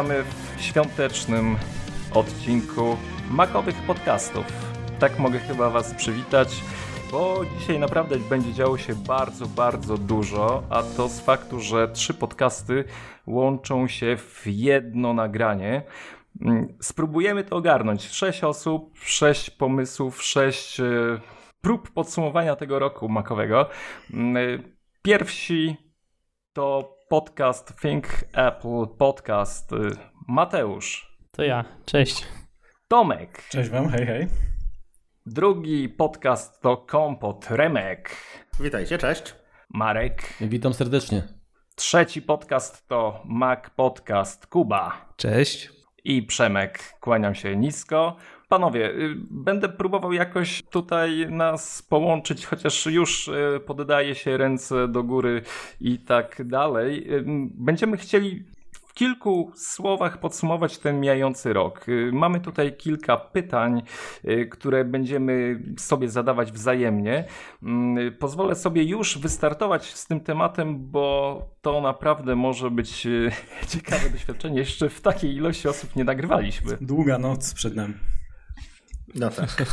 [0.00, 1.56] Witamy w świątecznym
[2.14, 2.96] odcinku
[3.30, 4.44] makowych podcastów.
[4.98, 6.48] Tak mogę chyba Was przywitać,
[7.10, 12.14] bo dzisiaj naprawdę będzie działo się bardzo, bardzo dużo, a to z faktu, że trzy
[12.14, 12.84] podcasty
[13.26, 15.82] łączą się w jedno nagranie.
[16.40, 18.08] Mm, Spróbujemy to ogarnąć.
[18.08, 20.84] Sześć osób, sześć pomysłów, sześć e,
[21.60, 23.68] prób podsumowania tego roku makowego.
[24.14, 24.62] Mm,
[25.02, 25.76] Pierwsi
[26.52, 29.72] to podcast Think Apple Podcast.
[29.72, 29.76] y,
[30.28, 32.26] Mateusz, To ja, cześć.
[32.88, 33.48] Tomek.
[33.48, 34.26] Cześć wam, hej, hej.
[35.26, 38.16] Drugi podcast to Kompot Remek.
[38.60, 39.34] Witajcie, cześć.
[39.70, 40.34] Marek.
[40.40, 41.22] Witam serdecznie.
[41.74, 45.12] Trzeci podcast to Mac Podcast Kuba.
[45.16, 45.70] Cześć.
[46.04, 46.94] I Przemek.
[47.00, 48.16] Kłaniam się nisko.
[48.50, 55.02] Panowie, y, będę próbował jakoś tutaj nas połączyć, chociaż już y, poddaje się ręce do
[55.02, 55.42] góry
[55.80, 57.14] i tak dalej.
[57.14, 61.86] Y, Będziemy chcieli w kilku słowach podsumować ten mijający rok.
[62.12, 63.82] Mamy tutaj kilka pytań,
[64.50, 67.24] które będziemy sobie zadawać wzajemnie.
[67.62, 73.06] Mm, Pozwolę sobie już wystartować z tym tematem, bo to naprawdę może być
[73.72, 74.58] ciekawe doświadczenie.
[74.58, 76.76] Jeszcze w takiej ilości osób nie nagrywaliśmy.
[76.80, 77.94] Długa noc przed nami.
[79.14, 79.56] No tak.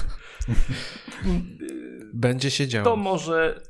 [2.14, 2.86] Będzie się działo.
[2.86, 3.62] To może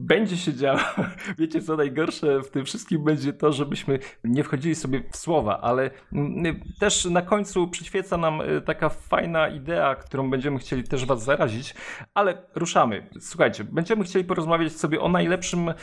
[0.00, 0.80] będzie się działo.
[1.38, 5.90] Wiecie, co najgorsze w tym wszystkim będzie to, żebyśmy nie wchodzili sobie w słowa, ale
[6.12, 11.24] mm, też na końcu przyświeca nam y, taka fajna idea, którą będziemy chcieli też Was
[11.24, 11.74] zarazić,
[12.14, 13.08] ale ruszamy.
[13.20, 15.74] Słuchajcie, będziemy chcieli porozmawiać sobie o najlepszym y,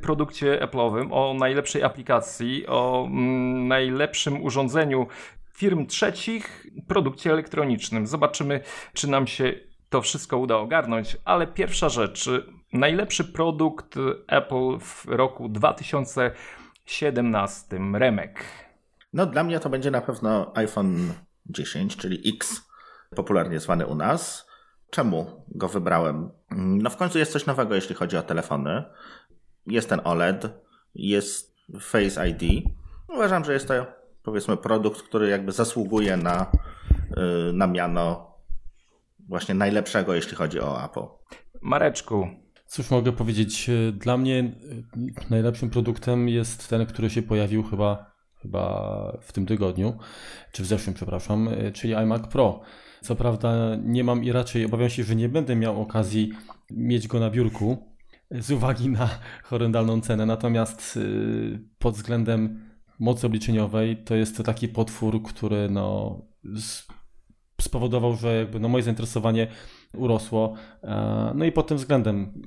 [0.00, 5.06] produkcie Apple'owym, o najlepszej aplikacji, o mm, najlepszym urządzeniu
[5.60, 8.06] firm trzecich, produkcie elektronicznym.
[8.06, 8.60] Zobaczymy,
[8.92, 9.52] czy nam się
[9.88, 12.30] to wszystko uda ogarnąć, ale pierwsza rzecz.
[12.72, 13.94] Najlepszy produkt
[14.26, 17.78] Apple w roku 2017.
[17.94, 18.44] Remek.
[19.12, 21.12] No dla mnie to będzie na pewno iPhone
[21.46, 22.70] 10, czyli X,
[23.16, 24.50] popularnie zwany u nas.
[24.90, 26.30] Czemu go wybrałem?
[26.56, 28.84] No w końcu jest coś nowego, jeśli chodzi o telefony.
[29.66, 30.48] Jest ten OLED,
[30.94, 32.42] jest Face ID.
[33.08, 33.99] Uważam, że jest to
[34.30, 36.46] powiedzmy produkt, który jakby zasługuje na,
[37.16, 38.30] yy, na miano
[39.28, 41.02] właśnie najlepszego, jeśli chodzi o Apple.
[41.62, 42.28] Mareczku.
[42.66, 43.68] Cóż mogę powiedzieć?
[43.68, 49.46] y, Dla mnie y, najlepszym produktem jest ten, który się pojawił chyba, chyba w tym
[49.46, 49.98] tygodniu,
[50.52, 52.60] czy w zeszłym, przepraszam, y, czyli iMac Pro.
[53.00, 56.32] Co prawda nie mam i raczej obawiam się, że nie będę miał okazji
[56.70, 57.86] mieć go na biurku
[58.34, 59.08] y, z uwagi na
[59.44, 62.69] horrendalną cenę, natomiast y, pod względem
[63.00, 66.18] mocy obliczeniowej to jest to taki potwór, który no,
[67.60, 69.46] spowodował, że jakby no moje zainteresowanie
[69.94, 70.54] urosło.
[70.82, 72.42] E, No i pod tym względem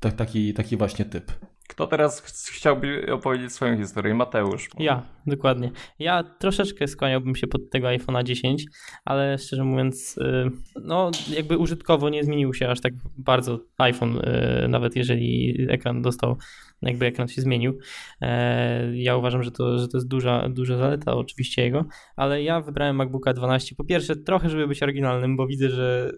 [0.00, 1.32] ta- taki, taki właśnie typ.
[1.68, 4.14] Kto teraz ch- chciałby opowiedzieć swoją historię?
[4.14, 4.68] Mateusz.
[4.78, 5.70] Ja, dokładnie.
[5.98, 8.64] Ja troszeczkę skłaniałbym się pod tego iPhone'a 10,
[9.04, 10.50] ale szczerze mówiąc, y,
[10.82, 14.18] no jakby użytkowo nie zmienił się aż tak bardzo iPhone,
[14.64, 16.36] y, nawet jeżeli ekran dostał,
[16.82, 17.78] jakby ekran się zmienił.
[18.20, 21.84] E, Ja uważam, że to, że to jest duża, duża zaleta oczywiście jego,
[22.16, 23.74] ale ja wybrałem MacBooka 12.
[23.76, 26.12] Po pierwsze, trochę, żeby być oryginalnym, bo widzę, że,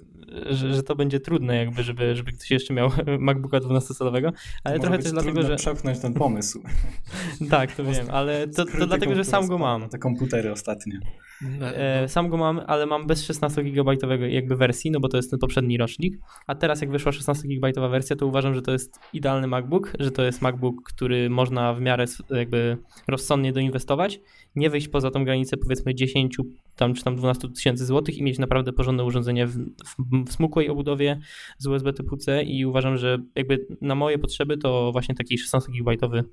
[0.50, 4.32] że, że to będzie trudne, jakby, żeby, żeby ktoś jeszcze miał MacBooka 12-calowego,
[4.64, 5.56] ale Może trochę też dlatego, że.
[5.56, 6.62] przepchnąć ten pomysł.
[7.50, 9.88] Tak, to wiem, ale to, to dlatego, że sam go mam.
[9.88, 11.00] Te komputery ostatnie.
[11.42, 13.92] No, E, sam go mam, ale mam bez 16 GB
[14.28, 16.18] jakby wersji, no bo to jest ten poprzedni rocznik.
[16.46, 20.10] A teraz jak wyszła 16 GB wersja, to uważam, że to jest idealny MacBook, że
[20.10, 22.76] to jest MacBook, który można w miarę jakby
[23.08, 24.20] rozsądnie doinwestować,
[24.56, 26.36] nie wyjść poza tą granicę powiedzmy 10
[26.76, 30.68] tam, czy tam 12 tysięcy złotych i mieć naprawdę porządne urządzenie w, w, w smukłej
[30.68, 31.20] obudowie
[31.58, 35.72] z USB typu C i uważam, że jakby na moje potrzeby to właśnie taki 16
[35.72, 36.24] GB e,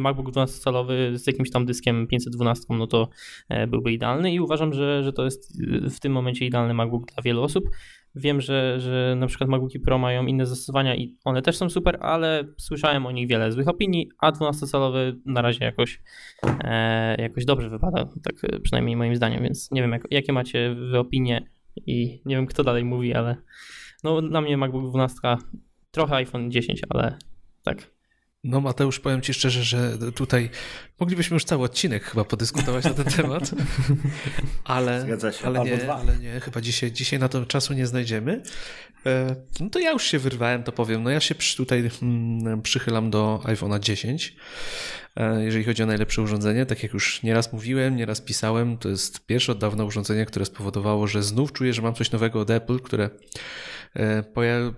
[0.00, 3.08] MacBook 12-calowy z jakimś tam dyskiem 512, no to
[3.48, 7.12] e, byłby idealny i uważam, że, że to jest e, w tym momencie idealny MacBook
[7.12, 7.64] dla wielu osób.
[8.14, 11.98] Wiem, że, że na przykład MacBooki Pro mają inne zastosowania i one też są super,
[12.00, 16.02] ale słyszałem o nich wiele złych opinii, a 12-calowy na razie jakoś,
[16.64, 20.74] e, jakoś dobrze wypada, tak e, przynajmniej moim zdaniem, więc nie wiem jak, jakie macie
[20.74, 21.46] wy opinie
[21.86, 23.36] i nie wiem kto dalej mówi, ale
[24.04, 25.18] no dla mnie MacBook 12
[25.90, 27.18] trochę iPhone 10, ale
[27.64, 27.97] tak.
[28.44, 30.50] No Mateusz, powiem Ci szczerze, że tutaj
[31.00, 33.50] moglibyśmy już cały odcinek chyba podyskutować na ten temat,
[34.64, 35.06] ale,
[35.44, 38.42] ale, nie, ale nie, chyba dzisiaj, dzisiaj na to czasu nie znajdziemy.
[39.06, 41.02] E, No to ja już się wyrwałem, to powiem.
[41.02, 44.36] No ja się tutaj mm, przychylam do iPhone'a 10.
[45.16, 49.26] E, Jeżeli chodzi o najlepsze urządzenie, tak jak już nieraz mówiłem, nieraz pisałem, to jest
[49.26, 52.80] pierwsze od dawna urządzenie, które spowodowało, że znów czuję, że mam coś nowego od Apple,
[52.80, 53.10] które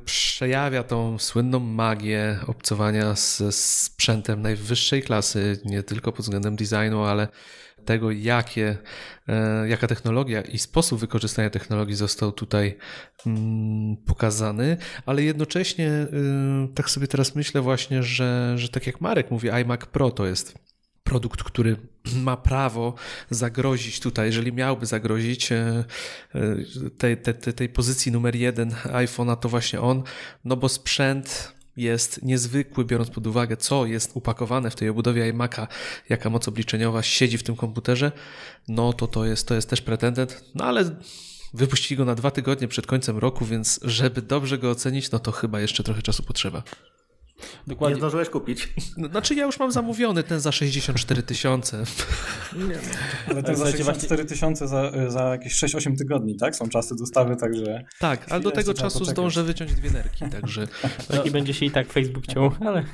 [0.05, 7.28] przejawia tą słynną magię obcowania z sprzętem najwyższej klasy, nie tylko pod względem designu, ale
[7.84, 8.76] tego, jakie,
[9.67, 12.76] jaka technologia i sposób wykorzystania technologii został tutaj
[13.26, 14.76] mm, pokazany,
[15.06, 16.06] ale jednocześnie
[16.75, 20.69] tak sobie teraz myślę właśnie, że, że tak jak Marek mówi, iMac Pro to jest
[21.05, 21.76] produkt, który
[22.17, 22.94] ma prawo
[23.31, 25.85] zagrozić tutaj, jeżeli miałby zagrozić e,
[26.35, 30.02] e, tej, tej, tej pozycji numer jeden iPhone'a, to właśnie on,
[30.44, 35.67] no bo sprzęt jest niezwykły, biorąc pod uwagę, co jest upakowane w tej obudowie iMac'a,
[36.08, 38.12] jaka moc obliczeniowa siedzi w tym komputerze,
[38.69, 40.85] no to to jest, to jest też pretendent, no ale
[41.55, 45.32] wypuścili go na dwa tygodnie przed końcem roku, więc żeby dobrze go ocenić, no to
[45.32, 46.62] chyba jeszcze trochę czasu potrzeba.
[47.66, 47.94] Dokładnie.
[47.94, 48.69] Nie zdążyłeś kupić.
[48.96, 51.84] No, znaczy ja już mam zamówiony ten za 64 tysiące.
[53.28, 56.56] Ale ten za 64 tysiące za, za jakieś 6-8 tygodni, tak?
[56.56, 57.84] Są czasy dostawy, także...
[57.98, 60.69] Tak, ale do tego czasu zdążę wyciąć dwie nerki, także...
[61.14, 61.22] No.
[61.25, 62.84] I będzie się i tak Facebook ciął, ale...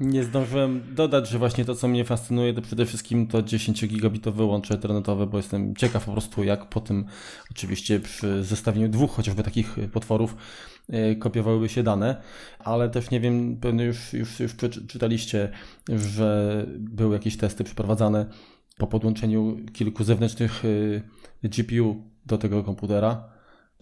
[0.00, 4.74] Nie zdążyłem dodać, że właśnie to, co mnie fascynuje, to przede wszystkim to 10-gigabitowe łącze
[4.74, 7.04] internetowe, bo jestem ciekaw po prostu, jak po tym,
[7.50, 10.36] oczywiście przy zestawieniu dwóch chociażby takich potworów,
[11.18, 12.22] kopiowałyby się dane,
[12.58, 14.56] ale też nie wiem, pewnie już, już, już
[14.88, 15.52] czytaliście,
[15.88, 18.26] że były jakieś testy przeprowadzane
[18.78, 20.62] po podłączeniu kilku zewnętrznych
[21.44, 23.28] e, GPU do tego komputera,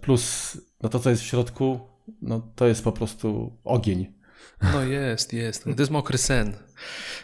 [0.01, 1.81] plus no to, co jest w środku,
[2.23, 4.13] no to jest po prostu ogień.
[4.73, 5.65] No jest, jest.
[5.65, 6.57] To jest mokry sen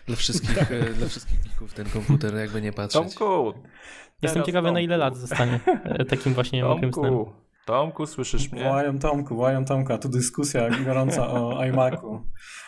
[0.07, 3.03] dla wszystkich, e, dla wszystkich geeków ten komputer, jakby nie patrzeć.
[3.03, 3.59] Tomku!
[4.23, 4.75] Jestem ciekawy, Tomku.
[4.75, 5.61] na ile lat zostanie
[6.11, 6.75] takim właśnie Tomku.
[6.75, 7.44] mokrym snem.
[7.67, 8.65] Tomku, słyszysz mnie?
[8.65, 12.21] Wołają Tomku, wołają Tomku, a tu dyskusja gorąca o iMacu.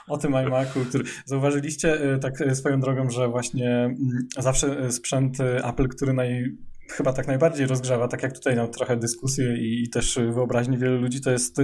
[0.08, 3.96] O tym iMacu, który zauważyliście y, tak y, swoją drogą, że właśnie mm,
[4.38, 6.44] zawsze sprzęt y, Apple, który naj,
[6.90, 11.20] chyba tak najbardziej rozgrzewa, tak jak tutaj no, trochę dyskusję i, też wyobraźni wielu ludzi,
[11.20, 11.56] to jest,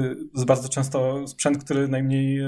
[0.47, 2.41] bardzo często sprzęt, który najmniej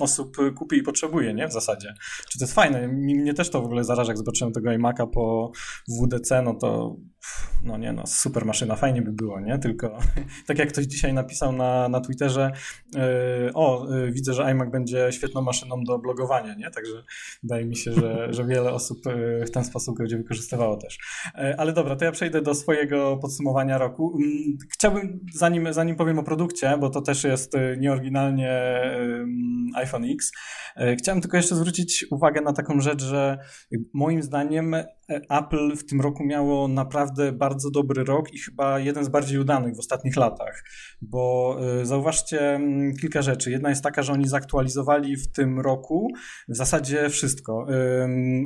[0.00, 1.48] osób kupi i potrzebuje, nie?
[1.48, 1.94] W zasadzie.
[2.30, 2.88] Czy to jest fajne?
[2.88, 5.52] Mnie też to w ogóle zaraża, jak zobaczyłem tego iMac'a po
[5.88, 6.96] WDC, no to
[7.64, 9.58] no nie no, super maszyna, fajnie by było, nie?
[9.58, 9.98] Tylko
[10.46, 12.52] tak jak ktoś dzisiaj napisał na, na Twitterze,
[12.94, 13.00] yy,
[13.54, 16.70] o, yy, widzę, że iMac będzie świetną maszyną do blogowania, nie?
[16.70, 17.04] Także
[17.42, 20.98] wydaje mi się, że, że wiele osób yy, w ten sposób będzie wykorzystywało też.
[21.58, 24.18] Ale dobra, to ja przejdę do swojego podsumowania roku.
[24.22, 28.82] Mm, chciałbym, zanim, zanim powiem o produkcie, bo to też jest nieoryginalnie
[29.74, 30.32] iPhone X,
[30.98, 33.38] chciałem tylko jeszcze zwrócić uwagę na taką rzecz, że
[33.92, 34.74] moim zdaniem
[35.30, 39.76] Apple w tym roku miało naprawdę bardzo dobry rok i chyba jeden z bardziej udanych
[39.76, 40.64] w ostatnich latach,
[41.02, 43.50] bo y, zauważcie mm, kilka rzeczy.
[43.50, 46.08] Jedna jest taka, że oni zaktualizowali w tym roku
[46.48, 47.66] w zasadzie wszystko.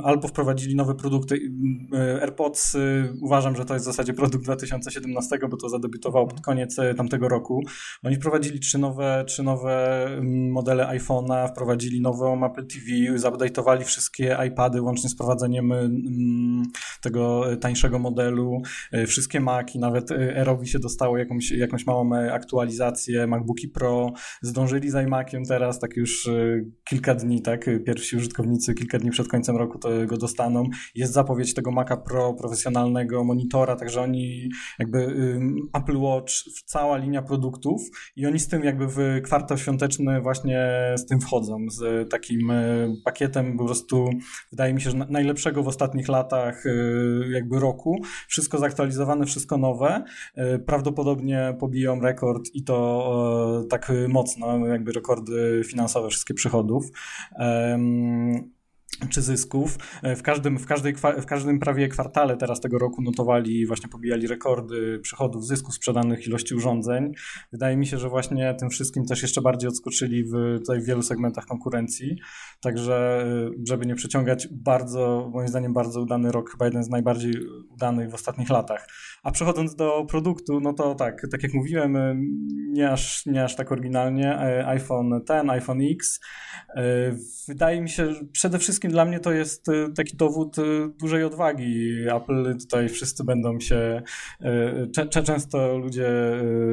[0.05, 1.35] Albo wprowadzili nowe produkty.
[1.35, 2.76] Y, AirPods
[3.23, 7.29] uważam, że to jest w zasadzie produkt 2017, bo to zadebiutowało pod koniec y, tamtego
[7.29, 7.62] roku.
[8.05, 10.09] Oni wprowadzili trzy nowe, trzy nowe
[10.50, 15.73] modele iPhone'a, wprowadzili nową Apple TV, zupdate'owali wszystkie iPady łącznie z prowadzeniem
[17.00, 18.58] tego tańszego modelu.
[18.93, 24.13] E, wszystkie Maci, nawet Aerowi się dostało jakąś, jakąś małą e, aktualizację, MacBooki Pro
[24.43, 29.29] zdążyli z iMaciem teraz, tak już e, kilka dni, tak, pierwsi użytkownicy kilka dni przed
[29.29, 30.65] końcem roku to go dostaną.
[30.95, 34.99] Jest zapowiedź tego Maca Pro profesjonalnego monitora, także oni jakby
[35.75, 36.33] Apple Watch,
[36.67, 37.83] cała linia produktów
[38.17, 42.53] i oni z tym jakby w kwartał świąteczny właśnie z tym wchodzą, z takim
[43.05, 44.09] pakietem po prostu
[44.50, 46.65] wydaje mi się, że najlepszego w ostatnich latach
[47.33, 47.99] jakby roku.
[48.29, 50.05] Wszystko zaktualizowane, wszystko nowe.
[50.38, 56.87] Y, prawdopodobnie pobiją rekord i to y, tak mocno, jakby rekordy finansowe wszystkich przychodów
[59.11, 59.78] czy zysków.
[60.02, 64.26] E, w każdym, w, każdej, w każdym prawie kwartale teraz tego roku notowali, właśnie pobijali
[64.26, 67.12] rekordy przychodów, zysków sprzedanych, ilości urządzeń.
[67.52, 71.02] Wydaje mi się, że właśnie tym wszystkim też jeszcze bardziej odskoczyli w, tutaj w wielu
[71.02, 72.16] segmentach konkurencji.
[72.61, 77.35] Także, e, żeby nie przeciągać, bardzo, moim zdaniem, bardzo udany rok, chyba jeden z najbardziej
[77.71, 78.88] udanych w ostatnich latach.
[79.23, 82.16] A przechodząc do produktu, no to tak, tak jak mówiłem, e,
[82.68, 84.38] nie aż, nie aż tak oryginalnie.
[84.66, 86.21] iPhone 10, iPhone X.
[87.49, 90.62] Wydaje mi się, że przede wszystkim wszystkim dla mnie to jest y, taki dowód y,
[91.00, 91.94] dużej odwagi.
[92.16, 94.02] Apple tutaj wszyscy będą się,
[94.99, 96.08] y, często ludzie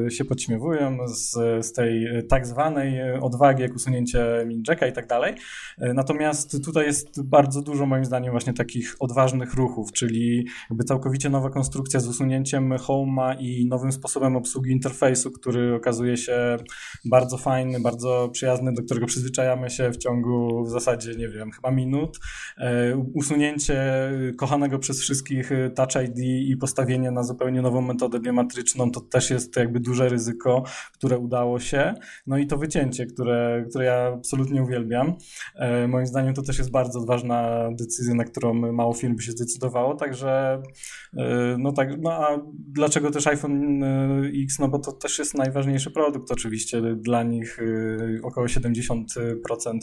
[0.09, 1.31] się podśmiewują z,
[1.65, 5.35] z tej tak zwanej odwagi, jak usunięcie Minjacka i tak dalej.
[5.77, 11.49] Natomiast tutaj jest bardzo dużo moim zdaniem właśnie takich odważnych ruchów, czyli jakby całkowicie nowa
[11.49, 16.57] konstrukcja z usunięciem Home'a i nowym sposobem obsługi interfejsu, który okazuje się
[17.05, 21.71] bardzo fajny, bardzo przyjazny, do którego przyzwyczajamy się w ciągu w zasadzie, nie wiem, chyba
[21.71, 22.19] minut minut.
[23.13, 29.29] Usunięcie kochanego przez wszystkich Touch ID i postawienie na zupełnie nową metodę biometryczną to też
[29.29, 31.93] jest jakby duże ryzyko, które udało się.
[32.27, 35.15] No i to wycięcie, które, które ja absolutnie uwielbiam.
[35.87, 39.95] Moim zdaniem to też jest bardzo ważna decyzja, na którą mało firm by się zdecydowało,
[39.95, 40.61] także
[41.57, 43.83] no tak, no a dlaczego też iPhone
[44.43, 44.59] X?
[44.59, 47.59] No bo to też jest najważniejszy produkt oczywiście dla nich
[48.23, 49.03] około 70%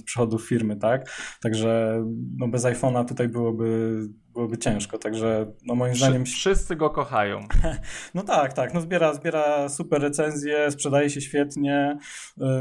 [0.05, 1.11] przychodów firmy, tak?
[1.43, 2.02] Także
[2.37, 3.99] no bez iPhone'a tutaj byłoby,
[4.33, 6.25] byłoby ciężko, także no moim zdaniem...
[6.25, 7.41] Wszyscy go kochają.
[8.15, 11.99] No tak, tak, no zbiera, zbiera super recenzje, sprzedaje się świetnie.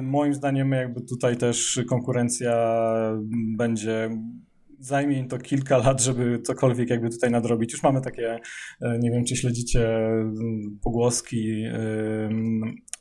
[0.01, 2.55] Moim zdaniem jakby tutaj też konkurencja
[3.57, 4.09] będzie
[4.79, 7.73] zajmie im to kilka lat, żeby cokolwiek jakby tutaj nadrobić.
[7.73, 8.39] Już mamy takie,
[8.99, 9.99] nie wiem, czy śledzicie
[10.83, 11.63] pogłoski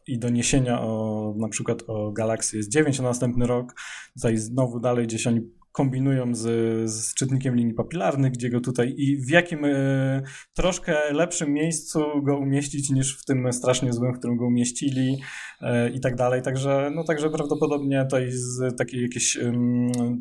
[0.06, 3.74] i doniesienia o na przykład o Galaxy S9 na następny rok.
[4.14, 5.40] Tutaj znowu dalej gdzieś oni
[5.72, 10.22] kombinują z, z czytnikiem linii papilarnych, gdzie go tutaj i w jakim y,
[10.54, 15.22] troszkę lepszym miejscu go umieścić niż w tym strasznie złym, w którym go umieścili
[15.62, 16.42] y, i tak dalej.
[16.42, 19.52] Także, no, także prawdopodobnie tutaj z taki jakiś y,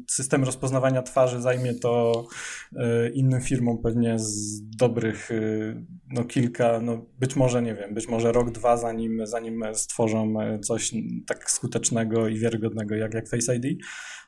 [0.08, 2.26] system rozpoznawania twarzy zajmie to
[3.14, 5.30] innym firmom pewnie z dobrych
[6.12, 10.92] no, kilka, no, być może nie wiem, być może rok, dwa zanim, zanim stworzą coś
[11.28, 13.80] tak skutecznego i wiarygodnego jak, jak Face ID.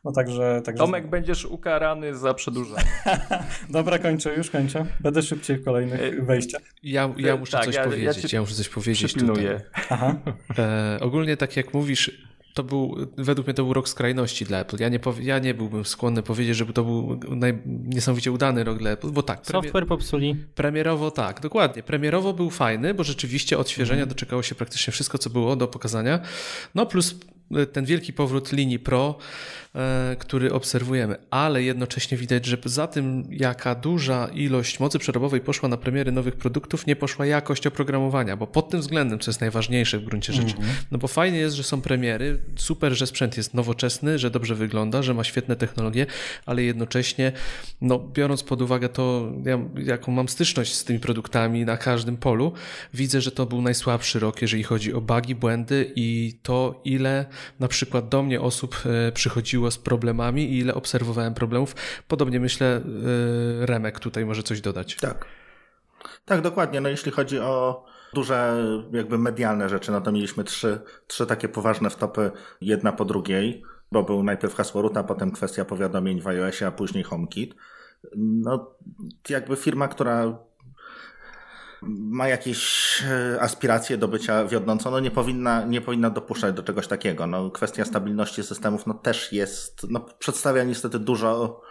[0.04, 0.84] No także, także...
[0.84, 2.84] Tomek, będziesz ukarany za przedłużenie.
[3.70, 4.86] Dobra, kończę, już kończę.
[5.00, 6.62] Będę szybciej w kolejnych e, wejściach.
[6.84, 9.46] Ja, ja muszę tak, coś ja, powiedzieć, ja, ja, muszę coś powiedzieć tutaj.
[9.90, 10.16] Aha.
[10.58, 14.78] E, ogólnie tak jak mówisz, to był, według mnie to był rok skrajności dla Apple.
[14.80, 18.78] Ja nie, powie, ja nie byłbym skłonny powiedzieć, żeby to był naj, niesamowicie udany rok
[18.78, 19.42] dla Apple, bo tak.
[19.42, 20.36] Premier, Software popsuli.
[20.56, 21.84] Premierowo tak, dokładnie.
[21.84, 24.10] Premierowo był fajny, bo rzeczywiście odświeżenia mm.
[24.10, 26.20] doczekało się praktycznie wszystko, co było do pokazania.
[26.76, 27.16] No plus
[27.72, 29.18] ten wielki powrót linii Pro,
[29.76, 35.70] e, który obserwujemy, ale jednocześnie widać, że za tym, jaka duża ilość mocy przerobowej poszła
[35.70, 40.00] na premiery nowych produktów, nie poszła jakość oprogramowania, bo pod tym względem, co jest najważniejsze
[40.00, 40.84] w gruncie rzeczy, mm -hmm.
[40.92, 45.04] no bo fajnie jest, że są premiery, super, że sprzęt jest nowoczesny, że dobrze wygląda,
[45.04, 46.06] że ma świetne technologie,
[46.46, 47.32] ale jednocześnie,
[47.82, 52.54] no biorąc pod uwagę to, ja, jaką mam styczność z tymi produktami na każdym polu,
[52.94, 57.26] widzę, że to był najsłabszy rok, jeżeli chodzi o bugi, błędy i to, ile
[57.60, 61.76] na przykład do mnie osób e, przychodziło z problemami i ile obserwowałem problemów.
[62.08, 62.82] Podobnie myślę, e,
[63.66, 64.96] Remek tutaj może coś dodać.
[64.96, 65.26] Tak.
[66.26, 66.82] Tak, dokładnie.
[66.82, 71.90] No jeśli chodzi o duże jakby medialne rzeczy, no to mieliśmy trzy, trzy takie poważne
[71.90, 72.32] wtopy,
[72.62, 77.56] jedna po drugiej, bo był najpierw hasło potem kwestia powiadomień w iOSie, a później HomeKit.
[78.16, 78.76] No
[79.30, 80.38] jakby firma, która
[81.82, 86.88] ma jakieś e, aspiracje do bycia wiodącą, no nie powinna, nie powinna dopuszczać do czegoś
[86.88, 87.28] takiego.
[87.28, 91.62] No, kwestia stabilności systemów no, też jest, no, przedstawia niestety dużo,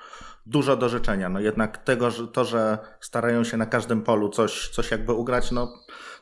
[0.47, 1.29] dużo do życzenia.
[1.29, 5.51] No, jednak tego, że, to, że starają się na każdym polu coś, coś jakby ugrać,
[5.51, 5.73] no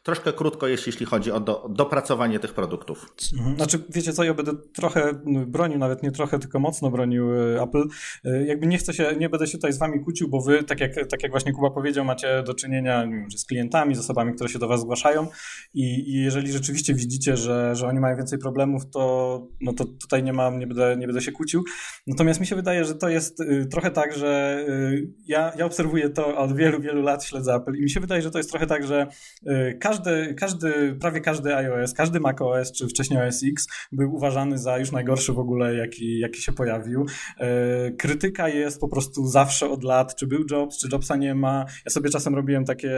[0.09, 3.07] troszkę krótko jest, jeśli chodzi o do, dopracowanie tych produktów.
[3.33, 3.57] Mhm.
[3.57, 5.13] Znaczy, wiecie co, ja będę trochę
[5.47, 7.85] bronił, nawet nie trochę, tylko mocno bronił e, Apple.
[8.25, 10.81] E, jakby nie chcę się, nie będę się tutaj z wami kłócił, bo wy, tak
[10.81, 14.59] jak, tak jak właśnie Kuba powiedział, macie do czynienia z klientami, z osobami, które się
[14.59, 15.27] do was zgłaszają
[15.75, 20.23] i, i jeżeli rzeczywiście widzicie, że, że oni mają więcej problemów, to, no to tutaj
[20.23, 21.65] nie mam, nie będę, nie będę się kłócił.
[22.07, 26.11] Natomiast mi się wydaje, że to jest y, trochę tak, że y, ja, ja obserwuję
[26.11, 28.67] to od wielu, wielu lat, śledzę Apple i mi się wydaje, że to jest trochę
[28.67, 29.07] tak, że
[29.47, 34.79] y, każdy, każdy, prawie każdy iOS, każdy macOS czy wcześniej OS X był uważany za
[34.79, 37.07] już najgorszy w ogóle, jaki, jaki się pojawił.
[37.39, 41.65] E, krytyka jest po prostu zawsze od lat, czy był Jobs, czy Jobsa nie ma.
[41.85, 42.93] Ja sobie czasem robiłem takie,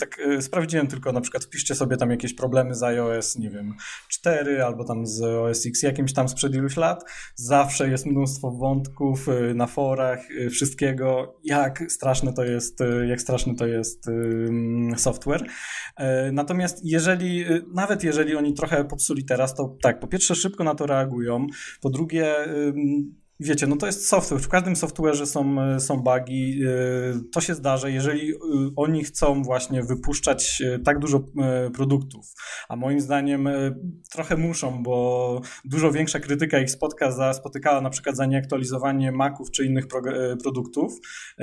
[0.00, 3.74] tak e, sprawdziłem tylko na przykład wpiszcie sobie tam jakieś problemy z iOS, nie wiem,
[4.08, 7.04] 4 albo tam z OS X jakimś tam sprzed iluś lat.
[7.34, 10.20] Zawsze jest mnóstwo wątków e, na forach,
[10.50, 12.78] wszystkiego, jak straszne to jest,
[13.08, 14.06] jak straszny to jest
[14.96, 15.44] software.
[15.96, 20.64] E, natomiast jeżeli, e, nawet jeżeli oni trochę popsuli teraz, to tak, po pierwsze szybko
[20.64, 21.46] na to reagują,
[21.80, 22.34] po drugie
[23.40, 24.40] wiecie, no to jest software.
[24.40, 26.62] W każdym software'ze są, e, są bugi.
[26.64, 26.70] E,
[27.32, 28.36] to się zdarza, jeżeli e,
[28.76, 31.20] oni chcą właśnie wypuszczać tak dużo
[31.74, 32.26] produktów,
[32.68, 33.48] a moim zdaniem
[34.10, 39.50] trochę muszą, bo dużo większa krytyka ich spotka za, spotykała na przykład za nieaktualizowanie Maców
[39.50, 40.02] czy innych pro,
[40.42, 40.92] produktów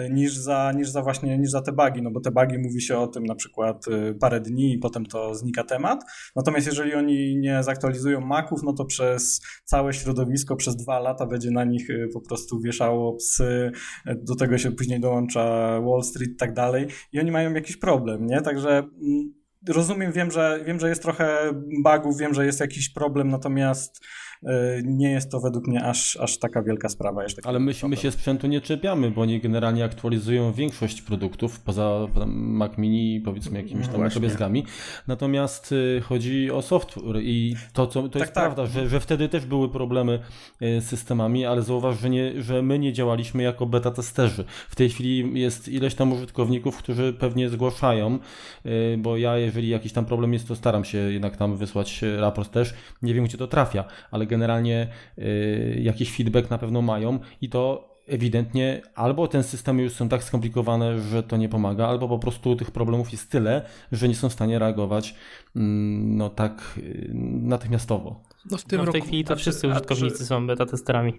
[0.10, 2.98] niż za, niż za właśnie niż za te bugi, no bo te bugi mówi się
[2.98, 3.86] o tym na przykład
[4.20, 6.04] parę dni i potem to znika temat.
[6.36, 11.52] Natomiast jeżeli oni nie zaktualizują Maców, no to przez całe środowisko przez dwa lata będzie
[11.52, 13.72] na nich Y, po prostu wieszało psy,
[14.16, 15.44] do tego się później dołącza
[15.82, 18.42] Wall Street i tak dalej i oni mają jakiś problem, nie?
[18.42, 19.34] Także mm,
[19.68, 24.02] rozumiem, wiem że, wiem, że jest trochę bugów, wiem, że jest jakiś problem, natomiast
[24.44, 27.24] E, nie jest to według mnie aż, aż taka wielka sprawa.
[27.44, 32.78] Ale my, my się sprzętu nie czepiamy, bo oni generalnie aktualizują większość produktów, poza Mac
[32.78, 34.66] Mini powiedzmy jakimiś tam drobiazgami.
[35.08, 38.44] Natomiast y, chodzi o software i to, co, to tak, jest tak.
[38.44, 40.20] prawda, że, że wtedy też były problemy
[40.62, 44.46] y, z systemami, ale zauważ, że, nie, że my nie działaliśmy jako beta testerzy.
[44.70, 48.20] W tej chwili jest ileś tam użytkowników, którzy pewnie zgłaszają,
[48.66, 52.52] y, bo ja jeżeli jakiś tam problem jest, to staram się jednak tam wysłać raport
[52.52, 52.74] też.
[53.02, 54.88] Nie wiem, gdzie to trafia, ale generalnie
[55.18, 60.24] y, jakiś feedback na pewno mają i to ewidentnie albo ten systemy już są tak
[60.24, 64.30] skomplikowane, że to nie pomaga, albo po prostu tych problemów jest tyle, że nie są
[64.30, 65.16] w stanie reagować
[65.56, 67.12] mm, no tak y,
[67.42, 68.22] natychmiastowo.
[68.52, 69.08] No w, tym no w tej roku...
[69.08, 71.14] chwili to wszyscy użytkownicy są beta testerami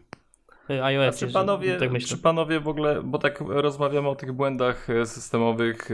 [0.70, 1.18] iOS.
[1.18, 5.88] Czy panowie, tak czy panowie w ogóle, bo tak rozmawiamy o tych błędach e, systemowych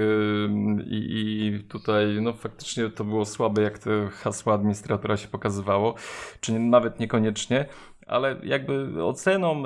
[0.86, 0.96] i,
[1.46, 5.94] i, tutaj no faktycznie to było słabe, jak te hasła administratora się pokazywało,
[6.40, 7.66] czy nawet niekoniecznie,
[8.06, 9.62] ale jakby oceną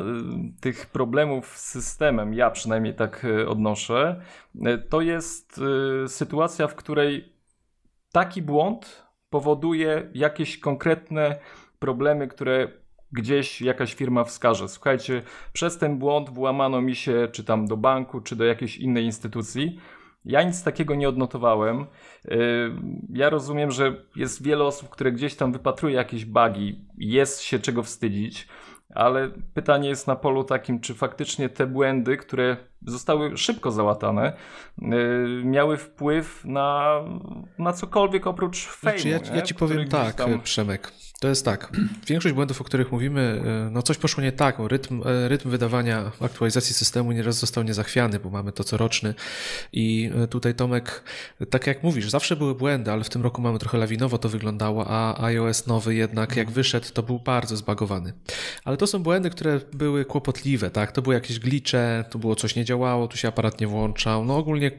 [0.61, 4.21] tych problemów z systemem, ja przynajmniej tak e, odnoszę,
[4.65, 5.61] e, to jest
[6.07, 7.33] sytuacja, w której
[8.13, 11.39] taki błąd powoduje jakieś konkretne
[11.79, 12.69] problemy, które
[13.13, 14.69] gdzieś jakaś firma wskaże.
[14.69, 15.23] Słuchajcie,
[15.53, 19.81] przez ten błąd włamano mi się, czy tam do banku, czy do jakiejś innej instytucji.
[20.25, 21.87] Ja nic takiego nie odnotowałem.
[22.25, 22.37] Yy,
[23.13, 27.83] ja rozumiem, że jest wiele osób, które gdzieś tam wypatruje jakieś bugi, jest się czego
[27.83, 28.49] wstydzić,
[28.95, 32.57] ale pytanie jest na polu takim, czy faktycznie te błędy, które
[32.87, 34.33] zostały szybko załatane,
[34.79, 34.89] yy,
[35.45, 37.01] miały wpływ na,
[37.59, 39.01] na cokolwiek oprócz fejmu.
[39.01, 40.41] Znaczy ja, ja ci powiem tak, tam...
[40.41, 40.93] Przemek.
[41.21, 41.73] To jest tak.
[42.07, 44.57] Większość błędów, o których mówimy, e, no coś poszło nie tak.
[44.59, 49.15] Rytm, e, rytm wydawania aktualizacji systemu nieraz został niezachwiany, bo mamy to coroczny.
[49.73, 51.03] I tutaj Tomek,
[51.51, 54.85] tak jak mówisz, zawsze były błędy, ale w tym roku mamy trochę lawinowo to wyglądało,
[54.89, 58.13] a iOS nowy jednak jak wyszedł, to był bardzo zbagowany.
[58.65, 60.93] Ale to są błędy, które były kłopotliwe, tak?
[60.93, 64.25] To były jakieś glicze, to było coś nie działało, tu się aparat nie włączał.
[64.25, 64.71] No ogólnie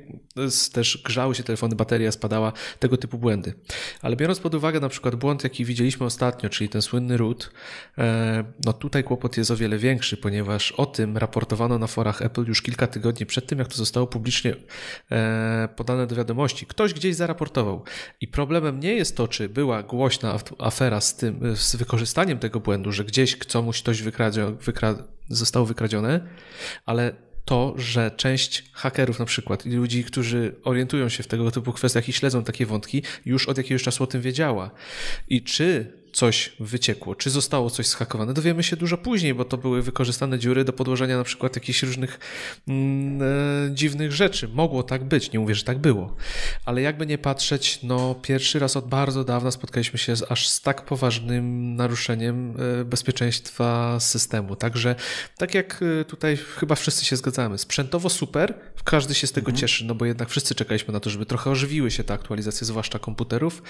[0.74, 3.54] też grzały się telefony, bateria spadała, tego typu błędy.
[4.02, 7.52] Ale biorąc pod uwagę na przykład błąd, jaki widzieliśmy ostatnio, czyli ten słynny root,
[7.98, 12.46] e, no tutaj kłopot jest o wiele większy, ponieważ o tym raportowano na forach Apple
[12.48, 14.56] już kilka tygodni przed tym, jak to zostało publicznie
[15.12, 16.66] e, podane do wiadomości.
[16.66, 17.84] Ktoś gdzieś zaraportował.
[18.22, 22.92] I problemem nie jest to, czy była głośna afera z tym, z wykorzystaniem tego błędu,
[22.92, 24.96] że gdzieś komuś coś wykradzio, wykra,
[25.30, 26.28] zostało wykradzione,
[26.86, 31.74] ale to, że część hakerów na przykład i ludzi, którzy orientują się w tego typu
[31.74, 34.72] kwestiach i śledzą takie wątki, już od jakiegoś czasu o tym wiedziała.
[35.28, 39.82] I czy coś wyciekło, czy zostało coś schakowane, dowiemy się dużo później, bo to były
[39.82, 42.20] wykorzystane dziury do podłożenia na przykład jakichś różnych
[42.68, 44.48] mm, e, dziwnych rzeczy.
[44.48, 46.16] Mogło tak być, nie mówię, że tak było.
[46.66, 50.62] Ale jakby nie patrzeć, no pierwszy raz od bardzo dawna spotkaliśmy się z aż z
[50.62, 54.56] tak poważnym naruszeniem e, bezpieczeństwa systemu.
[54.56, 54.96] Także
[55.38, 59.58] tak jak e, tutaj chyba wszyscy się zgadzamy, sprzętowo super, każdy się z tego mhm.
[59.58, 63.00] cieszy, no bo jednak wszyscy czekaliśmy na to, żeby trochę ożywiły się te aktualizacje, zwłaszcza
[63.00, 63.62] komputerów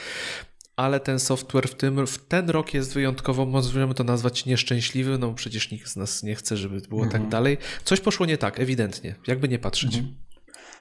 [0.80, 5.34] ale ten software w, tym, w ten rok jest wyjątkowo, możemy to nazwać nieszczęśliwy, no
[5.34, 7.24] przecież nikt z nas nie chce, żeby było tak mhm.
[7.24, 7.58] tak dalej.
[7.84, 9.96] Coś poszło nie tak, ewidentnie, jakby nie patrzeć.
[9.96, 10.16] Mhm.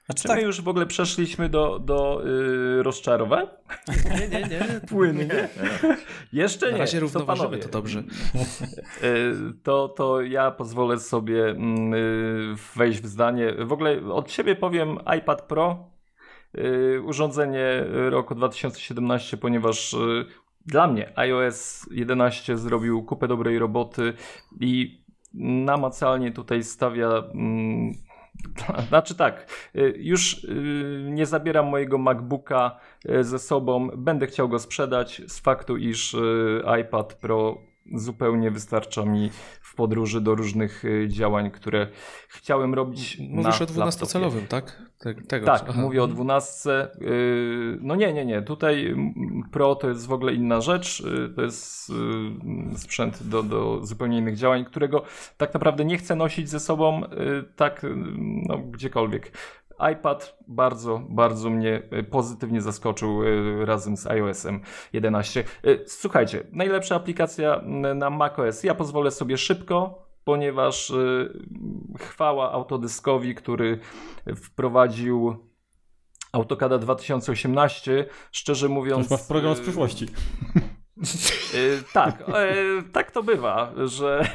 [0.07, 0.37] Znaczy, Czy tak.
[0.37, 3.47] my już w ogóle przeszliśmy do, do yy, rozczarowań?
[4.11, 4.81] Nie, nie, nie.
[4.89, 5.49] Płynnie.
[6.33, 6.73] Jeszcze nie.
[6.73, 8.03] Na razie równoważymy, to, to dobrze.
[8.35, 11.57] Yy, to, to ja pozwolę sobie yy,
[12.77, 13.55] wejść w zdanie.
[13.65, 15.98] W ogóle od siebie powiem iPad Pro Y,
[17.05, 20.25] urządzenie roku 2017, ponieważ y,
[20.67, 24.13] dla mnie iOS 11 zrobił kupę dobrej roboty
[24.61, 25.03] i
[25.35, 27.09] namacalnie tutaj stawia.
[27.35, 27.93] Mm,
[28.89, 30.47] znaczy tak, y, już
[31.05, 32.79] nie zabieram mojego MacBooka
[33.21, 36.17] ze sobą, będę chciał go sprzedać z faktu, iż
[36.81, 41.89] iPad Pro zupełnie wystarcza mi w podróży do różnych działań, które
[42.29, 43.19] chciałem robić.
[43.31, 44.89] Mówisz o 12-calowym, tak?
[45.29, 45.81] tego, tak, aha.
[45.81, 46.89] mówię o 12.
[47.01, 48.43] Yy, no nie, nie, nie.
[48.43, 48.97] Tutaj
[49.53, 51.01] Pro to jest w ogóle inna rzecz.
[51.01, 51.93] Yy, to jest
[52.77, 55.03] sprzęt do, do zupełnie innych działań, którego
[55.37, 57.03] tak naprawdę nie chcę nosić ze sobą
[57.57, 57.87] tak
[58.49, 59.33] no, gdziekolwiek.
[59.93, 63.23] iPad bardzo, bardzo mnie pozytywnie zaskoczył
[63.65, 64.61] razem z iOS-em
[64.93, 65.45] 11.
[65.87, 67.61] Słuchajcie, najlepsza aplikacja
[67.95, 68.65] na macOS.
[68.65, 70.93] Ja pozwolę sobie szybko ponieważ
[71.99, 73.79] chwała Autodyskowi, który
[74.37, 75.37] wprowadził
[76.33, 79.09] AutoCAD 2018, szczerze mówiąc...
[79.09, 80.07] To ma program z przyszłości.
[81.55, 84.29] Y, tak, y, tak to bywa, że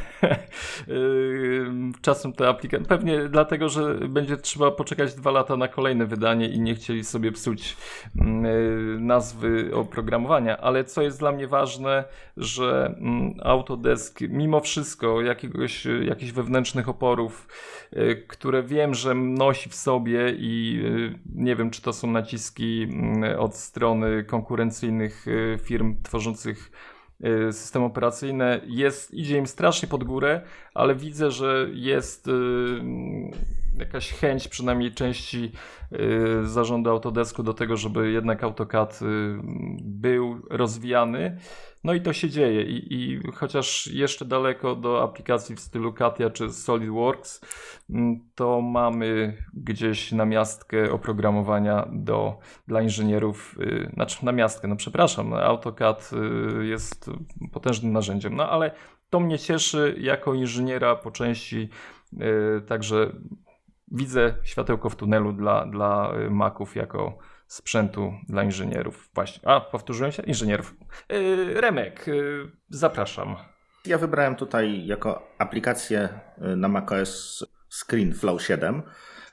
[0.88, 1.65] y,
[2.02, 6.60] czasem te aplikacje, pewnie dlatego, że będzie trzeba poczekać dwa lata na kolejne wydanie i
[6.60, 7.78] nie chcieli sobie psuć
[8.21, 12.04] mm, nazwy oprogramowania, ale co jest dla mnie ważne,
[12.38, 17.47] że mm, Autodesk mimo wszystko jakiegoś, jakichś wewnętrznych oporów,
[18.28, 20.84] które wiem, że nosi w sobie i
[21.36, 25.26] nie wiem, czy to są naciski mm, od strony konkurencyjnych
[25.63, 26.52] firm tworzących
[27.25, 30.41] Y, system operacyjny jest, idzie im strasznie pod górę,
[30.73, 32.31] ale widzę, że jest y,
[33.77, 35.51] jakaś chęć przynajmniej części
[35.91, 38.99] y, zarządu Autodesku do tego, żeby jednak AutoCAD
[39.81, 41.37] był rozwijany.
[41.84, 46.30] No i to się dzieje I, i chociaż jeszcze daleko do aplikacji w stylu Katia
[46.30, 47.41] czy SolidWorks,
[47.89, 56.12] mm, to mamy gdzieś namiastkę oprogramowania do, dla inżynierów, yy, znaczy namiastkę, no przepraszam, AutoCAD
[56.58, 57.12] yy, jest
[57.52, 58.72] potężnym narzędziem, no ale
[59.10, 61.69] to mnie cieszy jako inżyniera po części,
[62.13, 63.12] yy, także
[63.91, 67.17] widzę światełko w tunelu dla, dla Maców jako
[67.53, 69.09] sprzętu dla inżynierów.
[69.13, 69.49] Właśnie.
[69.49, 70.23] A, powtórzyłem się?
[70.23, 70.75] Inżynierów.
[71.09, 73.35] Yy, Remek, yy, zapraszam.
[73.85, 78.81] Ja wybrałem tutaj jako aplikację yy, na macOS ScreenFlow 7.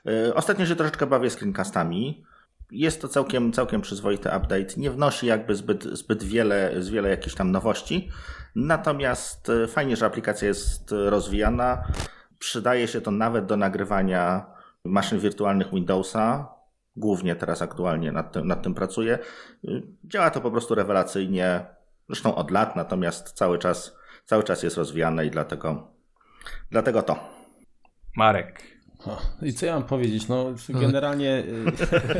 [0.05, 2.25] Yy, ostatnio się troszeczkę bawię screencastami.
[2.71, 4.73] Jest to całkiem, całkiem przyzwoity update.
[4.77, 8.09] Nie wnosi jakby zbyt, zbyt wiele, z wiele jakichś tam nowości.
[8.55, 11.83] Natomiast yy, fajnie, że aplikacja jest rozwijana.
[12.39, 14.45] Przydaje się to nawet do nagrywania
[14.83, 16.60] maszyn wirtualnych Windowsa,
[16.95, 19.19] głównie teraz aktualnie nad tym, nad tym pracuję.
[20.03, 21.65] Działa to po prostu rewelacyjnie,
[22.09, 25.87] zresztą od lat, natomiast cały czas, cały czas jest rozwijane i dlatego,
[26.71, 27.19] dlatego to.
[28.17, 28.81] Marek.
[29.41, 30.27] I co ja mam powiedzieć?
[30.27, 31.39] No, generalnie.
[31.39, 31.65] Y,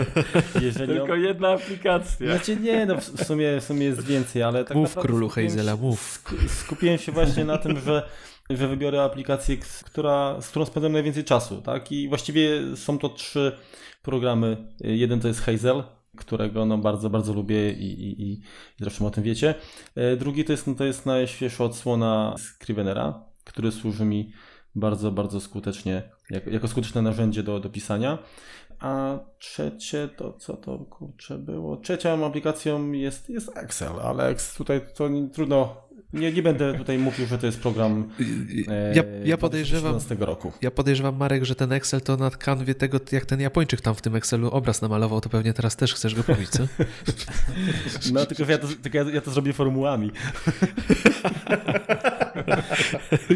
[0.66, 1.20] jeżeli Tylko on...
[1.20, 2.28] jedna aplikacja.
[2.28, 6.24] Znaczy nie, no w sumie, w sumie jest więcej, ale tak Mów królu Hazela, mów.
[6.48, 8.10] Skupiłem się właśnie na tym, że,
[8.58, 11.92] że wybiorę aplikację, która, z którą spędzam najwięcej czasu, tak?
[11.92, 13.58] I właściwie są to trzy
[14.02, 14.58] programy.
[14.80, 15.84] Jeden to jest Hazel,
[16.18, 18.42] którego no bardzo, bardzo lubię i, i, i
[18.80, 19.56] zresztą o tym wiecie.
[19.96, 24.32] E, drugi to jest, no to jest najświeższa odsłona Scrivenera, który służy mi
[24.76, 28.18] bardzo, bardzo skutecznie, jako, jako skuteczne narzędzie do, do pisania.
[28.80, 31.78] A trzecie to co to kurczę było?
[31.78, 35.76] Trzecią aplikacją jest, jest Excel, ale tutaj to nie, trudno
[36.14, 38.10] nie, nie będę tutaj mówił, że to jest program
[38.68, 40.52] e, ja, ja podejrzewam, roku.
[40.62, 44.02] Ja podejrzewam, Marek, że ten Excel to na kanwie tego, jak ten Japończyk tam w
[44.02, 46.64] tym Excelu obraz namalował, to pewnie teraz też chcesz go powiedzieć, co?
[48.14, 50.12] No, tylko ja to, tylko ja, ja to zrobię formułami.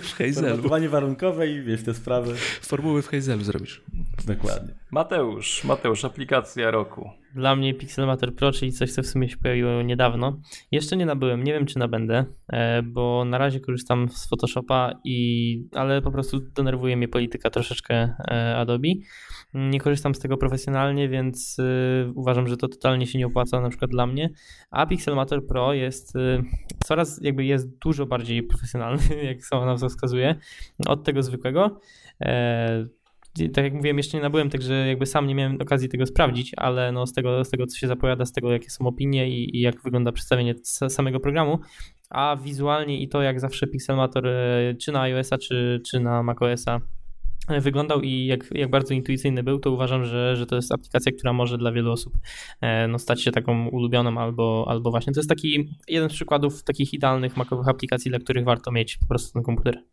[0.02, 0.48] w Hazelu.
[0.48, 2.36] Formułowanie warunkowe i wiesz, te sprawy.
[2.62, 3.82] Formuły w Hazelu zrobisz.
[4.28, 4.74] Dokładnie.
[4.91, 7.10] Mateusz, Mateusz, aplikacja roku.
[7.36, 10.39] Dla mnie Pixelmator Pro, czyli coś, co w sumie się pojawiło niedawno.
[10.72, 15.70] Jeszcze nie nabyłem, nie wiem czy nabędę, e, bo na razie korzystam z Photoshopa, i,
[15.74, 18.88] ale po prostu denerwuje mnie polityka troszeczkę e, Adobe.
[19.56, 23.70] Nie korzystam z tego profesjonalnie, więc e, uważam, że to totalnie się nie opłaca na
[23.70, 24.30] przykład dla mnie.
[24.72, 26.13] A Pixelmator Pro jest
[26.86, 30.36] coraz jakby jest dużo bardziej profesjonalny, jak sama nazwa wskazuje,
[30.88, 31.80] od tego zwykłego
[33.54, 36.91] tak jak mówiłem, jeszcze nie nabyłem, także jakby sam nie miałem okazji tego sprawdzić, ale
[36.91, 39.62] no z tego, z tego co się zapowiada, z tego jakie są opinie i, i
[39.62, 40.56] jak wygląda przedstawienie
[40.89, 41.60] samego programu,
[42.10, 46.76] a wizualnie i to jak zawsze Pixelmator e, czy na iOS-a, czy, czy na macOS-a
[46.76, 46.82] e,
[47.48, 51.34] wyglądał i jak, jak bardzo intuicyjny był, to uważam, że, że to jest aplikacja, która
[51.34, 52.14] może dla wielu osób
[52.62, 55.14] e, no, stać się taką ulubioną albo, albo właśnie.
[55.14, 59.06] To jest taki jeden z przykładów takich idealnych makowych aplikacji, dla których warto mieć po
[59.06, 59.84] prostu ten komputer.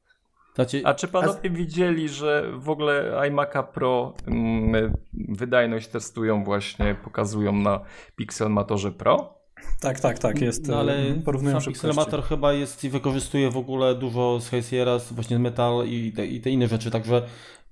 [0.55, 1.55] Znaczy, A czy panowie a...
[1.55, 7.81] widzieli, że w ogóle iMac'a Pro mm, wydajność testują właśnie, pokazują na
[8.17, 9.42] Pixelmatorze Pro?
[9.81, 10.69] Tak, tak, tak, jest.
[10.69, 14.65] No, ale mm, porównują sam Pixelmator chyba jest i wykorzystuje w ogóle dużo z High
[15.11, 17.23] właśnie z Metal i te, i te inne rzeczy, także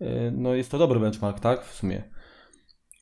[0.00, 2.02] y, no jest to dobry benchmark, tak, w sumie.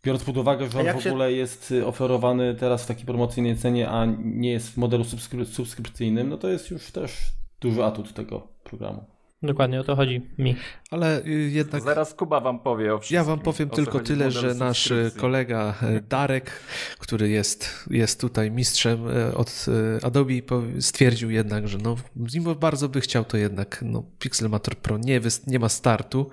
[0.04, 1.37] Biorąc pod uwagę, że on w ogóle się...
[1.37, 5.04] jest oferowany teraz w takiej promocyjnej cenie, a nie jest w modelu
[5.44, 7.12] subskrypcyjnym, no to jest już też
[7.61, 9.17] duży atut tego programu.
[9.42, 10.57] Dokładnie o to chodzi mi.
[10.90, 11.83] Ale y, jednak.
[11.83, 13.14] Zaraz Kuba wam powie o wszystkim.
[13.14, 16.51] Ja wam powiem tylko tyle, że nasz y, kolega y, Darek,
[16.98, 19.01] który jest, jest tutaj mistrzem
[19.35, 19.66] od
[20.03, 20.35] Adobe,
[20.81, 21.96] stwierdził jednak, że no,
[22.35, 26.31] mimo bardzo by chciał, to jednak no, Pixelmator Pro nie, nie ma startu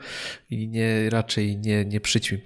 [0.50, 2.42] i nie, raczej nie, nie przyćmi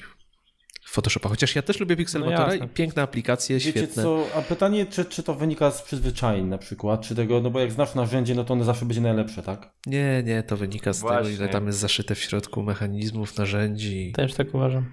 [0.90, 1.30] Photoshopa.
[1.30, 4.04] Chociaż ja też lubię Pixelmatora no i piękne aplikacje, Wiecie świetne.
[4.04, 7.60] Co, a pytanie, czy, czy to wynika z przyzwyczajeń na przykład, czy tego, no bo
[7.60, 9.72] jak znasz narzędzie, no to ono zawsze będzie najlepsze, tak?
[9.86, 11.18] Nie, nie, to wynika z Właśnie.
[11.18, 14.12] tego, ile tam jest zaszyte w środku mechanizmów, narzędzi.
[14.16, 14.86] Też tak uważam.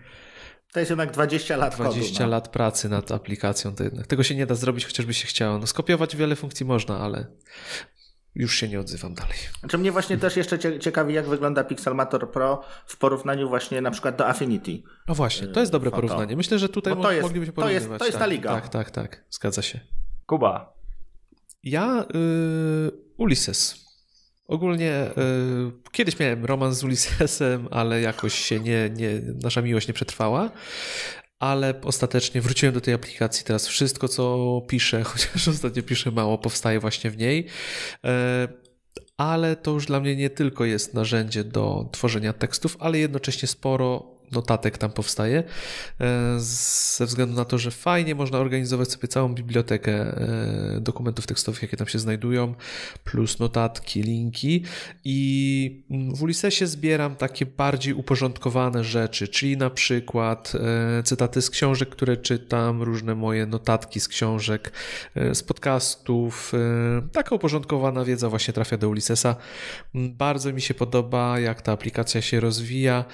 [0.73, 2.27] To jest jednak 20 lat 20 kodu, no.
[2.27, 3.75] lat pracy nad aplikacją.
[3.75, 4.07] To jednak.
[4.07, 5.59] Tego się nie da zrobić, chociażby się chciało.
[5.59, 7.27] No, skopiować wiele funkcji można, ale
[8.37, 9.37] już się nie odzywam dalej.
[9.61, 13.91] Znaczy mnie właśnie też jeszcze cie- ciekawi, jak wygląda Pixelmator Pro w porównaniu właśnie na
[13.91, 14.83] przykład do Affinity.
[15.09, 16.03] No właśnie, to jest dobre Foto.
[16.03, 16.37] porównanie.
[16.37, 17.99] Myślę, że tutaj to jest- moglibyśmy to jest- porównywać.
[17.99, 18.51] to jest ta tak, liga.
[18.55, 19.25] Tak, tak, tak.
[19.31, 19.81] Zgadza się.
[20.27, 20.77] Kuba,
[21.63, 23.87] Ja y, Ulises.
[24.49, 29.09] Ogólnie y, kiedyś miałem romans z Ulisesem, ale jakoś się nie, nie,
[29.43, 30.51] nasza miłość nie przetrwała.
[31.39, 33.45] Ale ostatecznie wróciłem do tej aplikacji.
[33.45, 37.47] Teraz wszystko, co piszę, chociaż ostatnio piszę mało, powstaje właśnie w niej.
[38.05, 38.49] E,
[39.17, 44.16] ale to już dla mnie nie tylko jest narzędzie do tworzenia tekstów, ale jednocześnie sporo
[44.33, 45.43] notatek tam powstaje,
[46.01, 51.63] e, ze względu na to, że fajnie można organizować sobie całą bibliotekę e, dokumentów tekstowych,
[51.63, 52.55] jakie tam się znajdują,
[53.05, 54.63] plus notatki, linki
[55.05, 55.83] i
[56.15, 60.53] w Ulisesie zbieram takie bardziej uporządkowane rzeczy, czyli na przykład
[60.99, 64.73] e, cytaty z książek, które czytam, różne moje notatki z książek,
[65.33, 66.53] z podcastów,
[67.13, 69.37] taka uporządkowana wiedza właśnie trafia do Ulisesa.
[69.95, 73.05] Mm, Bardzo mi się podoba, jak ta aplikacja się rozwija.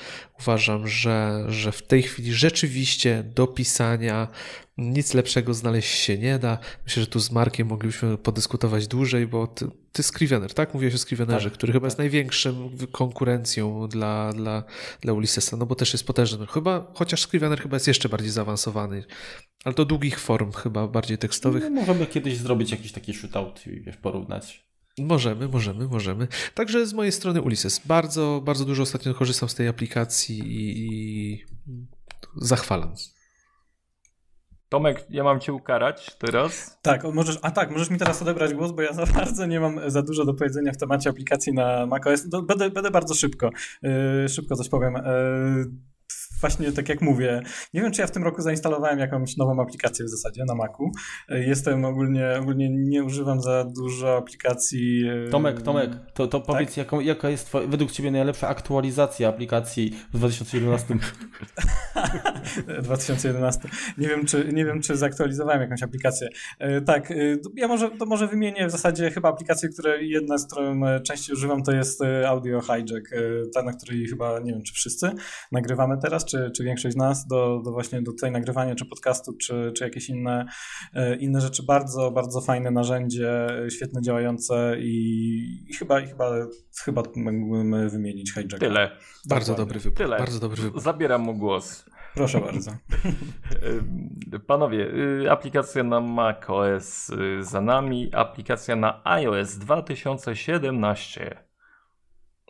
[0.41, 1.02] Uważam, że,
[1.49, 4.29] że w tej chwili rzeczywiście do pisania
[4.79, 6.59] nic lepszego znaleźć się nie da.
[6.85, 10.75] Myślę, że tu z Markiem moglibyśmy podyskutować dłużej, bo ty, ty Scrivener, tak?
[10.75, 14.65] Mówiłeś o Scrivenerze, Tak, który chyba jest największym konkurencją dla, dla,
[15.01, 16.47] dla Ulyssesa, no bo też jest potężny.
[16.47, 19.05] Chyba, chociaż Scrivener chyba jest jeszcze bardziej zaawansowany,
[19.65, 21.63] ale to długich form chyba, bardziej tekstowych.
[21.63, 24.72] No, możemy kiedyś zrobić jakiś taki shootout i wiesz, porównać.
[24.99, 26.29] Możemy, możemy, możemy.
[26.55, 27.87] Także z mojej strony Ulysses.
[27.87, 31.45] Bardzo, bardzo dużo ostatnio korzystam z tej aplikacji i, i
[32.37, 32.95] zachwalam.
[34.69, 36.79] Tomek, ja mam cię ukarać teraz.
[36.83, 39.91] Tak, możesz, a tak, możesz mi teraz odebrać głos, bo ja za bardzo nie mam
[39.91, 42.27] za dużo do powiedzenia w temacie aplikacji na macOS.
[42.47, 43.51] Będę, będę bardzo szybko,
[43.83, 44.95] yy, szybko coś powiem.
[44.95, 45.92] Yy,
[46.43, 47.43] właśnie tak jak mówię,
[47.75, 50.91] nie wiem, czy ja w tym roku zainstalowałem jakąś nową aplikację w zasadzie na Macu.
[51.29, 55.01] Jestem ogólnie, ogólnie nie używam za dużo aplikacji.
[55.01, 59.97] yy, Tomek, Tomek, to, to powiedz, jaką, jaka jest twoja, według Ciebie najlepsza aktualizacja aplikacji
[60.13, 60.95] w 2011?
[62.83, 63.69] 2011.
[63.99, 66.29] Nie wiem, czy, nie wiem, czy zaktualizowałem jakąś aplikację.
[66.59, 67.15] E, Tak, e,
[67.57, 71.37] ja może, to może wymienię w zasadzie chyba aplikację, które jedna z którą e, częściej
[71.37, 73.17] używam, to jest e, Audio Hijack, e,
[73.55, 75.11] ta, na której chyba, nie wiem, czy wszyscy
[75.53, 79.33] nagrywamy teraz, czy, czy większość z nas do, do właśnie do tutaj nagrywania, czy podcastu,
[79.33, 80.47] czy, czy jakieś inne,
[80.95, 81.63] e, inne rzeczy.
[81.63, 86.31] Bardzo, bardzo fajne narzędzie, e, świetnie działające i, i chyba, i chyba,
[86.85, 88.59] chyba mógłbym wymienić Hijacka.
[88.59, 88.91] Tyle.
[89.29, 89.99] Bardzo dobry wybór.
[89.99, 90.19] Tyle.
[90.19, 90.81] Bardzo dobry wybór.
[90.81, 91.85] Zabieram mu głos.
[92.15, 92.71] Proszę bardzo.
[94.33, 94.87] Y, Panowie,
[95.25, 101.45] y, aplikacja na macOS y, za nami, aplikacja na iOS 2017.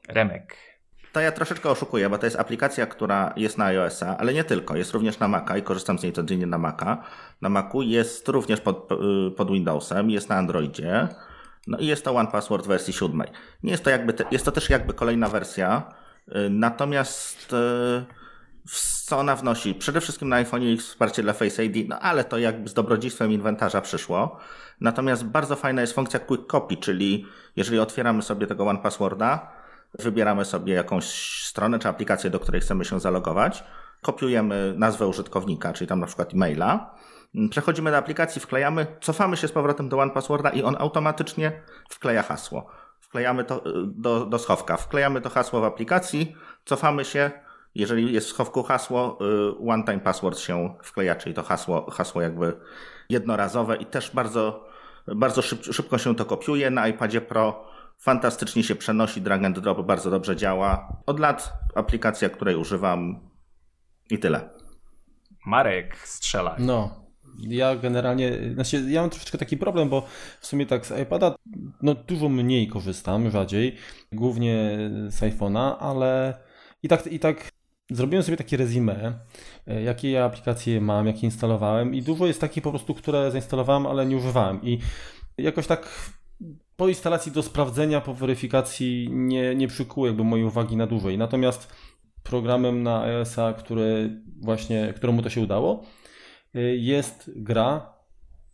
[0.09, 0.72] Remek.
[1.13, 4.77] To ja troszeczkę oszukuję, bo to jest aplikacja, która jest na iOS-a, ale nie tylko.
[4.77, 7.03] Jest również na Maca i korzystam z niej codziennie na Maca.
[7.41, 11.09] Na Macu jest również pod, y, pod Windowsem, jest na Androidzie.
[11.67, 13.29] No i jest to One Password wersji siódmej.
[13.63, 15.83] Nie jest to jakby, te, jest to też jakby kolejna wersja,
[16.29, 18.05] y, natomiast y,
[19.05, 19.75] co ona wnosi?
[19.75, 23.33] Przede wszystkim na iPhone jest wsparcie dla Face ID, no ale to jakby z dobrodziejstwem
[23.33, 24.39] inwentarza przyszło.
[24.81, 29.62] Natomiast bardzo fajna jest funkcja Quick Copy, czyli jeżeli otwieramy sobie tego One Passworda,
[29.99, 31.05] wybieramy sobie jakąś
[31.45, 33.65] stronę czy aplikację, do której chcemy się zalogować,
[34.03, 36.95] kopiujemy nazwę użytkownika, czyli tam na przykład e-maila,
[37.51, 42.23] przechodzimy do aplikacji, wklejamy, cofamy się z powrotem do One Passworda i on automatycznie wkleja
[42.23, 42.67] hasło.
[43.01, 47.31] Wklejamy to y, do, do schowka, wklejamy to hasło w aplikacji, cofamy się,
[47.75, 49.19] jeżeli jest w schowku hasło,
[49.61, 52.53] y, one time password się wkleja, czyli to hasło, hasło jakby
[53.09, 54.69] jednorazowe i też bardzo,
[55.07, 57.65] bardzo szyb, szybko się to kopiuje na iPadzie Pro.
[58.03, 60.97] Fantastycznie się przenosi, drag and drop bardzo dobrze działa.
[61.07, 63.31] Od lat aplikacja, której używam
[64.11, 64.49] i tyle.
[65.47, 66.57] Marek strzela.
[66.59, 67.07] No,
[67.39, 70.07] ja generalnie, znaczy ja mam troszeczkę taki problem, bo
[70.41, 71.35] w sumie tak z iPada
[71.83, 73.77] no dużo mniej korzystam, rzadziej,
[74.13, 76.35] głównie z iPhone'a, ale
[76.83, 77.49] i tak, i tak
[77.91, 79.19] zrobiłem sobie takie resume,
[79.67, 83.87] e, jakie ja aplikacje mam, jakie instalowałem i dużo jest takich po prostu, które zainstalowałem,
[83.87, 84.79] ale nie używałem i
[85.39, 86.13] jakoś tak
[86.77, 91.19] po instalacji do sprawdzenia, po weryfikacji nie, nie przykuło jakby mojej uwagi na dłużej.
[91.19, 91.73] Natomiast
[92.23, 95.85] programem na iOS-a, który właśnie, któremu to się udało,
[96.57, 97.93] y, jest gra,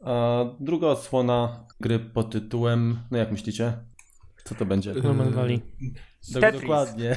[0.00, 3.72] a druga odsłona gry pod tytułem, no jak myślicie?
[4.44, 4.94] Co to będzie?
[4.94, 5.60] Monument Valley.
[6.32, 6.62] Do, Tetris.
[6.62, 7.16] dokładnie.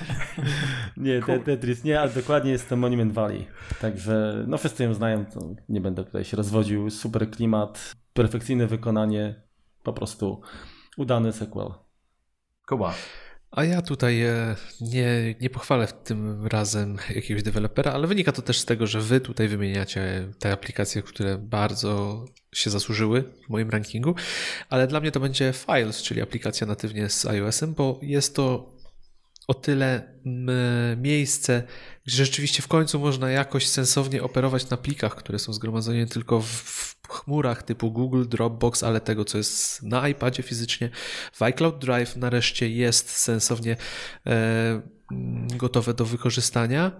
[0.96, 3.46] nie, te, Tetris nie, ale dokładnie jest to Monument Valley.
[3.80, 6.90] Także, no wszyscy ją znają, to nie będę tutaj się rozwodził.
[6.90, 9.42] Super klimat, perfekcyjne wykonanie,
[9.82, 10.40] po prostu
[10.96, 11.68] udany sequel.
[12.68, 12.94] Kuba.
[13.50, 18.58] A ja tutaj e, nie, nie pochwalę tym razem jakiegoś dewelopera, ale wynika to też
[18.58, 24.14] z tego, że wy tutaj wymieniacie te aplikacje, które bardzo się zasłużyły w moim rankingu,
[24.68, 28.72] ale dla mnie to będzie Files, czyli aplikacja natywnie z iOS-em, bo jest to
[29.48, 30.12] o tyle
[30.96, 31.62] miejsce,
[32.04, 36.96] gdzie rzeczywiście w końcu można jakoś sensownie operować na plikach, które są zgromadzone tylko w
[37.08, 40.90] chmurach typu Google, Dropbox, ale tego, co jest na iPadzie fizycznie.
[41.32, 43.76] W iCloud Drive nareszcie jest sensownie
[44.26, 44.82] e,
[45.56, 46.92] gotowe do wykorzystania.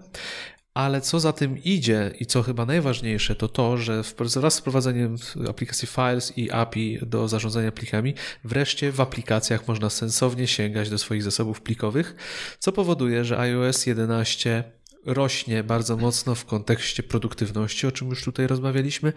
[0.73, 4.03] Ale co za tym idzie i co chyba najważniejsze, to to, że
[4.35, 5.15] wraz z wprowadzeniem
[5.49, 11.23] aplikacji Files i API do zarządzania plikami, wreszcie w aplikacjach można sensownie sięgać do swoich
[11.23, 12.15] zasobów plikowych,
[12.59, 14.63] co powoduje, że iOS 11
[15.05, 19.13] rośnie bardzo mocno w kontekście produktywności, o czym już tutaj rozmawialiśmy,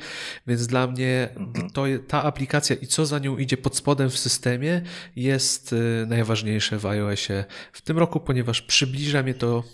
[0.47, 1.71] więc dla mnie mhm.
[1.71, 4.83] to, ta aplikacja i co za nią idzie pod spodem w systemie
[5.17, 9.65] jest y, najważniejsze w iOSie w tym roku, ponieważ przybliża mnie to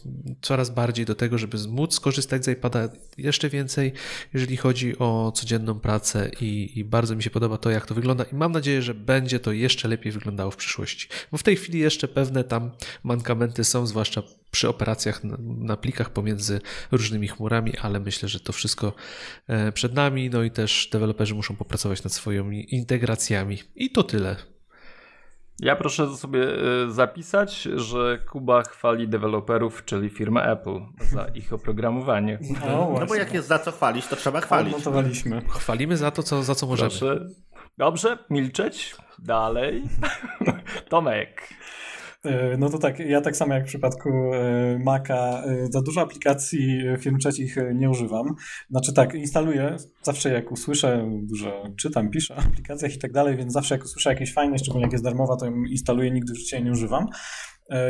[0.42, 3.92] coraz bardziej do tego, żeby móc skorzystać z iPada jeszcze więcej,
[4.34, 8.24] jeżeli chodzi o codzienną pracę i, i bardzo mi się podoba to, jak to wygląda
[8.24, 11.78] i mam nadzieję, że będzie to jeszcze lepiej wyglądało w przyszłości, bo w tej chwili
[11.78, 12.70] jeszcze pewne tam
[13.02, 14.22] mankamenty są, zwłaszcza
[14.52, 16.60] przy operacjach na, na plikach pomiędzy
[16.90, 18.92] różnymi chmurami, ale myślę, że to wszystko
[19.48, 20.30] e, przed nami.
[20.30, 23.58] No i też deweloperzy muszą popracować nad swoimi integracjami.
[23.74, 24.36] I to tyle.
[25.60, 32.38] Ja proszę sobie e, zapisać, że Kuba chwali deweloperów, czyli firmę Apple, za ich oprogramowanie.
[32.60, 34.72] No, no bo jak jest za co chwalić, to trzeba chwalić.
[34.72, 35.42] Notowaliśmy.
[35.48, 36.90] Chwalimy za to, co, za co możemy.
[36.90, 37.26] Proszę.
[37.78, 38.96] Dobrze, milczeć.
[39.18, 39.82] Dalej.
[40.90, 41.48] Tomek.
[42.24, 46.00] E, no to tak, ja tak samo jak w przypadku e, Maca, e, za dużo
[46.00, 48.34] aplikacji firm trzecich nie używam.
[48.70, 53.52] Znaczy tak, instaluję zawsze jak usłyszę, dużo czytam, piszę o aplikacjach i tak dalej, więc
[53.52, 56.64] zawsze jak usłyszę jakieś fajne, szczególnie jak jest darmowa, to ją instaluję, nigdy w życiu
[56.64, 57.06] nie używam.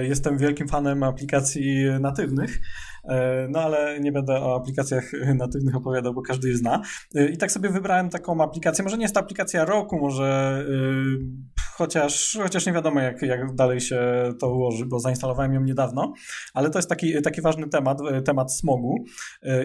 [0.03, 2.61] Jestem wielkim fanem aplikacji natywnych.
[3.05, 6.83] E, no ale nie będę o aplikacjach natywnych opowiadał, bo każdy je zna.
[7.15, 8.85] E, I tak sobie wybrałem taką aplikację.
[8.85, 13.81] Może nie jest to aplikacja roku, może e, chociaż, chociaż nie wiadomo, jak, jak dalej
[13.81, 14.01] się
[14.41, 16.13] to ułoży, bo zainstalowałem ją niedawno,
[16.55, 19.05] ale to jest taki, taki ważny temat, temat smogu.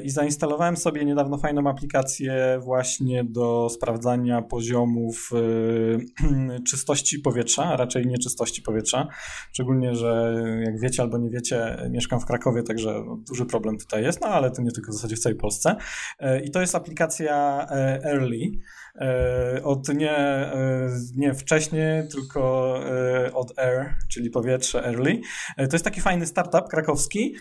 [0.03, 5.31] I zainstalowałem sobie niedawno fajną aplikację właśnie do sprawdzania poziomów
[6.69, 9.07] czystości powietrza, raczej nieczystości powietrza.
[9.53, 14.21] Szczególnie, że jak wiecie albo nie wiecie, mieszkam w Krakowie, także duży problem tutaj jest,
[14.21, 15.75] no ale to nie tylko w zasadzie w całej Polsce.
[16.19, 18.51] E, I to jest aplikacja e, Early.
[19.01, 25.19] E, od nie, e, nie wcześniej, tylko e, od Air, czyli powietrze Early.
[25.57, 27.35] To jest taki fajny startup krakowski.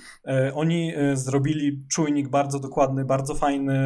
[0.55, 3.77] Oni zrobili czujnik bardzo dokładny, bardzo fajny,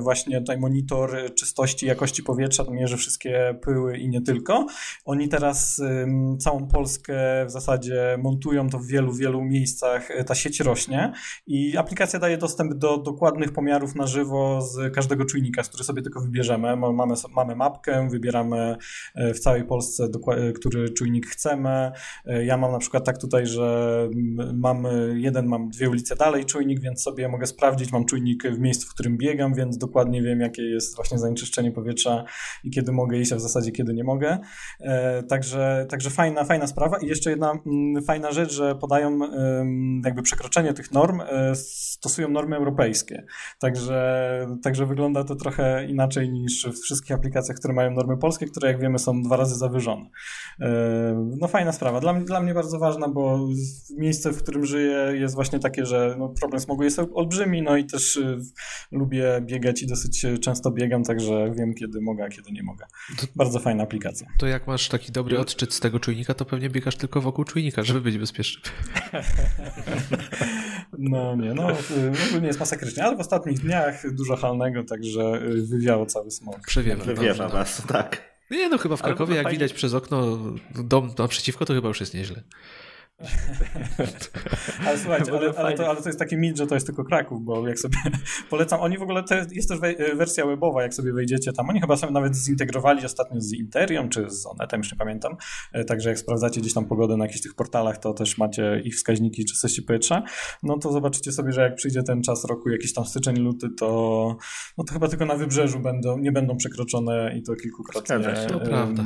[0.00, 4.66] właśnie tutaj monitor czystości, jakości powietrza, mierzy wszystkie pyły i nie tylko.
[5.04, 5.82] Oni teraz
[6.40, 10.08] całą Polskę w zasadzie montują to w wielu, wielu miejscach.
[10.26, 11.12] Ta sieć rośnie
[11.46, 16.02] i aplikacja daje dostęp do dokładnych pomiarów na żywo z każdego czujnika, z który sobie
[16.02, 18.76] tylko wybierzemy mamy, mamy mapkę, wybieramy
[19.14, 21.92] e, w całej Polsce, e, który czujnik chcemy.
[22.26, 24.08] E, ja mam na przykład tak tutaj, że
[24.54, 28.86] mam jeden, mam dwie ulice dalej czujnik, więc sobie mogę sprawdzić, mam czujnik w miejscu,
[28.86, 32.24] w którym biegam, więc dokładnie wiem, jakie jest właśnie zanieczyszczenie powietrza
[32.64, 34.38] i kiedy mogę iść, a w zasadzie kiedy nie mogę.
[35.28, 36.98] Także, także fajna, fajna sprawa.
[36.98, 37.52] I jeszcze jedna
[38.06, 39.18] fajna rzecz, że podają
[40.04, 41.22] jakby przekroczenie tych norm,
[41.54, 43.24] stosują normy europejskie.
[43.58, 48.68] Także, także wygląda to trochę inaczej niż w wszystkich aplikacjach, które mają normy polskie, które
[48.68, 50.10] jak wiemy są dwa razy zawyżone.
[50.60, 52.00] E, no fajna sprawa.
[52.00, 53.48] Dla, dla mnie bardzo ważna, bo
[53.98, 57.84] miejsce, w którym żyję jest właśnie takie, że no, problem smogu jest olbrzymi, no i
[57.84, 58.40] też y,
[58.92, 62.86] lubię biegać i dosyć często biegam, także wiem kiedy mogę, a kiedy nie mogę.
[63.20, 64.28] To, bardzo fajna aplikacja.
[64.38, 67.82] To jak masz taki dobry odczyt z tego czujnika, to pewnie biegasz tylko wokół czujnika,
[67.82, 68.70] żeby być bezpieczny.
[70.98, 71.68] No nie, no
[72.28, 76.60] ogólnie jest masakrycznie, ale w ostatnich dniach dużo halnego, także y, wywiało cały smog.
[76.66, 77.02] Przewiewa.
[77.02, 78.34] Przewiewa was, tak.
[78.50, 79.58] Nie no, chyba w Krakowie, jak fajnie...
[79.58, 80.38] widać przez okno
[80.74, 82.42] dom naprzeciwko, to chyba już jest nieźle.
[84.86, 87.44] ale słuchajcie, ale, ale, to, ale to jest taki mit, że to jest tylko Kraków,
[87.44, 87.96] bo jak sobie
[88.50, 89.78] polecam, oni w ogóle, to jest, jest też
[90.14, 94.30] wersja webowa, jak sobie wejdziecie tam, oni chyba sobie nawet zintegrowali ostatnio z Interium, czy
[94.30, 95.36] z Onetem, już nie pamiętam,
[95.72, 98.94] e, także jak sprawdzacie gdzieś tam pogodę na jakichś tych portalach, to też macie ich
[98.94, 100.22] wskaźniki czystości powietrza,
[100.62, 104.36] no to zobaczycie sobie, że jak przyjdzie ten czas roku, jakiś tam styczeń, luty, to
[104.78, 109.04] no to chyba tylko na wybrzeżu będą, nie będą przekroczone i to kilkukrotnie to prawda.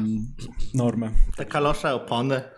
[0.74, 1.10] normy.
[1.36, 2.57] Te kalosze, opony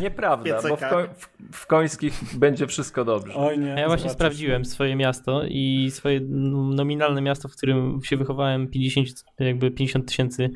[0.00, 3.34] Nieprawda, bo w, koń, w, w, końskich będzie wszystko dobrze.
[3.34, 6.20] Oj nie, ja właśnie sprawdziłem swoje miasto i swoje
[6.74, 9.08] nominalne miasto, w którym się wychowałem 50,
[9.38, 10.50] jakby 50 tysięcy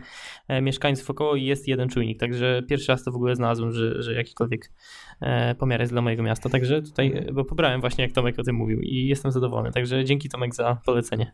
[0.48, 4.02] e, mieszkańców około i jest jeden czujnik, także pierwszy raz to w ogóle znalazłem, że,
[4.02, 4.72] że jakikolwiek
[5.20, 8.56] e, pomiar jest dla mojego miasta, także tutaj, bo pobrałem właśnie jak Tomek o tym
[8.56, 11.32] mówił i jestem zadowolony, także dzięki Tomek za polecenie.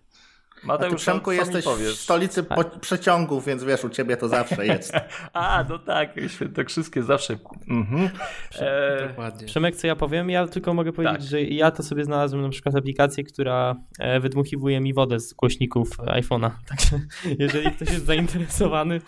[0.64, 2.80] Mateusz, A ty, Przemku, jesteś w stolicy tak.
[2.80, 4.92] przeciągów, więc wiesz, u ciebie to zawsze jest.
[5.32, 7.36] A, no tak, świętokrzyskie zawsze.
[7.68, 8.10] Mhm.
[8.58, 9.08] E...
[9.08, 9.46] Dokładnie.
[9.46, 10.30] Przemek, co ja powiem?
[10.30, 11.26] Ja tylko mogę powiedzieć, tak.
[11.26, 15.98] że ja to sobie znalazłem na przykład aplikację, która e, wydmuchiwuje mi wodę z głośników
[15.98, 16.50] iPhone'a.
[16.68, 17.00] Także
[17.38, 19.00] jeżeli ktoś jest zainteresowany,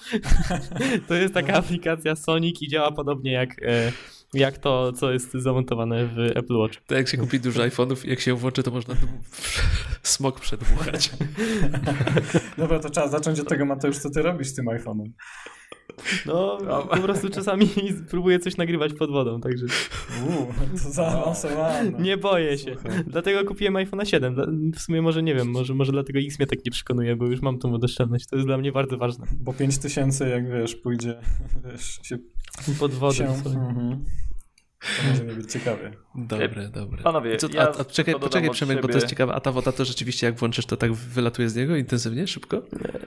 [1.09, 3.92] to jest taka aplikacja Sonic i działa podobnie jak e,
[4.35, 6.74] jak to, co jest zamontowane w Apple Watch.
[6.87, 8.95] To jak się kupi dużo iPhone'ów i jak się włączy, to można
[10.03, 11.11] smog przedmuchać.
[12.59, 15.11] Dobra, to trzeba zacząć od tego, Mateusz, co ty robisz z tym iPhone'em?
[16.26, 16.59] No,
[16.91, 17.68] po prostu czasami
[18.11, 19.66] próbuję coś nagrywać pod wodą, także...
[20.22, 20.47] Uuu,
[20.82, 21.93] to zaawansowane.
[22.03, 22.74] Nie boję się.
[22.74, 23.05] Słuchaj.
[23.07, 24.72] Dlatego kupiłem iPhone 7.
[24.74, 27.43] W sumie może nie wiem, może, może dlatego X mnie tak nie przekonuje, bo już
[27.43, 28.26] mam tą wodoszczelność.
[28.26, 29.26] To jest dla mnie bardzo ważne.
[29.41, 31.14] Bo 5000 jak wiesz, pójdzie
[31.64, 32.18] wiesz, się...
[32.78, 33.14] Pod wodę.
[33.14, 33.24] Się...
[33.26, 34.05] Mhm.
[34.85, 35.93] To może nie być ciekawie.
[36.14, 37.03] Dobre, dobre.
[37.03, 39.35] Panowie, co, ja a, a czekaj, poczekaj Przemek, bo to jest ciekawe.
[39.35, 42.62] A ta woda to rzeczywiście jak włączysz, to tak wylatuje z niego intensywnie, szybko?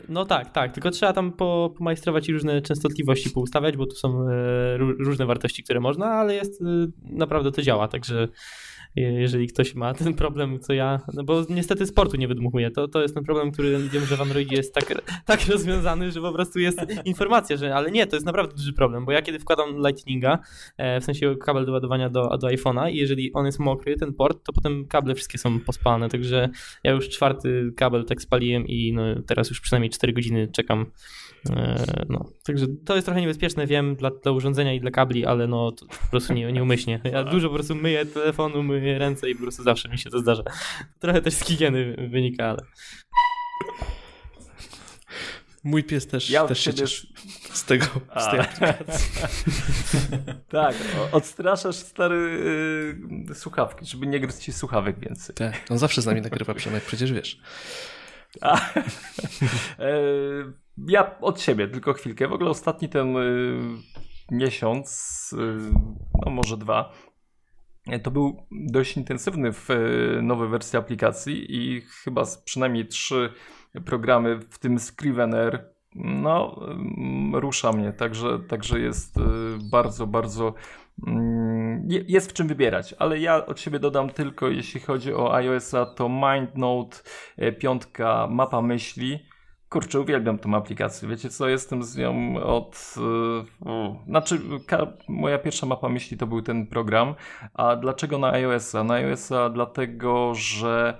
[0.09, 0.73] No tak, tak.
[0.73, 5.63] Tylko trzeba tam po, pomajstrować i różne częstotliwości poustawiać, bo tu są e, różne wartości,
[5.63, 6.65] które można, ale jest e,
[7.03, 8.27] naprawdę to działa, także
[9.01, 13.01] jeżeli ktoś ma ten problem, co ja, no bo niestety sportu nie wydmuchuję, to, to
[13.01, 16.59] jest ten problem, który wiem, że w Androidzie jest tak, tak rozwiązany, że po prostu
[16.59, 20.39] jest informacja, że ale nie, to jest naprawdę duży problem, bo ja kiedy wkładam Lightninga,
[20.77, 24.13] e, w sensie kabel do ładowania do, do iPhone'a i jeżeli on jest mokry, ten
[24.13, 26.49] port, to potem kable wszystkie są pospalane, także
[26.83, 30.81] ja już czwarty kabel tak spaliłem i no, teraz już przynajmniej 4 godziny czekam.
[30.81, 30.85] E,
[32.09, 35.71] no, także to jest trochę niebezpieczne, wiem, dla, dla urządzenia i dla kabli, ale no
[35.71, 37.01] to po prostu nie, nieumyślnie.
[37.03, 40.19] Ja dużo po prostu myję telefonu, myję ręce i po prostu zawsze mi się to
[40.19, 40.43] zdarza.
[40.99, 42.61] Trochę też z higieny wynika, ale...
[45.63, 47.07] Mój pies też, ja też się cieszy
[47.53, 48.21] z tego, A.
[48.21, 49.11] z tej aplikacji.
[50.49, 50.75] tak,
[51.11, 52.39] odstraszasz stary
[53.27, 55.35] yy, słuchawki, żeby nie gryźć ci słuchawek więcej.
[55.35, 57.39] Tak, on zawsze z nami nagrywa Przemek, przecież wiesz.
[58.41, 58.59] A,
[59.79, 59.87] e,
[60.85, 62.27] ja od siebie tylko chwilkę.
[62.27, 63.59] W ogóle ostatni ten y,
[64.31, 65.71] miesiąc, y,
[66.25, 66.93] no może dwa,
[68.03, 73.33] to był dość intensywny w y, nowej wersji aplikacji i chyba przynajmniej trzy
[73.85, 76.59] programy, w tym Scrivener, no
[77.33, 79.15] rusza mnie, także, także jest
[79.71, 80.53] bardzo, bardzo
[81.07, 85.85] mm, jest w czym wybierać, ale ja od siebie dodam tylko, jeśli chodzi o iOS-a,
[85.85, 86.97] to MindNote,
[87.59, 89.19] piątka, mapa myśli,
[89.69, 91.09] Kurczę, uwielbiam tą aplikację.
[91.09, 92.95] Wiecie co, jestem z nią od...
[93.65, 94.39] Yy, znaczy,
[95.07, 97.15] moja pierwsza mapa myśli to był ten program.
[97.53, 98.83] A dlaczego na iOS-a?
[98.83, 100.97] Na iOS-a dlatego, że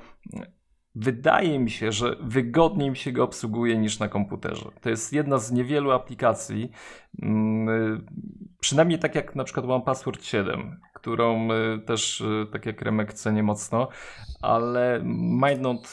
[0.96, 4.66] wydaje mi się, że wygodniej mi się go obsługuje niż na komputerze.
[4.82, 6.72] To jest jedna z niewielu aplikacji,
[7.20, 7.28] yy,
[8.60, 13.14] przynajmniej tak jak na przykład mam Password 7, którą yy, też, y, tak jak Remek
[13.14, 13.88] cenię mocno,
[14.42, 15.90] ale MindNote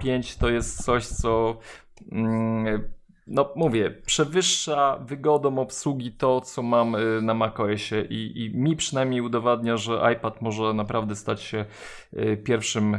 [0.00, 1.89] 5 to jest coś, co Mm,
[3.26, 9.20] no mówię, przewyższa wygodą obsługi to, co mam y, na macOSie i, i mi przynajmniej
[9.20, 11.64] udowadnia, że iPad może naprawdę stać się
[12.12, 12.98] y, pierwszym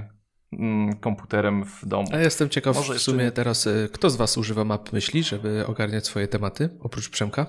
[0.53, 2.07] mm, komputerem w domu.
[2.13, 3.35] A jestem ciekaw Może w sumie jeszcze...
[3.35, 7.45] teraz, y, kto z Was używa map myśli, żeby ogarniać swoje tematy, oprócz Przemka?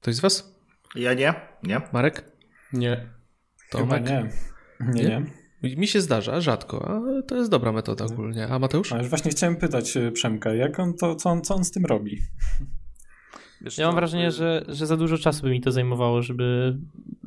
[0.00, 0.58] Ktoś z Was?
[0.94, 1.34] Ja nie.
[1.62, 1.80] Nie.
[1.92, 2.32] Marek?
[2.72, 3.06] Nie.
[3.70, 4.10] Tomek?
[4.10, 4.30] nie.
[4.80, 5.22] Nie, nie.
[5.62, 8.48] Mi się zdarza, rzadko, ale to jest dobra metoda ogólnie.
[8.48, 8.92] A Mateusz?
[8.92, 11.70] A już właśnie chciałem pytać e, Przemka, jak on to, co on, co on z
[11.70, 12.18] tym robi?
[13.60, 16.76] Wiesz, ja mam wrażenie, że, że za dużo czasu by mi to zajmowało, żeby,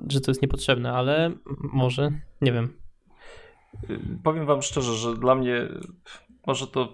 [0.10, 1.32] że to jest niepotrzebne, ale
[1.74, 2.12] może,
[2.42, 2.74] nie wiem.
[4.24, 5.68] Powiem wam szczerze, że dla mnie
[6.48, 6.94] może to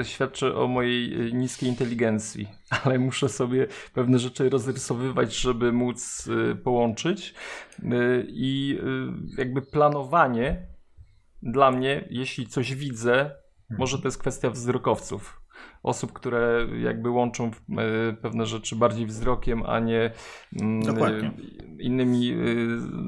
[0.00, 2.48] y, świadczy o mojej y, niskiej inteligencji,
[2.84, 7.34] ale muszę sobie pewne rzeczy rozrysowywać, żeby móc y, połączyć.
[8.26, 8.78] I
[9.38, 10.66] jakby planowanie
[11.42, 13.78] dla mnie, jeśli coś widzę, mhm.
[13.78, 15.40] może to jest kwestia wzrokowców.
[15.82, 17.50] Osób, które jakby łączą
[18.22, 20.10] pewne rzeczy bardziej wzrokiem, a nie
[20.60, 21.30] mm, Dokładnie.
[21.78, 22.36] innymi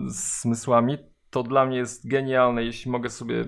[0.06, 0.98] zmysłami.
[1.30, 3.44] To dla mnie jest genialne, jeśli mogę sobie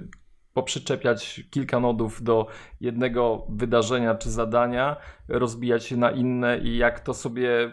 [0.55, 2.47] poprzyczepiać kilka nodów do
[2.81, 4.97] jednego wydarzenia czy zadania,
[5.29, 7.73] rozbijać je na inne i jak to sobie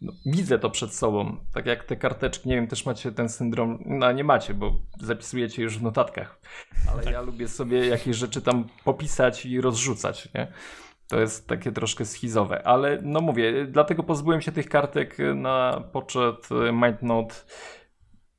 [0.00, 1.36] no, widzę to przed sobą.
[1.52, 5.62] Tak jak te karteczki, nie wiem, też macie ten syndrom, no nie macie, bo zapisujecie
[5.62, 6.40] już w notatkach,
[6.92, 7.12] ale tak.
[7.12, 10.52] ja lubię sobie jakieś rzeczy tam popisać i rozrzucać, nie?
[11.08, 16.48] To jest takie troszkę schizowe, ale no mówię, dlatego pozbyłem się tych kartek na poczet
[16.72, 17.34] MindNote.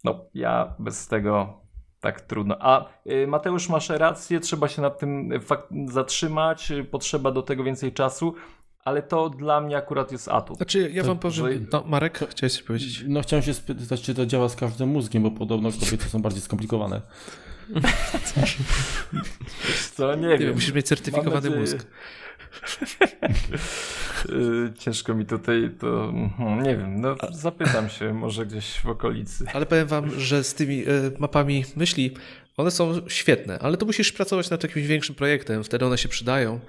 [0.03, 1.61] No, ja bez tego
[2.05, 2.55] tak trudno.
[2.59, 5.29] A y, Mateusz, masz rację, trzeba się nad tym
[5.87, 8.35] zatrzymać, potrzeba do tego więcej czasu,
[8.83, 10.57] ale to dla mnie akurat jest atut.
[10.57, 11.35] Znaczy, ja to, wam powiem.
[11.35, 11.49] Że...
[11.71, 13.03] No, Marek, chciałeś coś powiedzieć?
[13.07, 16.41] No, chciałem się spytać, czy to działa z każdym mózgiem, bo podobno kobiety są bardziej
[16.41, 17.01] skomplikowane.
[19.95, 20.53] Co, nie, nie wiem.
[20.53, 21.87] Musisz mieć certyfikowany mózg.
[24.29, 29.45] Y, ciężko mi tutaj to, hmm, nie wiem, no zapytam się może gdzieś w okolicy.
[29.53, 32.13] Ale powiem wam, że z tymi y, mapami myśli
[32.57, 36.59] one są świetne, ale to musisz pracować nad jakimś większym projektem, wtedy one się przydają.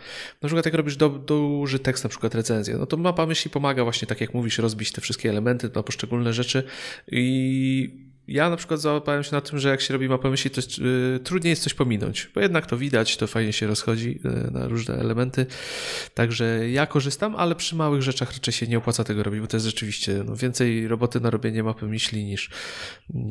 [0.42, 3.84] Na przykład jak robisz do, duży tekst, na przykład recenzję, no to mapa myśli pomaga
[3.84, 6.62] właśnie, tak jak mówisz, rozbić te wszystkie elementy na poszczególne rzeczy
[7.06, 10.60] i ja na przykład załapałem się na tym, że jak się robi mapę myśli, to
[10.60, 14.50] jest, y, trudniej jest coś pominąć, bo jednak to widać, to fajnie się rozchodzi y,
[14.50, 15.46] na różne elementy.
[16.14, 19.56] Także ja korzystam, ale przy małych rzeczach raczej się nie opłaca tego robić, bo to
[19.56, 22.50] jest rzeczywiście no, więcej roboty na robienie mapy myśli niż,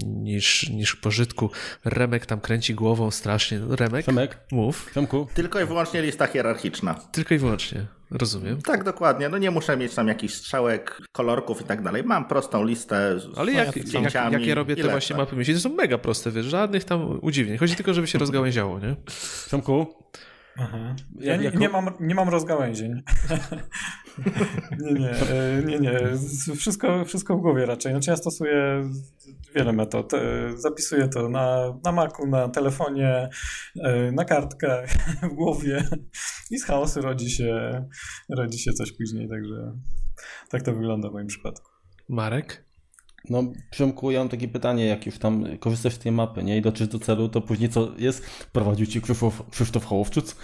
[0.03, 1.49] niż, niż pożytku.
[1.85, 3.59] Remek tam kręci głową strasznie.
[3.59, 4.07] No, Remek?
[4.07, 4.37] Remek?
[4.51, 4.85] Mów.
[4.91, 5.27] Przemku?
[5.33, 6.93] Tylko i wyłącznie lista hierarchiczna.
[6.93, 7.85] Tylko i wyłącznie.
[8.15, 8.61] Rozumiem.
[8.61, 9.29] Tak, dokładnie.
[9.29, 12.03] No nie muszę mieć tam jakichś strzałek, kolorków i tak dalej.
[12.03, 15.59] Mam prostą listę z Ale jak, jak, jak ja robię te właśnie mapy myśli, to
[15.59, 17.57] są mega proste, wiesz, żadnych tam udziwnień.
[17.57, 18.95] Chodzi tylko, żeby się rozgałęziało, nie?
[19.45, 19.87] Przemku?
[20.57, 20.95] Aha.
[21.19, 23.01] Ja nie, nie, mam, nie mam rozgałęzień.
[24.79, 25.99] nie, nie, e, nie, nie.
[26.55, 27.91] Wszystko, wszystko w głowie raczej.
[27.91, 28.89] Znaczy ja stosuję
[29.55, 30.13] wiele metod.
[30.13, 30.19] E,
[30.57, 33.29] zapisuję to na, na Macu, na telefonie,
[33.83, 34.89] e, na kartkach,
[35.31, 35.89] w głowie
[36.51, 37.85] i z chaosu rodzi się,
[38.29, 39.73] rodzi się coś później, także
[40.49, 41.71] tak to wygląda w moim przypadku.
[42.09, 42.64] Marek?
[43.29, 46.57] No, Przemku, ja mam takie pytanie, jak już tam korzystasz z tej mapy, nie?
[46.57, 48.45] I dotrzesz do celu, to później co jest?
[48.51, 50.35] Prowadził ci Krzysztof, Krzysztof Hołowczyc?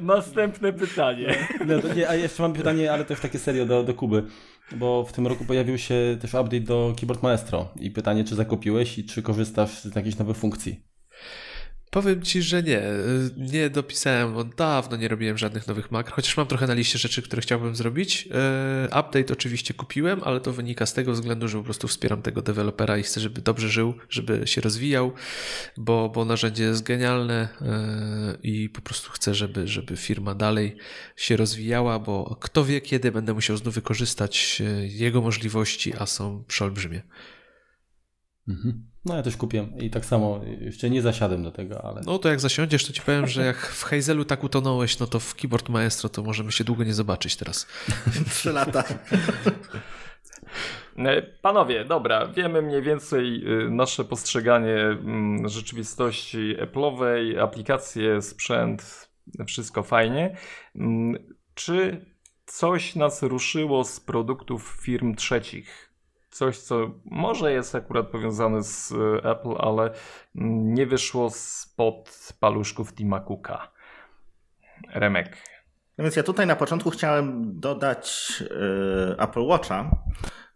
[0.00, 1.48] Następne pytanie.
[1.66, 4.22] No, no nie, a jeszcze mam pytanie, ale też takie serio do, do Kuby.
[4.76, 7.68] Bo w tym roku pojawił się też update do Keyboard Maestro.
[7.80, 10.80] I pytanie, czy zakupiłeś i czy korzystasz z jakiejś nowej funkcji?
[11.90, 12.82] Powiem ci, że nie.
[13.36, 17.22] Nie dopisałem, bo dawno nie robiłem żadnych nowych makro, chociaż mam trochę na liście rzeczy,
[17.22, 18.28] które chciałbym zrobić.
[18.32, 22.42] E, update oczywiście kupiłem, ale to wynika z tego względu, że po prostu wspieram tego
[22.42, 25.12] dewelopera i chcę, żeby dobrze żył, żeby się rozwijał,
[25.76, 30.76] bo, bo narzędzie jest genialne e, i po prostu chcę, żeby, żeby firma dalej
[31.16, 37.02] się rozwijała, bo kto wie, kiedy będę musiał znów wykorzystać jego możliwości, a są przeolbrzymie.
[38.48, 38.89] Mhm.
[39.04, 42.00] No ja też kupiłem i tak samo jeszcze nie zasiadłem do tego, ale...
[42.06, 45.20] No to jak zasiądziesz, to ci powiem, że jak w Hazelu tak utonąłeś, no to
[45.20, 47.66] w Keyboard Maestro to możemy się długo nie zobaczyć teraz.
[48.30, 48.84] Trzy lata.
[50.98, 59.10] E, panowie, dobra, wiemy mniej więcej y, nasze postrzeganie mm, rzeczywistości Apple'owej, aplikacje, sprzęt,
[59.46, 60.36] wszystko fajnie.
[60.74, 62.06] Mm, czy
[62.46, 65.89] coś nas ruszyło z produktów firm trzecich?
[66.30, 69.90] Coś, co może jest akurat powiązane z e, Apple, ale
[70.36, 73.72] mm, nie wyszło spod paluszków Tima Cooka.
[74.94, 75.36] Remek.
[75.98, 79.90] No więc ja tutaj na początku chciałem dodać y, Apple Watcha,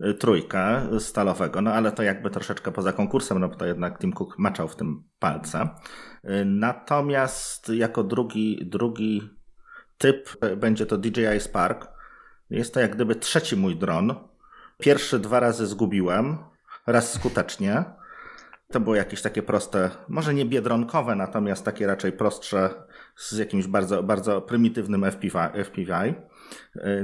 [0.01, 4.13] y, trójkę stalowego, no ale to jakby troszeczkę poza konkursem, no bo to jednak Tim
[4.13, 5.69] Cook maczał w tym palce.
[6.45, 9.31] Natomiast jako drugi, drugi
[9.99, 11.89] typ będzie to DJI Spark.
[12.51, 14.15] Jest to jak gdyby trzeci mój dron,
[14.79, 16.39] Pierwszy dwa razy zgubiłem,
[16.87, 17.85] raz skutecznie.
[18.73, 22.71] To było jakieś takie proste, może nie biedronkowe, natomiast takie raczej prostsze
[23.17, 25.51] z jakimś bardzo, bardzo prymitywnym FPV.
[25.65, 26.15] FPV.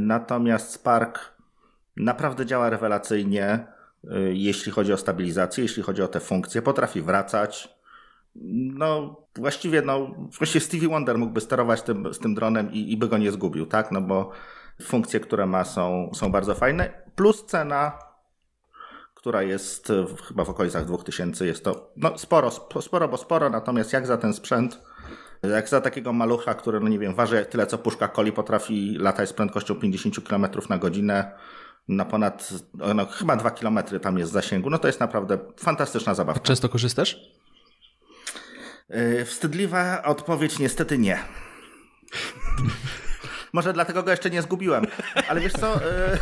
[0.01, 1.35] Natomiast Spark
[1.97, 3.67] naprawdę działa rewelacyjnie,
[4.33, 6.63] jeśli chodzi o stabilizację, jeśli chodzi o te funkcje.
[6.63, 7.77] Potrafi wracać.
[8.75, 13.09] No, właściwie, no, właściwie Stevie Wonder mógłby sterować tym, z tym dronem i, i by
[13.09, 13.93] go nie zgubił, tak?
[13.93, 14.31] No bo
[14.83, 17.99] funkcje, które ma są, są bardzo fajne, plus cena,
[19.15, 19.93] która jest
[20.29, 22.51] chyba w okolicach 2000, jest to no, sporo,
[22.81, 24.83] sporo, bo sporo, natomiast jak za ten sprzęt,
[25.43, 29.29] jak za takiego malucha, który, no nie wiem, waży tyle co puszka coli, potrafi latać
[29.29, 31.33] z prędkością 50 km na godzinę,
[31.89, 32.51] na ponad,
[32.95, 36.41] no, chyba 2 km tam jest zasięgu, no to jest naprawdę fantastyczna zabawa.
[36.41, 37.21] Często korzystasz?
[38.89, 41.19] Yy, wstydliwa odpowiedź niestety nie.
[43.53, 44.87] Może dlatego go jeszcze nie zgubiłem.
[45.29, 45.77] Ale wiesz co?
[45.77, 46.19] E,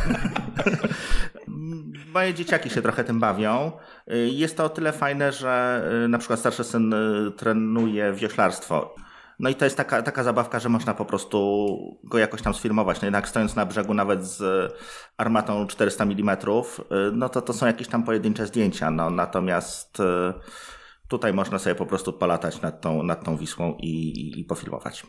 [2.13, 3.71] moje dzieciaki się trochę tym bawią.
[4.07, 6.95] E, jest to o tyle fajne, że e, na przykład starszy syn
[7.37, 8.95] trenuje wioślarstwo.
[9.39, 13.01] No i to jest taka, taka zabawka, że można po prostu go jakoś tam sfilmować.
[13.01, 14.71] No jednak stojąc na brzegu nawet z
[15.17, 16.37] armatą 400 mm,
[17.13, 18.91] no to to są jakieś tam pojedyncze zdjęcia.
[18.91, 19.97] No natomiast
[21.07, 25.03] tutaj można sobie po prostu polatać nad tą, nad tą Wisłą i, i, i pofilmować.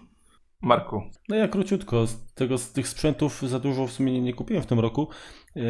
[0.63, 1.03] Marku.
[1.29, 4.63] No ja króciutko, z, tego, z tych sprzętów za dużo w sumie nie, nie kupiłem
[4.63, 5.09] w tym roku,
[5.55, 5.63] yy,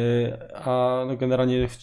[0.55, 1.77] a no generalnie w,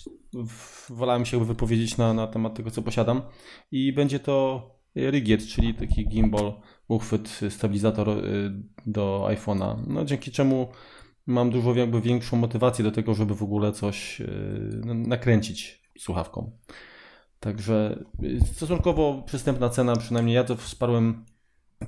[0.48, 3.22] w, wolałem się wypowiedzieć na, na temat tego, co posiadam
[3.70, 4.62] i będzie to
[4.96, 6.52] Rigiet, czyli taki gimbal,
[6.88, 8.52] uchwyt, stabilizator yy,
[8.86, 10.68] do iPhone'a, no dzięki czemu
[11.26, 14.28] mam dużo jakby większą motywację do tego, żeby w ogóle coś yy,
[14.94, 16.52] nakręcić słuchawką.
[17.40, 21.24] Także yy, stosunkowo przystępna cena, przynajmniej ja to wsparłem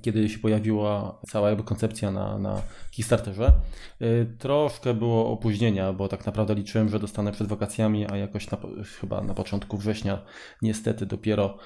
[0.02, 3.52] kiedy się pojawiła cała jakby koncepcja na, na Kickstarterze.
[4.02, 8.58] Y, troszkę było opóźnienia, bo tak naprawdę liczyłem, że dostanę przed wakacjami, a jakoś na,
[9.00, 10.22] chyba na początku września
[10.62, 11.58] niestety dopiero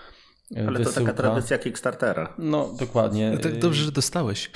[0.56, 1.00] y, Ale wysyłka.
[1.00, 2.34] to taka tradycja Kickstartera.
[2.38, 3.30] No, dokładnie.
[3.30, 4.50] No tak dobrze, że dostałeś.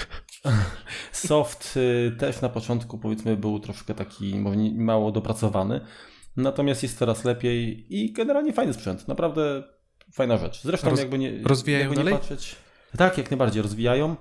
[1.12, 4.38] Soft y, też na początku powiedzmy był troszkę taki
[4.76, 5.80] mało dopracowany,
[6.36, 9.62] natomiast jest coraz lepiej i generalnie fajny sprzęt, naprawdę
[10.12, 10.62] fajna rzecz.
[10.62, 12.20] Zresztą Roz, jakby nie, rozwijają jakby nie dalej?
[12.20, 12.56] patrzeć...
[12.96, 14.16] Tak, jak najbardziej rozwijają.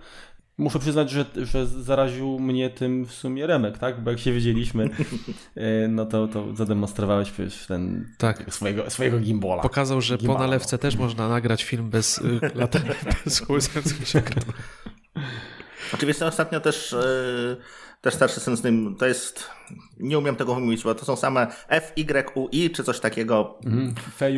[0.58, 4.04] Muszę przyznać, że, że zaraził mnie tym w sumie Remek, tak?
[4.04, 4.84] Bo jak się wiedzieliśmy,
[5.56, 7.32] e, no to, to zademonstrowałeś
[7.68, 8.54] ten tak.
[8.54, 9.62] swojego, swojego gimbala.
[9.62, 10.40] Pokazał, że gimbala.
[10.40, 13.42] po nalewce też można nagrać film bez y, latarek, bez
[14.06, 14.54] się ekranu.
[15.94, 17.58] Oczywiście ostatnio też yy,
[18.08, 19.50] też starszy syn z nim, to jest,
[20.00, 23.60] nie umiem tego wymówić, bo to są same F, Y, U, I, czy coś takiego.
[23.66, 23.94] Mm,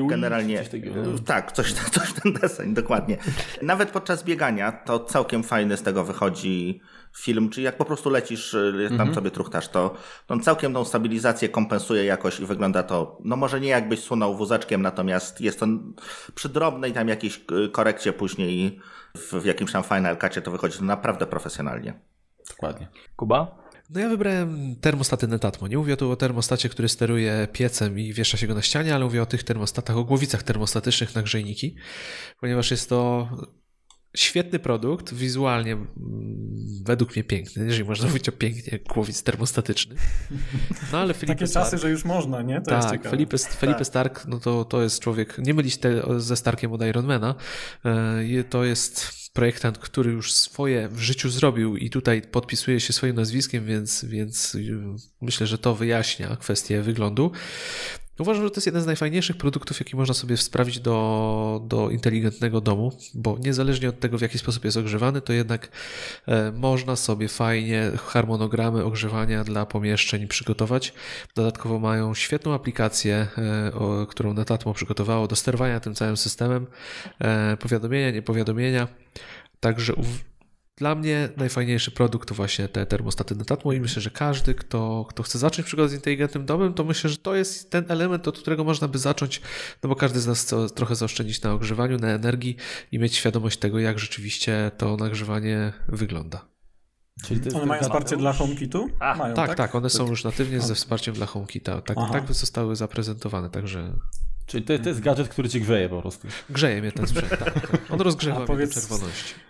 [0.10, 0.58] generalnie.
[0.58, 1.02] Coś takiego.
[1.02, 1.20] No.
[1.26, 3.18] Tak, coś, coś ten deseń, dokładnie.
[3.62, 6.82] Nawet podczas biegania to całkiem fajny z tego wychodzi
[7.18, 9.16] film, czyli jak po prostu lecisz, y, tam mm -hmm.
[9.16, 9.96] sobie truchtasz, to
[10.28, 14.82] on całkiem tą stabilizację kompensuje jakoś i wygląda to, no może nie jakbyś sunął wózeczkiem,
[14.82, 15.94] natomiast jest on
[16.36, 18.80] przy drobnej tam jakiejś y, korekcie później
[19.18, 22.10] w, w jakimś tam Final Cutie to wychodzi naprawdę profesjonalnie.
[22.50, 22.88] Dokładnie.
[23.16, 23.60] Kuba?
[23.90, 25.68] No ja wybrałem termostaty Netatmo.
[25.68, 29.06] Nie mówię tu o termostacie, który steruje piecem i wiesza się go na ścianie, ale
[29.06, 31.76] mówię o tych termostatach, o głowicach termostatycznych na grzejniki,
[32.40, 33.30] ponieważ jest to
[34.18, 35.88] świetny produkt, wizualnie mm,
[36.84, 39.96] według mnie piękny, jeżeli można mówić o pięknie głowic termostatyczny.
[40.92, 42.62] No ale Felipe Takie Stark, czasy, że już można, nie?
[42.62, 43.88] To tak, Felipe, Felipe tak.
[43.88, 47.36] Stark, no to, to jest człowiek, nie mylić te, ze Starkiem od Ironmana,
[47.86, 53.16] e, to jest projektant, który już swoje w życiu zrobił i tutaj podpisuje się swoim
[53.16, 54.80] nazwiskiem, więc, więc y,
[55.22, 57.32] myślę, że to wyjaśnia kwestię wyglądu.
[58.20, 62.62] Uważam, że to jest jeden z najfajniejszych produktów, jaki można sobie sprawić do, do inteligentnego
[62.62, 65.70] domu, bo niezależnie od tego, w jaki sposób jest ogrzewany, to jednak
[66.28, 70.94] e, można sobie fajnie harmonogramy ogrzewania dla pomieszczeń przygotować.
[71.36, 76.68] Dodatkowo mają świetną aplikację, e, którą Netatmo przygotowało do sterowania tym całym systemem,
[77.20, 78.88] e, powiadomienia, niepowiadomienia.
[79.60, 79.94] Także
[80.80, 85.24] dla mnie najfajniejszy produkt to właśnie te termostaty Netatmo i myślę, że każdy, kto, kto
[85.24, 88.64] chce zacząć przygodę z inteligentnym domem, to myślę, że to jest ten element, od którego
[88.64, 89.42] można by zacząć,
[89.84, 92.56] no bo każdy z nas chce trochę zaoszczędzić na ogrzewaniu, na energii
[92.92, 96.46] i mieć świadomość tego, jak rzeczywiście to nagrzewanie wygląda.
[97.26, 98.90] Czyli one mają wsparcie dla HomeKitu?
[99.00, 101.82] Mają, tak, tak, tak, one są już natywnie ze wsparciem dla HomeKita.
[101.82, 103.94] Tak, tak zostały zaprezentowane, także...
[104.46, 106.28] Czyli to, to jest gadżet, który ci grzeje po prostu.
[106.50, 107.40] Grzeje mnie ten sprzęt, tak.
[107.70, 107.82] tak.
[107.90, 108.76] On rozgrzewa powiedz...
[108.76, 109.49] mnie do czerwoności.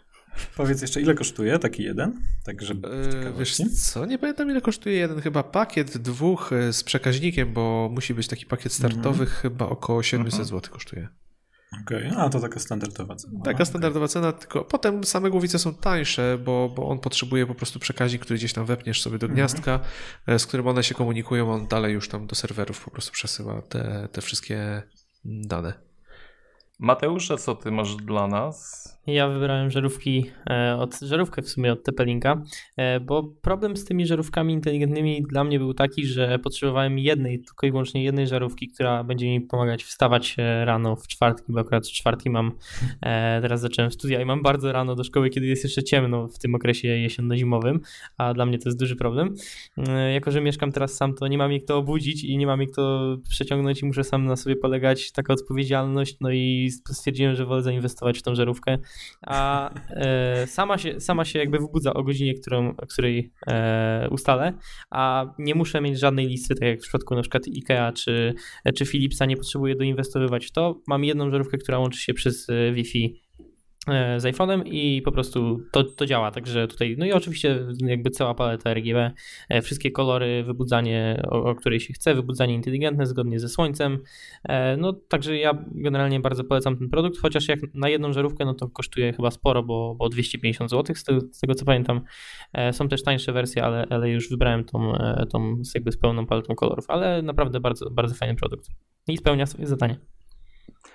[0.56, 2.22] Powiedz jeszcze, ile kosztuje taki jeden?
[2.44, 6.84] Tak, żeby eee, Wiesz co, nie pamiętam ile kosztuje jeden, chyba pakiet dwóch e, z
[6.84, 9.28] przekaźnikiem, bo musi być taki pakiet startowy, mm.
[9.28, 11.08] chyba około 700 mm zł kosztuje.
[11.84, 12.22] Okej, okay.
[12.22, 13.40] a to taka standardowa cena.
[13.44, 14.14] Taka standardowa okay.
[14.14, 18.38] cena, tylko potem same głowice są tańsze, bo, bo on potrzebuje po prostu przekaźnik, który
[18.38, 19.36] gdzieś tam wepniesz sobie do mhm.
[19.36, 19.80] gniazdka,
[20.28, 20.40] mm.
[20.40, 24.10] z którym one się komunikują, on dalej już tam do serwerów po prostu przesyła te,
[24.12, 24.84] te wszystkie
[25.26, 25.89] dane.
[26.80, 28.90] Mateusz, a co ty masz dla nas?
[29.08, 32.44] Ja wybrałem żarówki, e, od, żarówkę w sumie od Tepelinka,
[32.78, 37.68] e, bo problem z tymi żarówkami inteligentnymi dla mnie był taki, że potrzebowałem jednej, tylko
[37.68, 41.88] i wyłącznie jednej żarówki, która będzie mi pomagać wstawać e, rano w czwartki, bo akurat
[41.88, 42.52] w czwartki mam,
[43.42, 46.56] teraz zacząłem studia i mam bardzo rano do szkoły, kiedy jest jeszcze ciemno w tym
[46.56, 47.80] okresie jesienno-zimowym,
[48.18, 49.36] a dla mnie to jest duży problem.
[50.14, 52.72] Jako, że mieszkam teraz sam, to nie mam jak to obudzić i nie mam jak
[52.72, 57.62] to przeciągnąć i muszę sam na sobie polegać, taka odpowiedzialność, no i stwierdziłem, że wolę
[57.62, 58.78] zainwestować w tą żarówkę
[59.22, 64.54] a e, sama, się, sama się jakby wybudza o godzinie, którą, której e, ustalę,
[64.90, 68.34] a nie muszę mieć żadnej listy, tak jak w przypadku na przykład IKEA czy,
[68.76, 70.82] czy Philipsa, nie potrzebuję doinwestowywać w to.
[70.88, 73.29] Mam jedną żarówkę, która łączy się przez e, Wi-Fi
[74.18, 76.32] z iPhone'em i po prostu to, to działa.
[76.32, 79.12] Także tutaj, no i oczywiście jakby cała paleta RGB,
[79.50, 84.00] e, wszystkie kolory, wybudzanie, o, o której się chce, wybudzanie inteligentne zgodnie ze słońcem.
[84.44, 88.54] E, no także ja generalnie bardzo polecam ten produkt, chociaż jak na jedną żarówkę, no
[88.54, 92.02] to kosztuje chyba sporo, bo, bo 250 zł z tego, z tego co pamiętam.
[92.72, 94.94] Są też tańsze wersje, ale, ale już wybrałem tą,
[95.32, 98.68] tą jakby z pełną paletą kolorów, ale naprawdę bardzo, bardzo fajny produkt
[99.08, 100.00] i spełnia swoje zadanie.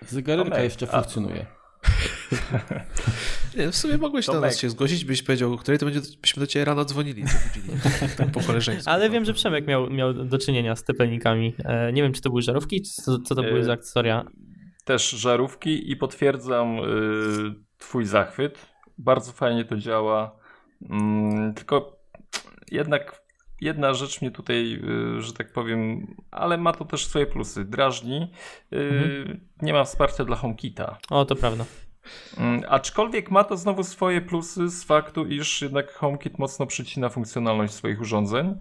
[0.07, 1.47] Zegarka Tomek, jeszcze a- funkcjonuje.
[3.57, 4.51] Nie, w sumie mogłeś do Tomek.
[4.51, 7.24] nas się zgłosić, byś powiedział, o której to będzie, byśmy do ciebie rano dzwonili.
[8.16, 8.91] Tak po koleżeńsku.
[8.91, 11.55] Ale wiem, że Przemek miał, miał do czynienia z tepelnikami.
[11.64, 14.24] E, nie wiem, czy to były żarówki, czy co, co to były E, za akcesoria.
[14.85, 16.82] Też żarówki i potwierdzam y,
[17.78, 18.59] twój zachwyt.
[18.99, 20.37] Bardzo fajnie to działa.
[20.91, 21.99] Mm, tylko
[22.70, 23.22] jednak
[23.61, 24.80] jedna rzecz mnie tutaj,
[25.18, 27.64] y, że tak powiem, ale ma to też swoje plusy.
[27.64, 28.30] Drażni.
[28.72, 29.41] Y, Mhm.
[29.62, 30.99] Nie ma wsparcia dla HomeKita.
[31.11, 31.64] O, to prawda.
[32.38, 37.74] Mm, Aczkolwiek ma to znowu swoje plusy z faktu, iż jednak HomeKit mocno przycina funkcjonalność
[37.74, 38.59] swoich urządzeń.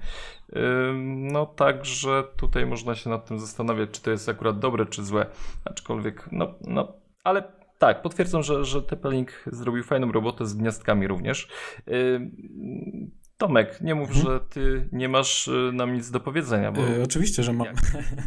[1.06, 5.26] No także tutaj można się nad tym zastanawiać, czy to jest akurat dobre, czy złe.
[5.66, 7.44] Aczkolwiek, no, no ale
[7.80, 11.48] tak, potwierdzam, że, że TP-Link zrobił fajną robotę z gniazdkami również.
[13.38, 14.26] Tomek, nie mów, Mhm.
[14.26, 17.68] że ty nie masz y, nam nic do powiedzenia, bo E, oczywiście, że mam.
[17.68, 17.76] Jak?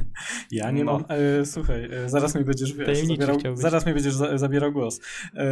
[0.50, 0.92] ja nie No.
[0.92, 1.04] mam.
[1.08, 5.00] E, słuchaj, e, zaraz mi będziesz wiesz, zabierał, zaraz mi będziesz za, zabierał głos.
[5.34, 5.44] E,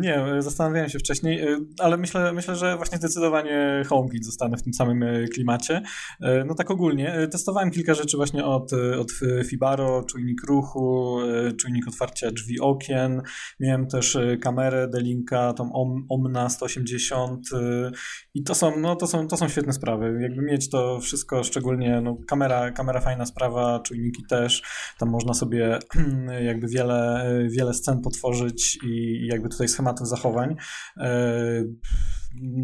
[0.00, 4.62] nie, e, zastanawiałem się wcześniej, e, ale myślę, myślę, że właśnie zdecydowanie HomeKit zostanę w
[4.62, 5.04] tym samym
[5.34, 5.82] klimacie.
[6.20, 7.28] E, no tak ogólnie.
[7.32, 9.12] Testowałem kilka rzeczy właśnie od, od
[9.46, 11.18] Fibaro, czujnik ruchu,
[11.60, 13.22] czujnik otwarcia drzwi okien.
[13.60, 17.90] Miałem też kamerę Delinka, tą Om, Omna 180 e,
[18.34, 20.18] i to są, no, to, są, to są świetne sprawy.
[20.22, 24.62] Jakby mieć to wszystko, szczególnie no, kamera, kamera fajna sprawa, czujniki też.
[24.98, 25.78] Tam można sobie
[26.50, 30.56] jakby wiele, wiele scen potworzyć i jakby tutaj schematów zachowań.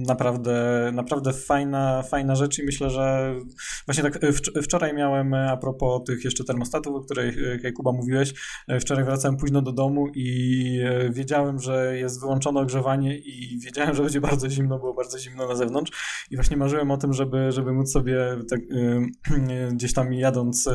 [0.07, 3.35] Naprawdę, naprawdę fajna, fajna rzecz i myślę, że
[3.87, 7.37] właśnie tak wcz- wczoraj miałem a propos tych jeszcze termostatów, o których
[7.75, 8.35] Kuba mówiłeś,
[8.81, 14.21] wczoraj wracałem późno do domu i wiedziałem, że jest wyłączone ogrzewanie i wiedziałem, że będzie
[14.21, 15.93] bardzo zimno, było bardzo zimno na zewnątrz
[16.31, 18.19] i właśnie marzyłem o tym, żeby, żeby móc sobie
[18.51, 18.61] tak,
[19.73, 20.73] gdzieś tam jadąc e,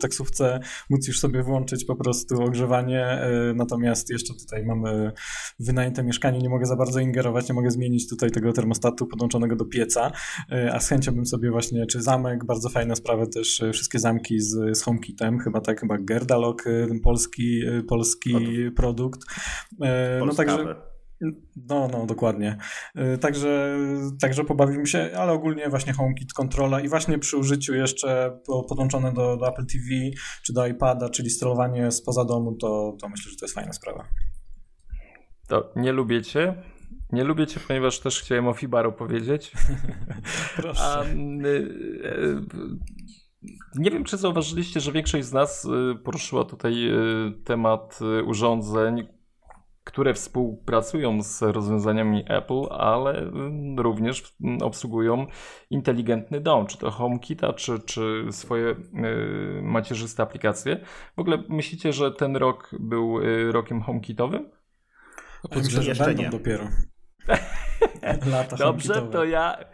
[0.00, 5.12] taksówce móc już sobie włączyć po prostu ogrzewanie, e, natomiast jeszcze tutaj mamy
[5.58, 9.64] wynajęte mieszkanie, nie mogę za bardzo ingerować, nie mogę zmienić tutaj tego termostatu podłączonego do
[9.64, 10.12] pieca,
[10.52, 13.98] e, a z chęcią bym sobie właśnie, czy zamek, bardzo fajna sprawa też, e, wszystkie
[13.98, 18.34] zamki z, z HomeKitem, chyba tak, chyba Gerdalok, e, ten polski, polski
[18.76, 19.20] produkt.
[19.82, 20.76] E, No także
[21.68, 22.56] no, no, dokładnie.
[23.20, 23.78] Także,
[24.20, 29.12] także pobawimy się, ale ogólnie właśnie HomeKit kontrola i właśnie przy użyciu jeszcze po- podłączone
[29.12, 29.84] do, do Apple TV
[30.42, 34.04] czy do iPada, czyli sterowanie spoza domu, to, to myślę, że to jest fajna sprawa.
[35.48, 36.54] to nie lubię cię.
[37.12, 39.52] Nie lubię cię, ponieważ też chciałem o Fibaru powiedzieć.
[40.56, 40.82] Proszę.
[40.82, 42.40] A, y, y,
[43.74, 46.74] nie wiem, czy zauważyliście, że większość z nas y, poruszyła tutaj
[47.44, 49.06] temat urządzeń,
[49.84, 53.30] które współpracują z rozwiązaniami Apple, ale
[53.76, 54.20] również
[54.60, 55.26] y, obsługują
[55.70, 58.76] inteligentny dom, czy to HomeKita, czy, czy swoje y,
[59.62, 60.84] macierzyste aplikacje.
[61.16, 63.20] W ogóle myślicie, że ten rok był
[63.52, 64.50] rokiem HomeKitowym?
[65.56, 66.30] Myślę, że będą nie.
[66.30, 66.68] dopiero.
[68.32, 69.64] Lata Dobrze, to ja.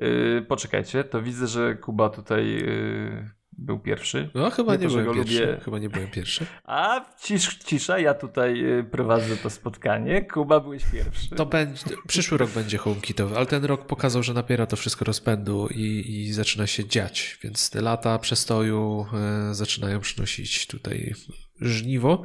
[0.00, 4.30] Yy, poczekajcie, to widzę, że Kuba tutaj yy, był pierwszy.
[4.34, 5.46] No chyba Nie nie, to, byłem pierwszy.
[5.46, 5.60] lubię.
[5.64, 6.46] Chyba nie byłem pierwszy.
[6.64, 10.22] A cisz, cisza, ja tutaj yy, prowadzę to spotkanie.
[10.24, 11.30] Kuba, byłeś pierwszy.
[11.30, 15.68] To będzie, przyszły rok będzie HomeKitowy, ale ten rok pokazał, że nabiera to wszystko rozpędu
[15.74, 19.06] i, i zaczyna się dziać, więc te lata przestoju
[19.50, 21.14] e, zaczynają przynosić tutaj
[21.60, 22.22] żniwo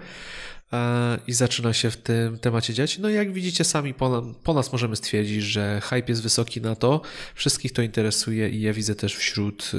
[1.27, 2.99] i zaczyna się w tym temacie dziać.
[2.99, 6.75] No i jak widzicie sami po, po nas możemy stwierdzić, że hype jest wysoki na
[6.75, 7.01] to,
[7.35, 9.71] wszystkich to interesuje i ja widzę też wśród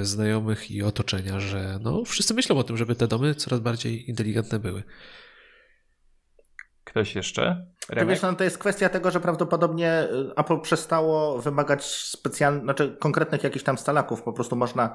[0.00, 4.10] e, znajomych i otoczenia, że no wszyscy myślą o tym, żeby te domy coraz bardziej
[4.10, 4.82] inteligentne były.
[6.84, 7.66] Ktoś jeszcze?
[7.98, 12.96] To, wiesz, no, to jest kwestia tego, że prawdopodobnie y, Apple przestało wymagać specjalnych, znaczy
[13.00, 14.22] konkretnych jakichś tam stalaków.
[14.22, 14.94] Po prostu można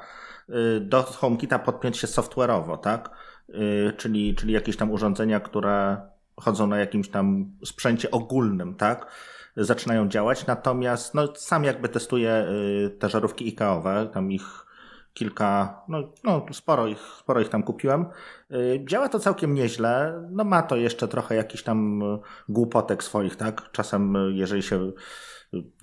[0.82, 3.10] do HomeKita podpiąć się software'owo, tak?
[3.56, 6.02] Y, Czyli, czyli jakieś tam urządzenia, które
[6.38, 9.12] chodzą na jakimś tam sprzęcie ogólnym, tak?
[9.58, 10.48] Zaczynają działać.
[10.48, 12.48] Natomiast no, sam jakby testuję
[12.86, 14.66] y, te żarówki IKEA-owe, tam ich
[15.14, 18.06] kilka, no, no sporo, ich, sporo ich tam kupiłem.
[18.52, 20.24] Y, Działa to całkiem nieźle.
[20.32, 22.02] No ma to jeszcze trochę jakiś tam
[22.50, 23.72] głupotek swoich, tak?
[23.72, 24.92] Czasem jeżeli się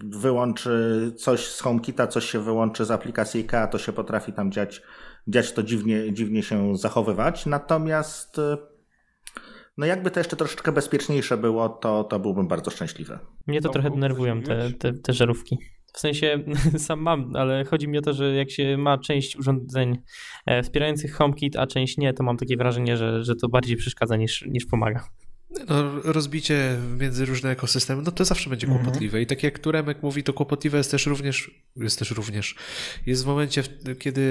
[0.05, 4.83] wyłączy coś z HomeKita, coś się wyłączy z aplikacji IKEA, to się potrafi tam dziać,
[5.29, 7.47] dziać to dziwnie, dziwnie się zachowywać.
[7.47, 8.57] Natomiast y,
[9.79, 13.19] no jakby to jeszcze troszeczkę bezpieczniejsze było, to, to byłbym bardzo szczęśliwy.
[13.47, 15.59] Mnie to Tomku, trochę denerwują te, te, te żarówki.
[15.93, 16.45] W sensie
[16.87, 19.99] sam mam, ale chodzi mi o to, że jak się ma część urządzeń
[20.47, 24.17] e, wspierających HomeKit, a część nie, to mam takie wrażenie, że, że to bardziej przeszkadza
[24.17, 25.09] niż, niż pomaga.
[25.69, 28.85] No, rozbicie między różne ekosystemy, no to zawsze będzie Mhm.
[28.85, 29.23] kłopotliwe.
[29.23, 32.55] I tak jak Turemek mówi, to kłopotliwe jest też również, jest też również,
[33.07, 33.63] jest w momencie,
[33.99, 34.23] kiedy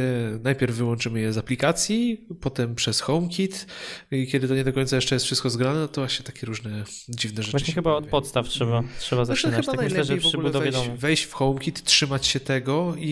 [0.43, 3.65] najpierw wyłączymy je z aplikacji, potem przez HomeKit
[4.11, 6.83] i kiedy to nie do końca jeszcze jest wszystko zgrane, no to właśnie takie różne
[7.09, 7.51] dziwne rzeczy.
[7.51, 9.65] Właśnie chyba od podstaw trzeba, trzeba Znaczy, zaczynać.
[9.65, 10.97] chyba Tak myślę, że najlepiej w ogóle wejść, domu.
[10.97, 13.09] wejść w HomeKit, trzymać się tego i,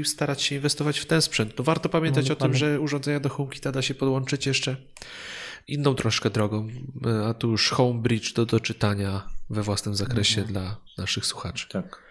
[0.00, 1.54] i starać się inwestować w ten sprzęt.
[1.58, 4.76] No warto pamiętać No, o tym, że urządzenia do HomeKita da się podłączyć jeszcze
[5.68, 6.68] inną troszkę drogą,
[7.28, 11.68] a tu już Homebridge do doczytania we własnym zakresie dla naszych słuchaczy.
[11.68, 12.02] Tak.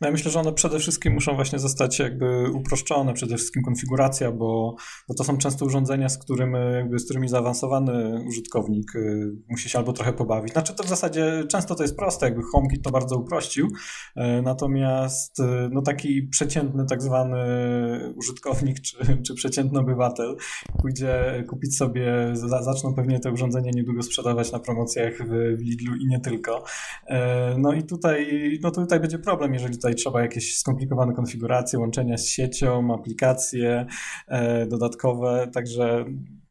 [0.00, 4.32] No ja myślę, że one przede wszystkim muszą właśnie zostać jakby uproszczone, przede wszystkim konfiguracja,
[4.32, 4.76] bo,
[5.08, 9.78] bo to są często urządzenia, z, którym, jakby, z którymi zaawansowany użytkownik y, musi się
[9.78, 10.52] albo trochę pobawić.
[10.52, 15.40] Znaczy to w zasadzie często to jest proste, jakby HomeKit to bardzo uprościł, y, natomiast
[15.40, 17.44] y, no taki przeciętny tak zwany
[18.16, 20.36] użytkownik czy, czy przeciętny obywatel
[20.80, 26.06] pójdzie kupić sobie, za, zaczną pewnie te urządzenia niedługo sprzedawać na promocjach w, Lidlu i
[26.06, 26.64] nie tylko.
[27.58, 28.26] No i tutaj,
[28.62, 33.86] no tutaj będzie problem, jeżeli tutaj trzeba jakieś skomplikowane konfiguracje, łączenia z siecią, aplikacje
[34.28, 36.04] e, dodatkowe, także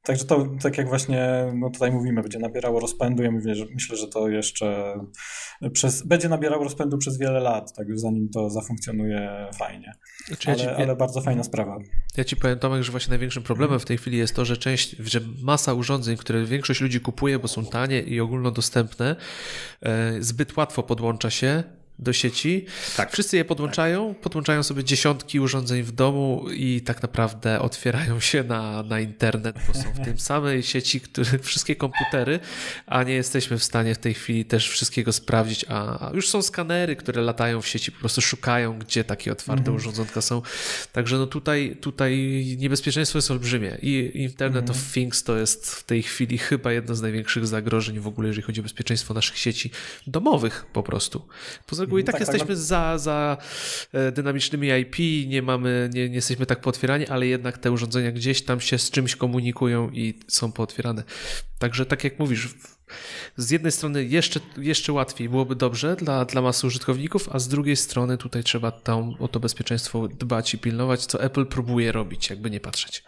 [0.04, 3.24] Także to, tak jak właśnie no tutaj mówimy, będzie nabierało rozpędu.
[3.24, 4.96] Ja mówię, że myślę, że to jeszcze
[5.74, 9.94] przez, będzie nabierało rozpędu przez wiele lat, tak zanim to zafunkcjonuje fajnie.
[10.28, 11.78] Znaczy, ja, ci, Ale, ale bardzo fajna sprawa.
[12.18, 14.96] ja ci powiem, Tomek, że właśnie największym problemem w tej chwili jest to, że część,
[15.00, 19.16] że masa urządzeń, które większość ludzi kupuje, bo są tanie i ogólnodostępne,
[19.82, 21.64] e, zbyt łatwo podłącza się
[22.04, 22.66] do sieci.
[22.98, 23.12] Tak.
[23.12, 28.84] Wszyscy je podłączają, podłączają sobie dziesiątki urządzeń w domu i tak naprawdę otwierają się na,
[28.84, 32.40] na internet, bo są w tym samej sieci, które, wszystkie komputery,
[32.86, 36.96] a nie jesteśmy w stanie w tej chwili też wszystkiego sprawdzić, a, już są skanery,
[36.96, 40.42] które latają w sieci, po prostu szukają, gdzie takie otwarte urządzonka są.
[40.92, 46.04] Także no tutaj, tutaj niebezpieczeństwo jest olbrzymie i Internet of Things to jest w tej
[46.04, 49.72] chwili chyba jedno z największych zagrożeń w ogóle, jeżeli chodzi o bezpieczeństwo naszych sieci
[50.08, 51.28] domowych po prostu.
[51.68, 53.38] Poza reguły i tak Tak, tak, jesteśmy za, za
[53.94, 58.42] e, dynamicznymi IP, nie mamy, nie, nie jesteśmy tak pootwierani, ale jednak te urządzenia gdzieś
[58.42, 61.04] tam się z czymś komunikują i są pootwierane.
[61.60, 62.56] Także tak jak mówisz,
[63.38, 67.76] z jednej strony jeszcze, jeszcze łatwiej byłoby dobrze dla, dla masy użytkowników, a z drugiej
[67.76, 72.50] strony tutaj trzeba tam o to bezpieczeństwo dbać i pilnować, co Apple próbuje robić, jakby
[72.50, 73.04] nie patrzeć.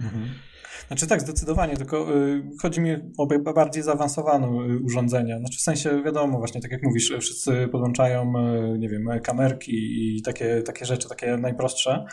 [0.88, 5.40] Znaczy tak, zdecydowanie, tylko y, chodzi mi o bardziej zaawansowane y, urządzenia.
[5.40, 8.34] Znaczy w sensie wiadomo, właśnie tak jak mówisz, wszyscy podłączają,
[8.76, 9.72] y, nie wiem, kamerki
[10.18, 12.06] i takie, takie rzeczy, takie najprostsze.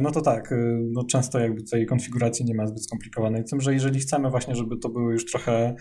[0.00, 0.54] No to tak,
[0.92, 3.44] no często jakby tej konfiguracji nie ma zbyt skomplikowanej.
[3.44, 5.74] Tym, że jeżeli chcemy właśnie, żeby to były już trochę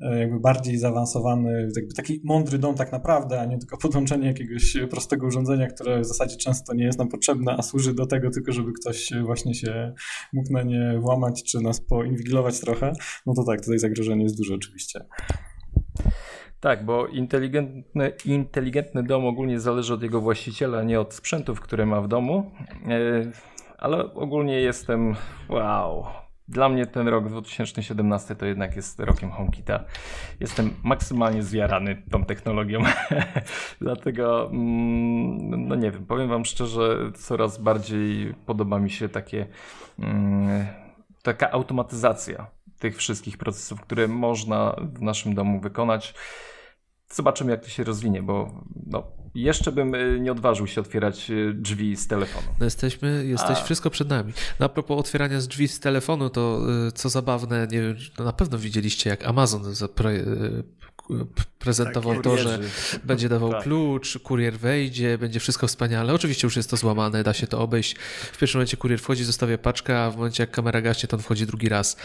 [0.00, 5.26] jakby bardziej zaawansowany, jakby taki mądry dom tak naprawdę, a nie tylko podłączenie jakiegoś prostego
[5.26, 8.72] urządzenia, które w zasadzie często nie jest nam potrzebne, a służy do tego tylko, żeby
[8.72, 9.92] ktoś właśnie się
[10.32, 12.92] mógł na nie włamać, czy nas poinwigilować trochę,
[13.26, 15.04] no to tak, tutaj zagrożenie jest duże oczywiście.
[16.60, 22.00] Tak, bo inteligentny, inteligentny dom ogólnie zależy od jego właściciela, nie od sprzętów, które ma
[22.00, 22.50] w domu.
[22.88, 23.32] E,
[23.78, 25.14] Ale ogólnie jestem.
[25.48, 26.04] Wow.
[26.48, 29.84] Dla mnie ten rok 2017 to jednak jest rokiem HomeKita.
[30.40, 32.80] Jestem maksymalnie zjarany tą technologią.
[33.80, 39.46] Dlatego, mm, no nie wiem, powiem Wam szczerze, coraz bardziej podoba mi się takie.
[39.98, 40.83] mm,
[41.24, 42.46] taka automatyzacja
[42.78, 46.14] tych wszystkich procesów, które można w naszym domu wykonać.
[47.12, 49.02] Zobaczymy, jak to się rozwinie, bo no,
[49.34, 52.46] jeszcze bym y, nie odważył się otwierać y, drzwi z telefonu.
[52.58, 53.64] No jesteśmy, jesteś A.
[53.64, 54.32] wszystko przed nami.
[54.60, 58.24] No a propos otwierania z drzwi z telefonu, to y, co zabawne, nie wiem, no
[58.24, 59.74] na pewno widzieliście, jak Amazon
[61.58, 62.58] prezentował to, że
[63.04, 63.62] będzie dawał Tak.
[63.62, 66.12] klucz, kurier wejdzie, będzie wszystko wspaniale.
[66.14, 67.94] Oczywiście już jest to złamane, da się to obejść.
[68.32, 71.22] W pierwszym momencie kurier wchodzi, zostawia paczkę, a w momencie jak kamera gaśnie, to on
[71.22, 71.96] wchodzi drugi raz.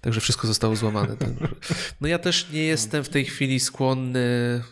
[0.00, 1.16] Także wszystko zostało złamane.
[1.16, 1.48] Także-
[2.00, 4.20] No ja też nie jestem w tej chwili skłonny,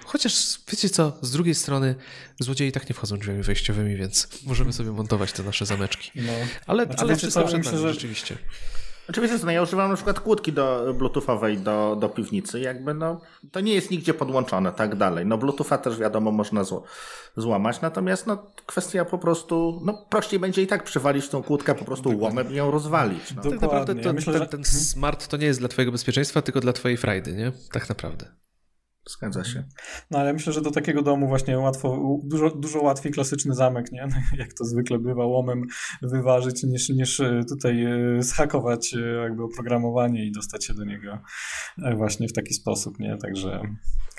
[0.05, 1.95] chociaż wiecie co, z drugiej strony
[2.41, 6.11] złodzieje i tak nie wchodzą drzwiami wejściowymi, więc możemy sobie montować te nasze zameczki.
[6.14, 6.32] No.
[6.66, 8.39] Ale, Znaczy, ale wszystko przed myślę, nami, że- rzeczywiście.
[9.11, 13.21] Oczywiście, no ja używam na przykład kłódki do bluetoothowej do, do piwnicy, jakby no,
[13.53, 15.27] to nie jest nigdzie podłączone, tak dalej.
[15.27, 16.83] No bluetootha też wiadomo można zł-
[17.37, 21.85] złamać, natomiast no kwestia po prostu, no prościej będzie i tak przywalić tą kłódkę, po
[21.85, 23.35] prostu łomem i ją rozwalić.
[23.37, 23.43] No.
[23.43, 23.61] Tak naprawdę
[23.95, 24.03] Dokładnie.
[24.03, 26.73] to, Ja myślę, ten, że- ten smart to nie jest dla twojego bezpieczeństwa, tylko dla
[26.73, 27.53] twojej frajdy, nie?
[27.73, 28.27] Tak naprawdę.
[29.09, 29.65] Zgadza się.
[30.11, 34.09] No ale myślę, że do takiego domu właśnie łatwo, dużo, dużo łatwiej klasyczny zamek, nie?
[34.39, 35.63] Jak to zwykle bywa, łomem
[36.03, 41.19] wyważyć, niż, niż e, tutaj e, zhakować e, jakby oprogramowanie i dostać się do niego
[41.97, 43.17] właśnie w taki sposób, nie?
[43.19, 43.61] Także...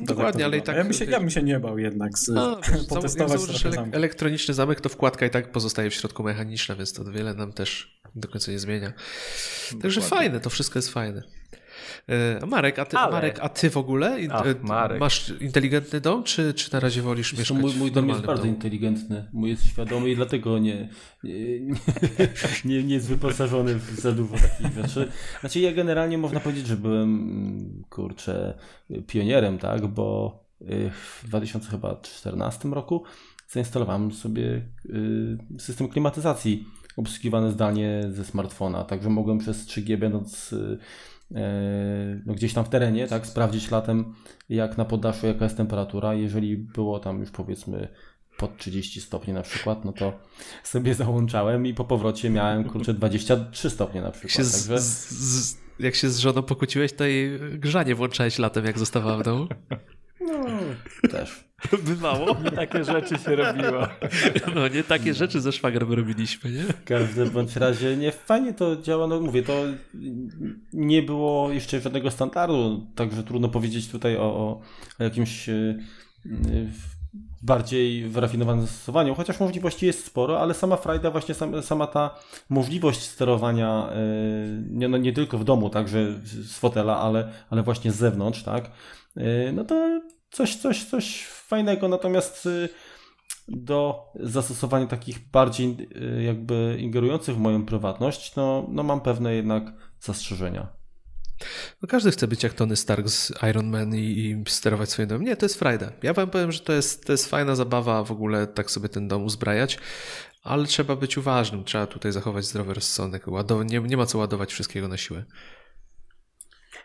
[0.02, 2.60] Dokładnie, ale i tak- Ja bym, się, ja bym się nie bał jednak z, No,
[2.72, 3.96] jak potestować trochę elek- zamek.
[3.96, 8.02] elektroniczny zamek, to wkładka i tak pozostaje w środku mechaniczna, więc to wiele nam też
[8.16, 8.94] do końca nie zmienia.
[9.82, 10.02] Także Dokładnie.
[10.28, 11.24] fajne, to wszystko jest fajne.
[12.08, 13.12] E, Marek, a ty, Ale...
[13.12, 15.00] Marek, a ty w ogóle Ach, Marek.
[15.00, 18.44] masz inteligentny dom, czy, czy na razie wolisz Wiesz, mieszkać mój, mój dom jest bardzo
[18.44, 18.54] domu?
[18.56, 19.26] inteligentny.
[19.34, 20.90] Mój jest świadomy i dlatego nie,
[21.24, 21.60] nie,
[22.66, 25.12] nie, nie jest wyposażony w za dużo takich rzeczy.
[25.40, 28.54] Znaczy ja generalnie można powiedzieć, że byłem kurczę
[29.08, 30.92] pionierem, tak, bo y,
[31.24, 33.04] w 2014 roku
[33.48, 36.68] zainstalowałem sobie y, system klimatyzacji
[36.98, 40.78] obsługiwany zdalnie ze smartfona, także mogłem przez 3G będąc y, e,
[42.26, 44.14] no gdzieś tam w terenie, tak, sprawdzić latem
[44.50, 47.88] jak na poddaszu jaka jest temperatura, jeżeli było tam już powiedzmy
[48.38, 50.20] pod 30 stopni na przykład, no to
[50.64, 54.38] sobie załączałem i po powrocie miałem kurczę 23 stopnie na przykład.
[54.38, 54.80] Jak się, także...
[54.80, 59.24] z, z, jak się z żoną pokłóciłeś, to jej grzanie włączałeś latem, jak zostawała w
[59.24, 59.48] domu?
[60.28, 61.48] No, też.
[61.88, 62.36] Bywało.
[62.44, 63.88] Nie takie rzeczy się robiło.
[64.56, 66.64] No nie takie rzeczy ze szwagrem robiliśmy, nie?
[66.64, 69.54] W każdym bądź razie nie fajnie to działa, no mówię, to
[70.74, 74.62] nie było jeszcze żadnego standardu, także trudno powiedzieć tutaj o, o
[75.04, 75.78] jakimś y,
[77.42, 82.20] bardziej wyrafinowanym zastosowaniu, chociaż możliwości jest sporo, ale sama frajda, właśnie sama, sama ta
[82.50, 87.92] możliwość sterowania y, nie, no nie tylko w domu, także z fotela, ale, ale właśnie
[87.92, 88.72] z zewnątrz, tak,
[89.18, 90.02] y, no to
[90.32, 92.70] coś, coś, coś fajnego, natomiast y,
[93.48, 99.64] do zastosowania takich bardziej y, jakby ingerujących w moją prywatność, no, no mam pewne jednak
[100.00, 100.78] zastrzeżenia.
[101.82, 105.24] No każdy chce być jak Tony Stark z Iron Man i, i sterować swoim domem.
[105.24, 105.92] Nie, to jest frajda.
[106.04, 109.08] Ja wam powiem, że to jest, to jest fajna zabawa w ogóle tak sobie ten
[109.08, 109.80] dom uzbrajać,
[110.44, 111.64] ale trzeba być uważnym.
[111.64, 113.26] Trzeba tutaj zachować zdrowy rozsądek.
[113.66, 115.26] nie, nie ma co ładować wszystkiego na siłę.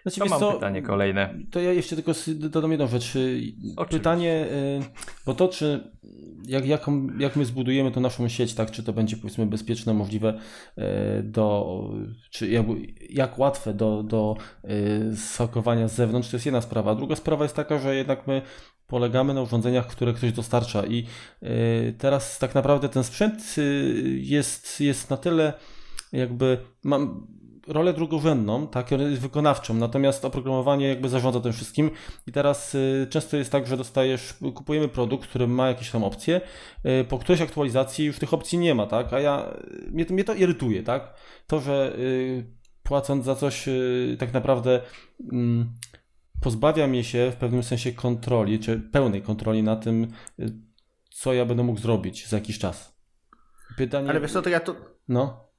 [0.02, 1.34] Znaczy, to mam co, pytanie kolejne.
[1.50, 3.08] To ja jeszcze tylko dodam jedną rzecz.
[3.76, 3.86] Oczywiście.
[3.98, 4.80] Pytanie, y,
[5.26, 5.92] bo to czy
[6.46, 6.86] jak, jak,
[7.18, 10.38] jak my zbudujemy tą naszą sieć, tak, czy to będzie powiedzmy bezpieczne, możliwe
[10.78, 10.82] y,
[11.22, 11.78] do,
[12.30, 12.66] czy jak,
[13.10, 16.94] jak łatwe do, do y, schakowania z zewnątrz, to jest jedna sprawa.
[16.94, 18.42] Druga sprawa jest taka, że jednak my
[18.86, 21.06] polegamy na urządzeniach, które ktoś dostarcza i
[21.98, 23.56] teraz tak naprawdę ten sprzęt
[24.16, 25.52] jest, jest na tyle
[26.12, 27.26] jakby mam
[27.66, 31.90] rolę drugorzędną, tak, wykonawczą, natomiast oprogramowanie jakby zarządza tym wszystkim.
[32.26, 36.40] I teraz y, często jest tak, że dostajesz, kupujemy produkt, który ma jakieś tam opcje,
[37.00, 39.54] y, po którejś aktualizacji już tych opcji nie ma, tak, a ja,
[39.90, 41.14] mnie to, mnie to irytuje, tak,
[41.46, 42.44] to, że y,
[42.82, 43.68] płacąc za coś
[44.18, 44.80] tak naprawdę
[45.32, 45.72] mm,
[46.40, 50.12] pozbawia mnie się w pewnym sensie kontroli, czy pełnej kontroli na tym,
[51.10, 52.98] co ja będę mógł zrobić za jakiś czas.
[53.76, 54.10] Pytanie...
[54.10, 54.74] Ale wiesz co, to ja to...
[55.08, 55.51] No.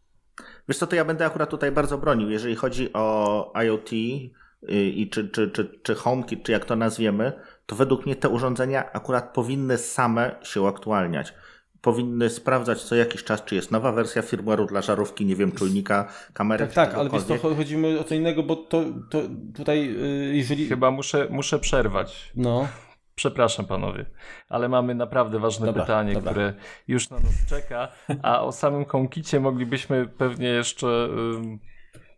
[0.70, 5.30] Wiesz co, to ja będę akurat tutaj bardzo bronił, jeżeli chodzi o IoT i czy,
[5.30, 7.34] czy, czy, czy HomeKit, czy jak to nazwiemy,
[7.66, 11.34] to według mnie te urządzenia akurat powinny same się uaktualniać.
[11.82, 16.08] Powinny sprawdzać co jakiś czas, czy jest nowa wersja firmware'u dla żarówki, nie wiem, czujnika,
[16.34, 16.66] kamery.
[16.66, 19.22] Tak, tak, ale wiesz co, chodzimy o co innego, bo to, to
[19.56, 19.96] tutaj,
[20.30, 20.68] y, jeżeli...
[20.68, 22.32] Chyba muszę, muszę przerwać.
[22.36, 22.68] No.
[23.16, 24.06] Przepraszam panowie,
[24.50, 26.32] ale mamy naprawdę ważne dobra, pytanie, dobra.
[26.32, 26.54] które
[26.88, 27.88] już na nas czeka,
[28.24, 31.10] a o samym Konkicie moglibyśmy pewnie jeszcze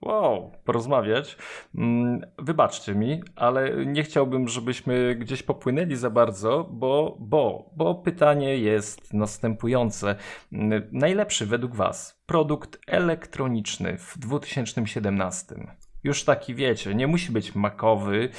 [0.05, 1.37] wow, porozmawiać.
[1.75, 8.57] Mm, wybaczcie mi, ale nie chciałbym, żebyśmy gdzieś popłynęli za bardzo, bo, bo, bo pytanie
[8.57, 10.15] jest następujące.
[10.53, 15.55] Mm, najlepszy według was produkt elektroniczny w 2017?
[16.03, 18.29] Już taki wiecie, nie musi być makowy,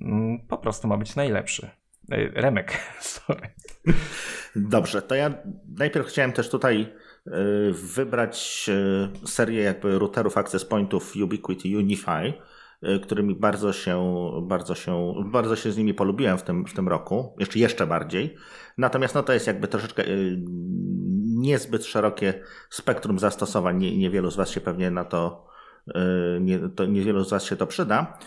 [0.00, 1.70] mm, po prostu ma być najlepszy.
[2.10, 3.50] Remek, sorry.
[4.56, 5.30] Dobrze, to ja
[5.78, 6.92] najpierw chciałem też tutaj
[7.26, 7.32] y,
[7.72, 8.66] wybrać
[9.24, 12.32] y, serię jakby routerów access pointów Ubiquiti Unify,
[12.82, 14.02] y, którymi bardzo się,
[14.42, 18.36] bardzo się, bardzo się z nimi polubiłem w tym, w tym roku, jeszcze, jeszcze bardziej.
[18.78, 20.04] Natomiast no to jest jakby troszeczkę
[21.24, 22.34] niezbyt szerokie
[22.70, 23.78] spektrum zastosowań.
[23.78, 25.46] Nie, niewielu z Was się pewnie na to,
[26.40, 28.18] nie, to niewielu z Was się to przyda,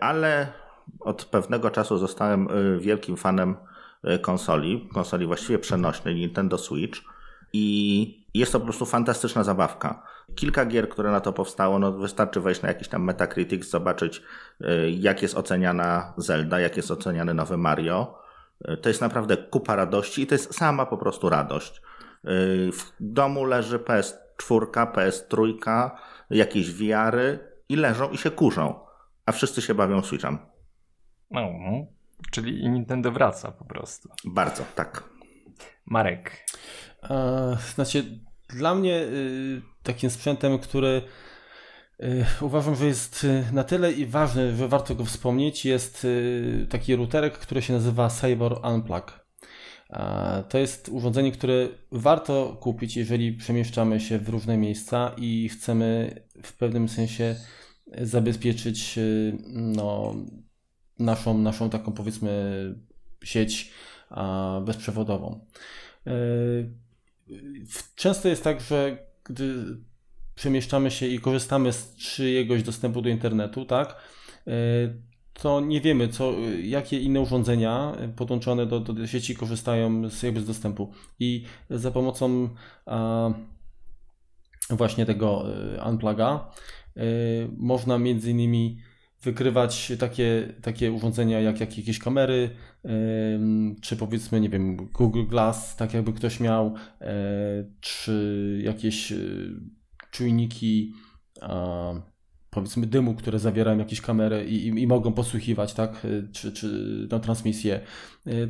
[0.00, 0.52] ale
[1.00, 3.56] od pewnego czasu zostałem y, wielkim fanem
[4.04, 7.00] y, konsoli, konsoli właściwie przenośnej Nintendo Switch
[7.52, 10.02] i jest to po prostu fantastyczna zabawka.
[10.34, 14.22] Kilka gier, które na to powstało, no wystarczy wejść na jakiś tam Metacritic, zobaczyć
[14.60, 18.18] y, jak jest oceniana Zelda, jak jest oceniany nowy Mario.
[18.82, 21.82] To jest naprawdę kupa radości i to jest sama po prostu radość.
[22.72, 25.90] W domu leży PS4, PS3,
[26.30, 28.80] jakieś wiary i leżą i się kurzą,
[29.26, 30.38] a wszyscy się bawią Switchem.
[31.30, 31.48] No,
[32.30, 34.08] czyli Nintendo wraca po prostu.
[34.24, 35.04] Bardzo, tak.
[35.86, 36.46] Marek.
[37.02, 41.02] E, znaczy, dla mnie y, takim sprzętem, który
[42.02, 46.66] y, uważam, że jest y, na tyle i ważny, że warto go wspomnieć, jest y,
[46.70, 49.28] taki routerek, który się nazywa Cyber Unplug.
[49.90, 56.20] E, to jest urządzenie, które warto kupić, jeżeli przemieszczamy się w różne miejsca i chcemy
[56.42, 57.36] w pewnym sensie
[57.98, 58.98] zabezpieczyć
[59.52, 60.14] no,
[60.98, 62.74] naszą, naszą taką powiedzmy
[63.24, 63.72] sieć
[64.64, 65.46] bezprzewodową.
[67.94, 69.64] Często jest tak, że gdy
[70.34, 73.96] przemieszczamy się i korzystamy z czyjegoś dostępu do internetu, tak,
[75.32, 76.32] to nie wiemy, co,
[76.62, 80.92] jakie inne urządzenia podłączone do, do sieci korzystają z, jakby z dostępu.
[81.20, 82.48] I za pomocą
[82.86, 83.30] a,
[84.70, 85.44] właśnie tego
[85.76, 86.50] e, unpluga
[86.96, 87.00] y,
[87.56, 88.80] można między innymi
[89.22, 92.50] wykrywać takie, takie urządzenia jak, jak jakieś kamery,
[93.80, 97.06] czy powiedzmy, nie wiem, Google Glass, tak jakby ktoś miał, y,
[97.80, 99.12] czy jakieś
[100.10, 100.92] czujniki
[102.50, 106.68] powiedzmy dymu, które zawierają jakieś kamery i, i, i mogą posłuchiwać, tak, czy, czy
[107.10, 107.80] na transmisję.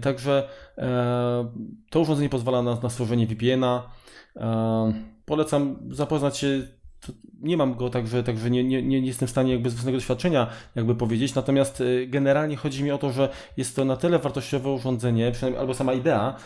[0.01, 0.49] Także
[0.79, 1.53] e,
[1.91, 3.91] to urządzenie pozwala na, na stworzenie VPN-a.
[4.37, 4.93] E,
[5.25, 6.67] polecam zapoznać się
[7.41, 10.51] nie mam go, także, także nie, nie, nie jestem w stanie jakby z własnego doświadczenia
[10.75, 14.71] jakby powiedzieć, natomiast e, generalnie chodzi mi o to, że jest to na tyle wartościowe
[14.71, 16.37] urządzenie, przynajmniej albo sama idea,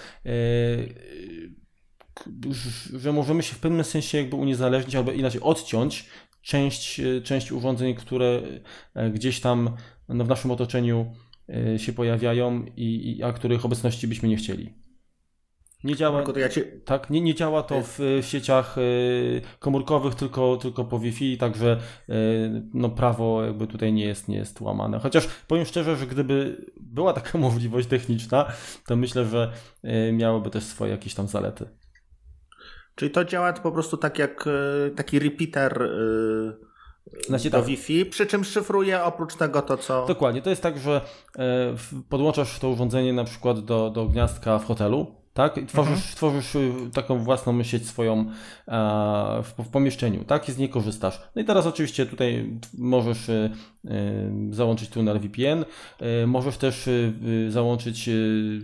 [2.92, 6.08] że możemy się w pewnym sensie jakby uniezależnić albo inaczej odciąć
[6.42, 8.42] część, część urządzeń, które
[9.12, 9.76] gdzieś tam
[10.08, 11.14] no, w naszym otoczeniu
[11.76, 14.81] się pojawiają i, i a których obecności byśmy nie chcieli.
[15.84, 16.62] Nie działa, ja ci...
[16.84, 18.80] tak, nie, nie działa to w, w, sieciach e,
[19.58, 21.80] komórkowych, tylko, tylko po Wi-Fi, także
[22.74, 24.98] no, prawo jakby tutaj nie jest, nie jest łamane.
[24.98, 28.52] Chociaż powiem szczerze, że gdyby była taka możliwość techniczna,
[28.86, 29.52] to myślę, że
[30.12, 31.68] miałoby też swoje jakieś tam zalety.
[32.94, 37.66] Czyli to działa po prostu tak jak e, taki repeater e, znaczy, do tak.
[37.66, 40.06] Wi-Fi, przy czym szyfruje oprócz tego to, co...
[40.06, 41.00] Dokładnie, to jest tak, że
[42.08, 45.58] podłączasz to urządzenie na przykład do, do gniazdka w hotelu, tak?
[45.58, 46.16] I tworzysz, mhm.
[46.16, 48.30] tworzysz y, taką własną sieć swoją
[48.68, 50.48] e, w, pomieszczeniu, tak?
[50.48, 51.20] I z niej korzystasz.
[51.36, 53.50] No i teraz oczywiście tutaj możesz y,
[54.50, 55.64] załączyć tunel VPN,
[56.26, 56.88] możesz też
[57.48, 58.10] załączyć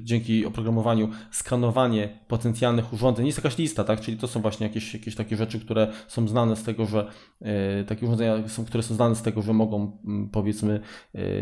[0.03, 3.27] dzięki oprogramowaniu skanowanie potencjalnych urządzeń.
[3.27, 4.01] Jest jakaś lista, tak?
[4.01, 7.11] Czyli to są właśnie jakieś, jakieś takie rzeczy, które są znane z tego, że
[7.87, 9.99] takie urządzenia, są, które są znane z tego, że mogą
[10.33, 10.81] powiedzmy,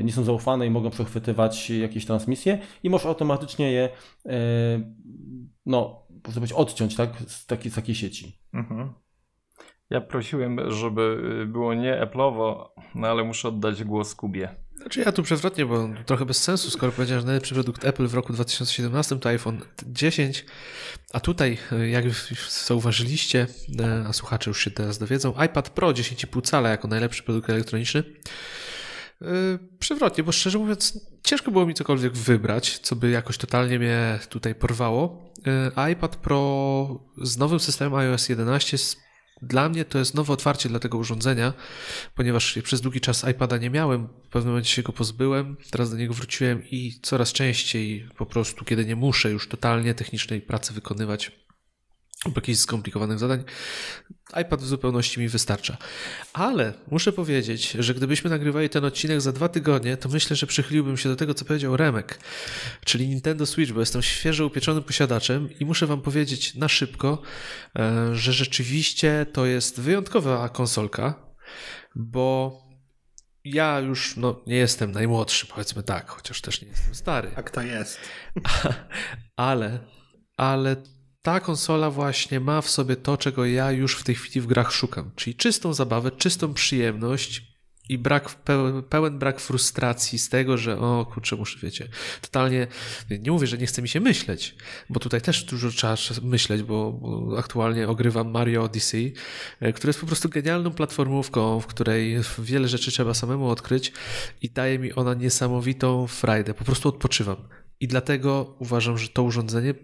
[0.05, 3.89] nie są zaufane i mogą przechwytywać jakieś transmisje i możesz automatycznie je
[5.67, 8.39] no, można powiedzieć, odciąć tak, z, takiej, z takiej sieci.
[8.55, 8.93] Mhm.
[9.91, 11.19] Ja prosiłem, żeby
[11.49, 14.55] było nie Apple'owo, no ale muszę oddać głos Kubie.
[14.75, 18.15] Znaczy ja tu przewrotnie, bo trochę bez sensu, skoro powiedziałem, że najlepszy produkt Apple w
[18.15, 20.45] roku 2017 to iPhone 10,
[21.13, 21.59] a tutaj,
[21.91, 22.05] jak
[22.51, 23.47] zauważyliście,
[23.81, 28.03] e, a słuchacze już się teraz dowiedzą, iPad Pro 10,5 cala jako najlepszy produkt elektroniczny.
[29.79, 34.55] Przewrotnie, bo szczerze mówiąc, ciężko było mi cokolwiek wybrać, co by jakoś totalnie mnie tutaj
[34.55, 35.33] porwało.
[35.93, 38.79] IPad Pro z nowym systemem iOS 11
[39.43, 41.53] dla mnie to jest nowe otwarcie dla tego urządzenia,
[42.15, 45.97] ponieważ przez długi czas iPada nie miałem, w pewnym momencie się go pozbyłem, teraz do
[45.97, 51.33] niego wróciłem i coraz częściej po prostu, kiedy nie muszę już totalnie technicznej pracy wykonywać,
[52.27, 53.45] lub jakichś skomplikowanych zadań,
[54.43, 55.77] iPad w zupełności mi wystarcza.
[56.33, 60.97] Ale muszę powiedzieć, że gdybyśmy nagrywali ten odcinek za dwa tygodnie, to myślę, że przychyliłbym
[60.97, 62.19] się do tego, co powiedział Remek,
[62.85, 67.23] czyli Nintendo Switch, bo jestem świeżo upieczonym posiadaczem i muszę wam powiedzieć na szybko,
[67.79, 71.15] e, że rzeczywiście to jest wyjątkowa konsolka,
[71.95, 72.67] bo
[73.45, 77.31] ja już no, nie jestem najmłodszy, powiedzmy tak, chociaż też nie jestem stary.
[77.37, 78.01] A kto jest?
[79.37, 79.79] ale,
[80.37, 80.77] ale
[81.27, 84.73] ta konsola właśnie ma w sobie to, czego ja już w tej chwili w grach
[84.73, 87.43] szukam, czyli czystą zabawę, czystą przyjemność
[87.89, 88.35] i brak,
[88.89, 91.89] pełen brak frustracji z tego, że o kurczę, muszę, wiecie,
[92.21, 92.67] totalnie,
[93.11, 94.55] nie mówię, że nie chce mi się myśleć,
[94.91, 97.01] bo tutaj też dużo trzeba myśleć, bo,
[97.39, 99.15] aktualnie ogrywam Mario Odyssey,
[99.61, 103.93] e, które jest po prostu genialną platformówką, w której wiele rzeczy trzeba samemu odkryć
[104.43, 107.37] i daje mi ona niesamowitą frajdę, po prostu odpoczywam.
[107.81, 109.75] I dlatego uważam, że to urządzenie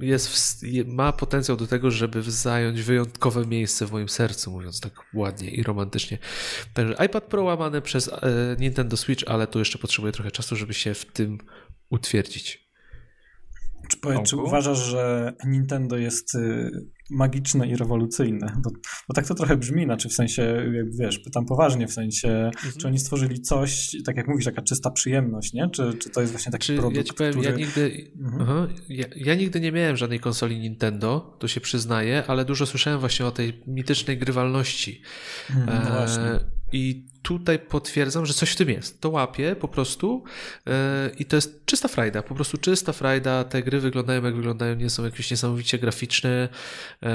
[0.00, 5.50] jest, ma potencjał do tego, żeby zająć wyjątkowe miejsce w moim sercu, mówiąc tak ładnie
[5.50, 6.18] i romantycznie.
[6.74, 10.74] Także iPad Pro łamane przez e, Nintendo Switch, ale tu jeszcze potrzebuję trochę czasu, żeby
[10.74, 11.38] się w tym
[11.90, 12.69] utwierdzić.
[14.00, 16.70] Czy, powiedz, czy uważasz, że Nintendo jest y,
[17.10, 18.52] magiczne i rewolucyjne?
[18.64, 18.70] Bo,
[19.08, 20.42] bo, tak to trochę brzmi, znaczy w sensie,
[20.72, 22.74] jak wiesz, pytam poważnie, w sensie, mhm.
[22.78, 25.70] czy oni stworzyli coś, tak jak mówisz, taka czysta przyjemność, nie?
[25.70, 27.48] Czy, czy to jest właśnie taki czy produkt, ja ci powiem, który...
[27.50, 28.68] ja nigdy, mhm.
[28.88, 33.26] ja, ja, nigdy nie miałem żadnej konsoli Nintendo, to się przyznaję, ale dużo słyszałem właśnie
[33.26, 35.02] o tej mitycznej grywalności.
[35.50, 39.00] Mhm, no e, I tutaj potwierdzam, że coś w tym jest.
[39.00, 40.24] To łapię po prostu
[40.66, 40.72] yy,
[41.18, 43.44] i to jest czysta frajda, po prostu czysta frajda.
[43.44, 46.48] Te gry wyglądają jak wyglądają, nie są jakieś niesamowicie graficzne.
[47.02, 47.08] Yy,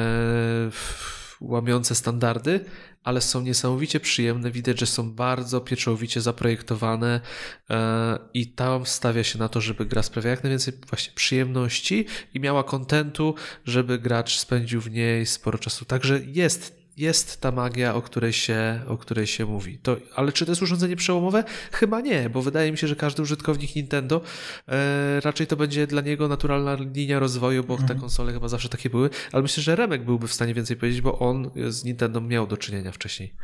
[1.41, 2.65] łamiące standardy,
[3.03, 4.51] ale są niesamowicie przyjemne.
[4.51, 7.21] Widać, że są bardzo pieczołowicie zaprojektowane
[7.69, 12.39] e, i tam stawia się na to, żeby gra sprawiała jak najwięcej właśnie przyjemności i
[12.39, 15.85] miała kontentu, żeby gracz spędził w niej sporo czasu.
[15.85, 19.77] Także jest jest ta magia, o której się, o której się mówi.
[19.77, 21.43] To, ale czy to jest urządzenie przełomowe?
[21.71, 24.21] Chyba nie, bo wydaje mi się, że każdy użytkownik Nintendo
[24.67, 27.89] e, raczej to będzie dla niego naturalna linia rozwoju, bo mhm.
[27.89, 31.01] te konsole chyba zawsze takie były, ale myślę, że Remek byłby w stanie więcej powiedzieć,
[31.01, 33.35] bo on z Nintendo miał do czynienia wcześniej.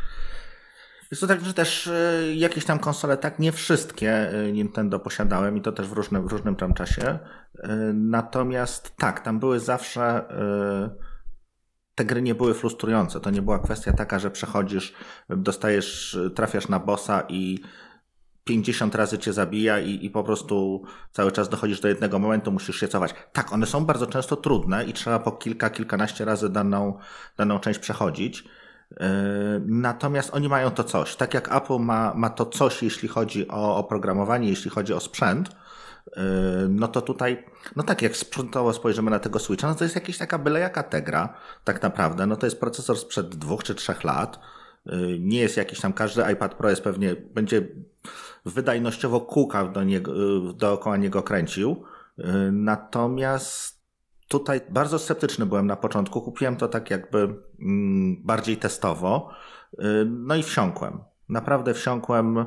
[1.11, 5.57] Jest to tak, że też e, jakieś tam konsole, tak, nie wszystkie e, Nintendo posiadałem
[5.57, 7.19] i to też w różnym, w różnym tam czasie.
[7.59, 10.25] E, natomiast tak, tam były zawsze
[12.01, 13.19] te gry nie były frustrujące.
[13.19, 14.93] To nie była kwestia taka, że przechodzisz,
[15.29, 17.59] dostajesz, trafiasz na bossa i
[18.43, 22.79] 50 razy cię zabija i, i po prostu cały czas dochodzisz do jednego momentu, musisz
[22.79, 23.13] się cofać.
[23.33, 26.97] Tak, one są bardzo często trudne i trzeba po kilka, kilkanaście razy daną,
[27.37, 28.43] daną część przechodzić.
[28.91, 28.97] Yy,
[29.65, 31.15] natomiast oni mają to coś.
[31.15, 35.55] Tak jak Apple ma, ma to coś, jeśli chodzi o oprogramowanie, jeśli chodzi o sprzęt,
[36.69, 37.43] no to tutaj,
[37.75, 40.83] no tak jak sprzętowo spojrzymy na tego Switcha, no to jest jakaś taka byle jaka
[40.83, 41.33] Tegra,
[41.63, 42.27] tak naprawdę.
[42.27, 44.39] No to jest procesor sprzed dwóch czy trzech lat.
[44.85, 47.67] Yy, nie jest jakiś tam, każdy iPad Pro jest pewnie, będzie
[48.45, 50.13] wydajnościowo kółka do niego,
[50.53, 51.83] dookoła niego kręcił.
[52.51, 53.81] Natomiast
[54.27, 56.21] tutaj bardzo sceptyczny byłem na początku.
[56.21, 57.19] Kupiłem to tak jakby
[57.59, 59.29] mm, bardziej testowo.
[60.05, 60.99] No i wsiąkłem.
[61.29, 62.45] Naprawdę wsiąkłem.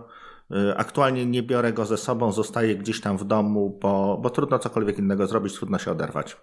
[0.76, 4.98] Aktualnie nie biorę go ze sobą, zostaje gdzieś tam w domu, bo, bo trudno cokolwiek
[4.98, 6.36] innego zrobić, trudno się oderwać.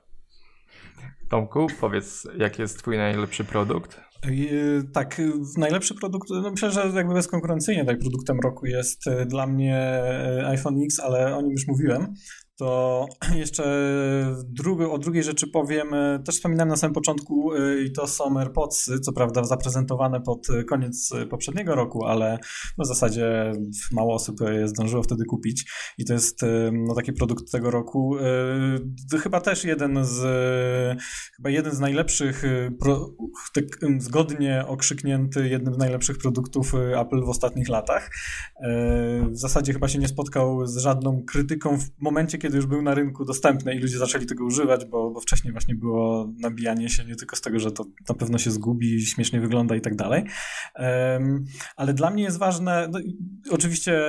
[1.29, 4.01] Tomku, powiedz, jaki jest Twój najlepszy produkt?
[4.93, 5.21] Tak,
[5.57, 10.03] najlepszy produkt, no myślę, że jakby bezkonkurencyjnie tak produktem roku jest dla mnie
[10.45, 12.13] iPhone X, ale o nim już mówiłem
[12.61, 13.63] to jeszcze
[14.45, 15.87] drugi, o drugiej rzeczy powiem.
[16.25, 21.09] Też wspominałem na samym początku y, i to są AirPods, co prawda zaprezentowane pod koniec
[21.29, 22.37] poprzedniego roku, ale
[22.79, 23.51] w zasadzie
[23.91, 28.17] mało osób je zdążyło wtedy kupić i to jest y, no, taki produkt tego roku.
[29.13, 30.21] Y, chyba też jeden z
[31.35, 32.43] chyba jeden z najlepszych,
[33.53, 33.63] tak
[33.97, 38.09] zgodnie okrzyknięty jednym z najlepszych produktów Apple w ostatnich latach.
[39.31, 42.81] W zasadzie chyba się nie spotkał z żadną krytyką w momencie, kiedy kiedy już był
[42.81, 47.05] na rynku dostępny i ludzie zaczęli tego używać, bo, bo wcześniej właśnie było nabijanie się
[47.05, 50.23] nie tylko z tego, że to na pewno się zgubi, śmiesznie wygląda i tak dalej.
[51.75, 52.99] Ale dla mnie jest ważne, no,
[53.51, 54.01] oczywiście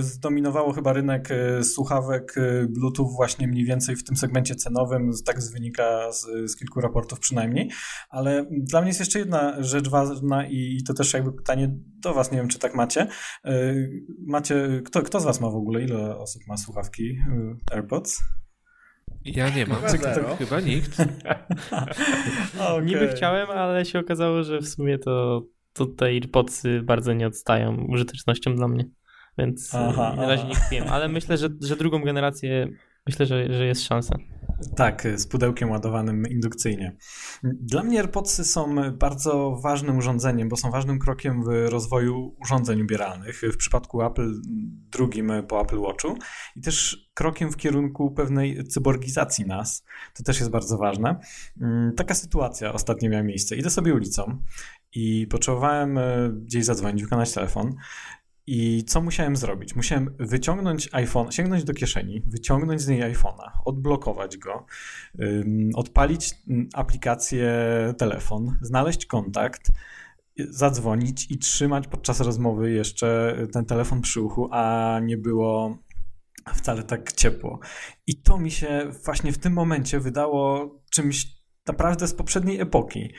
[0.00, 5.36] zdominowało chyba rynek y, słuchawek y, Bluetooth właśnie mniej więcej w tym segmencie cenowym, tak
[5.52, 7.70] wynika z, z kilku raportów przynajmniej,
[8.10, 12.32] ale dla mnie jest jeszcze jedna rzecz ważna i, to też jakby pytanie do was,
[12.32, 13.06] nie wiem czy tak macie.
[14.26, 17.18] Macie, kto, kto z was ma w ogóle, ile osób ma słuchawki
[17.72, 18.22] AirPods?
[19.24, 19.82] Ja nie mam.
[19.82, 21.00] Chyba, Chyba nikt.
[22.60, 22.82] okay.
[22.86, 25.42] Niby chciałem, ale się okazało, że w sumie to,
[25.72, 28.84] to te AirPodsy bardzo nie odstają użytecznością dla mnie.
[29.38, 30.52] Więc aha, na razie aha.
[30.52, 30.88] nie kupiłem.
[30.88, 32.68] Ale myślę, że, że drugą generację
[33.08, 34.16] myślę, że, że jest szansa.
[34.76, 36.96] Tak, z pudełkiem ładowanym indukcyjnie.
[37.42, 43.42] Dla mnie AirPodsy są bardzo ważnym urządzeniem, bo są ważnym krokiem w rozwoju urządzeń ubieralnych.
[43.52, 44.34] W przypadku Apple
[44.90, 46.18] drugim po Apple Watchu
[46.56, 49.84] i też krokiem w kierunku pewnej cyborgizacji nas.
[50.14, 51.20] To też jest bardzo ważne.
[51.60, 53.56] Mm, taka sytuacja ostatnio miała miejsce.
[53.56, 54.42] Idę sobie ulicą
[54.94, 57.74] i potrzebowałem e, gdzieś zadzwonić, wykonać telefon.
[58.50, 59.76] I co musiałem zrobić?
[59.76, 64.66] Musiałem wyciągnąć iPhone, sięgnąć do kieszeni, wyciągnąć z niej iPhone'a, odblokować go,
[65.74, 67.52] odpalić mm, aplikację
[67.98, 69.70] telefon, znaleźć kontakt,
[70.38, 75.78] zadzwonić i trzymać podczas rozmowy jeszcze ten telefon przy uchu, a nie było
[76.54, 77.58] wcale tak ciepło.
[78.06, 81.26] I to mi się właśnie w tym momencie wydało czymś
[81.66, 83.12] naprawdę z poprzedniej epoki.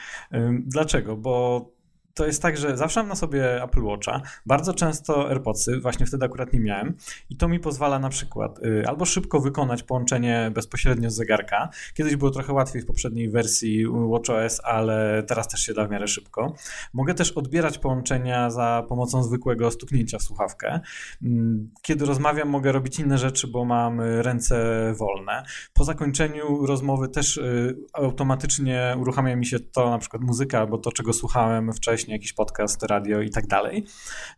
[0.66, 1.18] Dlaczego?
[1.18, 1.66] Bo
[2.14, 6.26] to jest tak, że zawsze mam na sobie Apple Watcha, bardzo często AirPodsy, właśnie wtedy
[6.26, 6.96] akurat nie miałem
[7.30, 11.70] i to mi pozwala na przykład y, albo szybko wykonać połączenie bezpośrednio z zegarka.
[11.94, 16.08] Kiedyś było trochę łatwiej w poprzedniej wersji WatchOS, ale teraz też się da w miarę
[16.08, 16.54] szybko.
[16.94, 20.80] Mogę też odbierać połączenia za pomocą zwykłego stuknięcia w słuchawkę.
[21.24, 24.56] Mm, kiedy rozmawiam, mogę robić inne rzeczy, bo mam ręce
[24.98, 25.44] wolne.
[25.74, 30.92] Po zakończeniu rozmowy też y, automatycznie uruchamia mi się to, na przykład muzyka, albo to,
[30.92, 33.86] czego słuchałem wcześniej właśnie jakiś podcast, radio i tak dalej.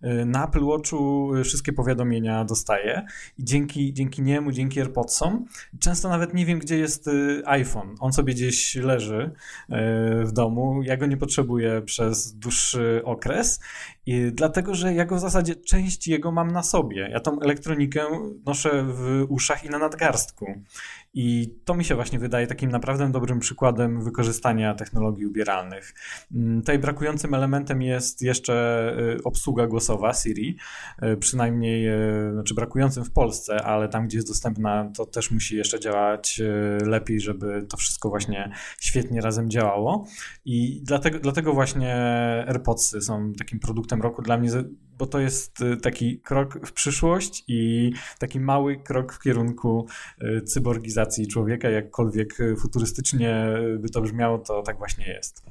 [0.03, 3.05] Y, na Apple Watchu y, wszystkie powiadomienia dostaję
[3.37, 5.45] i dzięki, dzięki niemu, dzięki AirPodsom,
[5.79, 7.95] często nawet nie wiem, gdzie jest y, iPhone.
[7.99, 9.31] On sobie gdzieś leży
[10.25, 13.59] w domu, ja go nie potrzebuję przez dłuższy okres
[14.31, 17.09] dlatego, że ja go w zasadzie część jego mam na sobie.
[17.11, 18.05] Ja tą elektronikę
[18.45, 20.45] noszę w uszach i na nadgarstku.
[21.13, 25.93] I to mi się właśnie wydaje takim naprawdę dobrym przykładem wykorzystania technologii ubieralnych.
[26.35, 28.53] Mm, tutaj brakującym elementem jest jeszcze
[29.19, 30.57] y, obsługa głosowa Siri,
[31.03, 35.55] y, przynajmniej, y, znaczy brakującym w Polsce, ale tam, gdzie jest dostępna, to też musi
[35.55, 36.41] jeszcze działać
[36.85, 40.07] lepiej, żeby to wszystko właśnie świetnie razem działało.
[40.45, 41.95] I dlatego, dlatego właśnie
[42.47, 44.49] AirPodsy są takim produktem roku dla mnie
[44.97, 49.87] bo to jest y, taki krok w przyszłość i taki mały krok w kierunku
[50.21, 53.45] y, cyborgizacji człowieka, jakkolwiek y, futurystycznie
[53.79, 55.45] by to brzmiało, to tak właśnie jest.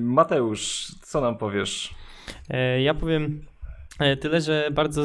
[0.00, 1.94] Mateusz, co nam powiesz?
[2.50, 3.46] E, ja powiem
[3.98, 5.04] e, Tyle, że bardzo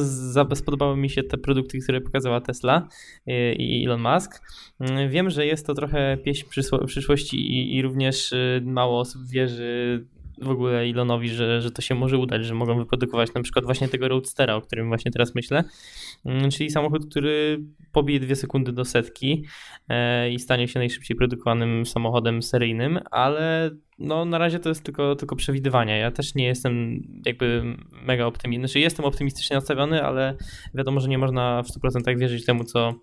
[0.56, 2.88] spodobały mi się te produkty, które pokazała Tesla
[3.28, 4.42] e, i Elon Musk.
[4.80, 6.46] Mm, wiem, że jest to trochę pieśń
[6.86, 10.06] przyszłości i również mało osób wierzy
[10.42, 13.88] w ogóle Elonowi, że, że to się może udać, że mogą wyprodukować na przykład właśnie
[13.88, 15.64] tego Roadstera, o którym właśnie teraz myślę,
[16.26, 17.60] mm, czyli samochód, który
[17.92, 19.46] pobije dwie sekundy do setki
[19.90, 25.16] e, i stanie się najszybciej produkowanym samochodem seryjnym, ale no na razie to jest tylko,
[25.16, 25.98] tylko przewidywanie.
[25.98, 30.36] Ja też nie jestem jakby mega optymistyczny, znaczy jestem optymistycznie nastawiony, ale
[30.74, 32.94] wiadomo, że nie można w 100% wierzyć temu, co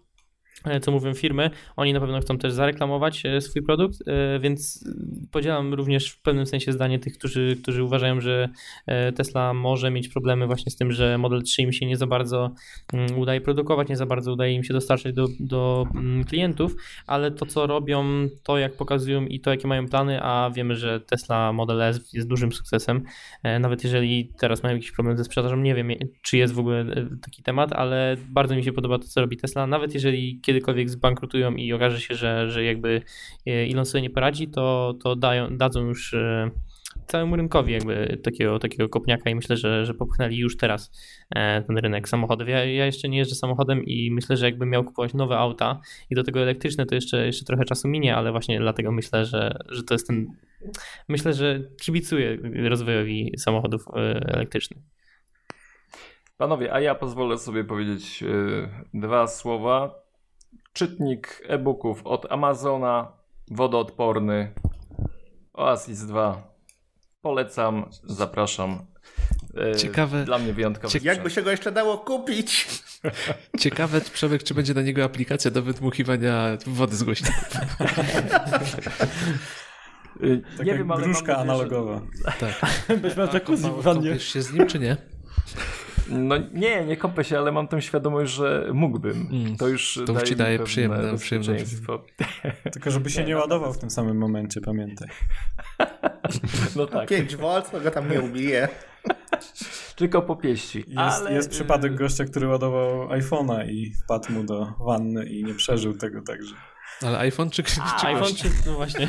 [0.83, 4.85] co mówią firmy, oni na pewno chcą też zareklamować e, swój produkt, e, więc
[5.31, 8.49] podzielam również w pewnym sensie zdanie tych, którzy, którzy uważają, że
[9.15, 12.51] Tesla może mieć problemy właśnie z tym, że Model 3 im się nie za bardzo
[12.93, 16.77] mm, udaje produkować, nie za bardzo udaje im się dostarczać do, do mm, klientów,
[17.07, 18.05] ale to co robią,
[18.43, 22.29] to jak pokazują i to jakie mają plany, a wiemy, że Tesla Model S jest
[22.29, 23.03] dużym sukcesem,
[23.61, 25.91] nawet jeżeli teraz mają jakiś problem ze sprzedażą, nie wiem
[26.23, 26.85] czy jest w ogóle
[27.23, 31.55] taki temat, ale bardzo mi się podoba to co robi Tesla, nawet jeżeli kiedykolwiek zbankrutują
[31.55, 33.03] i okaże się, że, że jakby
[33.47, 36.51] e, Elon sobie nie poradzi, to, to dają, dadzą już e,
[37.07, 40.91] całemu rynkowi jakby takiego, takiego kopniaka i myślę, że, że popchnęli już teraz
[41.35, 42.49] e, ten rynek samochodów.
[42.49, 45.81] Ja, ja jeszcze nie jeżdżę samochodem i myślę, że jakbym miał kupować nowe auta
[46.11, 49.59] i do tego elektryczne, to jeszcze, jeszcze trochę czasu minie, ale właśnie dlatego myślę, że,
[49.69, 50.27] że to jest ten...
[51.09, 52.39] Myślę, że kibicuję
[52.69, 53.85] rozwojowi samochodów
[54.27, 54.83] elektrycznych.
[56.37, 58.24] Panowie, a ja pozwolę sobie powiedzieć
[58.95, 60.02] dwa słowa
[60.73, 63.12] czytnik e-booków od Amazona,
[63.51, 64.53] wodoodporny,
[65.53, 66.53] Oasis 2.
[67.23, 68.86] Polecam, zapraszam.
[69.73, 70.24] E, Ciekawe.
[70.24, 70.99] Dla mnie wyjątkowe.
[71.03, 72.69] Jakby się go jeszcze dało kupić?
[73.61, 77.51] Ciekawe, Przemek, czy będzie na niego aplikacja do wydmuchiwania wody z głośników.
[80.65, 82.01] nie wiem, ale gruszka analogowa.
[82.24, 82.32] Że...
[82.40, 82.74] Tak.
[83.01, 84.20] Byś miał jacuzzi w wannie.
[84.20, 84.97] się z nim, czy nie?
[86.09, 89.29] No nie, nie kąpę się, ale mam tę świadomość, że mógłbym.
[89.33, 91.03] Mm, to już to daje, ci daje przyjemne,
[92.73, 95.09] Tylko żeby się nie ładował w tym samym momencie, pamiętaj.
[96.77, 97.09] No tak.
[97.09, 98.69] 5 V, to go tam nie ubije.
[99.97, 100.79] Tylko po pieści.
[100.79, 101.33] Jest, ale...
[101.33, 106.23] jest przypadek gościa, który ładował iPhone'a i wpadł mu do wanny i nie przeżył tego
[106.23, 106.55] także.
[107.05, 109.09] Ale iPhone czy, czy A, iPhone czy, no właśnie.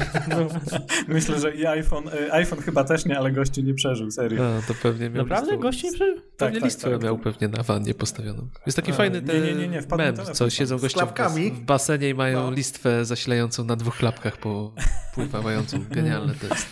[1.08, 4.44] Myślę, że i iPhone, y, iPhone chyba też nie, ale gościu nie przeżył, serio.
[4.46, 5.52] A, to pewnie miał Naprawdę?
[5.52, 5.68] Listwo...
[5.68, 6.16] Gościu nie przeżył?
[6.16, 7.24] Tak, pewnie tak, listwę tak, miał tak.
[7.24, 8.48] pewnie na wannie postawioną.
[8.66, 12.14] Jest taki A, fajny nie, nie, nie, nie, mem, co siedzą goście w basenie i
[12.14, 12.52] mają no.
[12.52, 14.74] listwę zasilającą na dwóch klapkach po
[15.14, 15.78] pływającą.
[15.92, 16.68] Genialne to jest.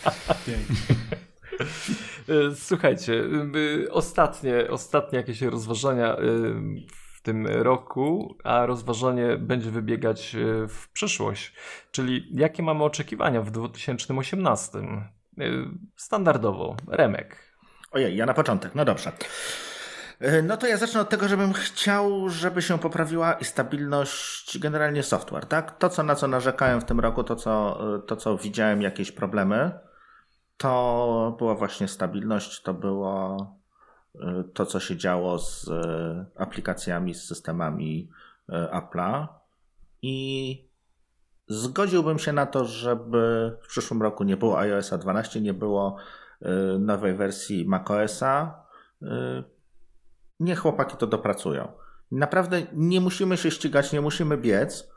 [2.56, 3.14] Słuchajcie,
[3.56, 10.90] y, ostatnie, ostatnie jakieś rozważania y, w tym roku, a rozważanie będzie wybiegać e, w
[10.94, 11.54] przyszłość.
[11.92, 14.78] Czyli jakie mamy oczekiwania w 2018?
[14.80, 14.84] E,
[15.96, 17.38] standardowo, Remek.
[17.92, 19.12] Ojej, ja na początek, no dobrze.
[20.20, 25.04] E, no to ja zacznę od tego, żebym chciał, żeby się poprawiła i stabilność generalnie
[25.04, 25.78] software, tak?
[25.78, 29.72] To, co, na co narzekałem w tym roku, to co, to, co widziałem jakieś problemy,
[30.58, 33.61] to była właśnie stabilność, to było
[34.54, 38.10] to, co się działo z e, aplikacjami, z systemami
[38.50, 39.28] e, Apple'a
[40.02, 40.72] i
[41.48, 45.98] zgodziłbym się na to, żeby w przyszłym roku nie było iOS 12, nie było
[46.42, 48.62] e, nowej wersji macOSa.
[50.40, 51.72] Niech chłopaki to dopracują.
[52.12, 54.92] Naprawdę nie musimy się ścigać, nie musimy biec.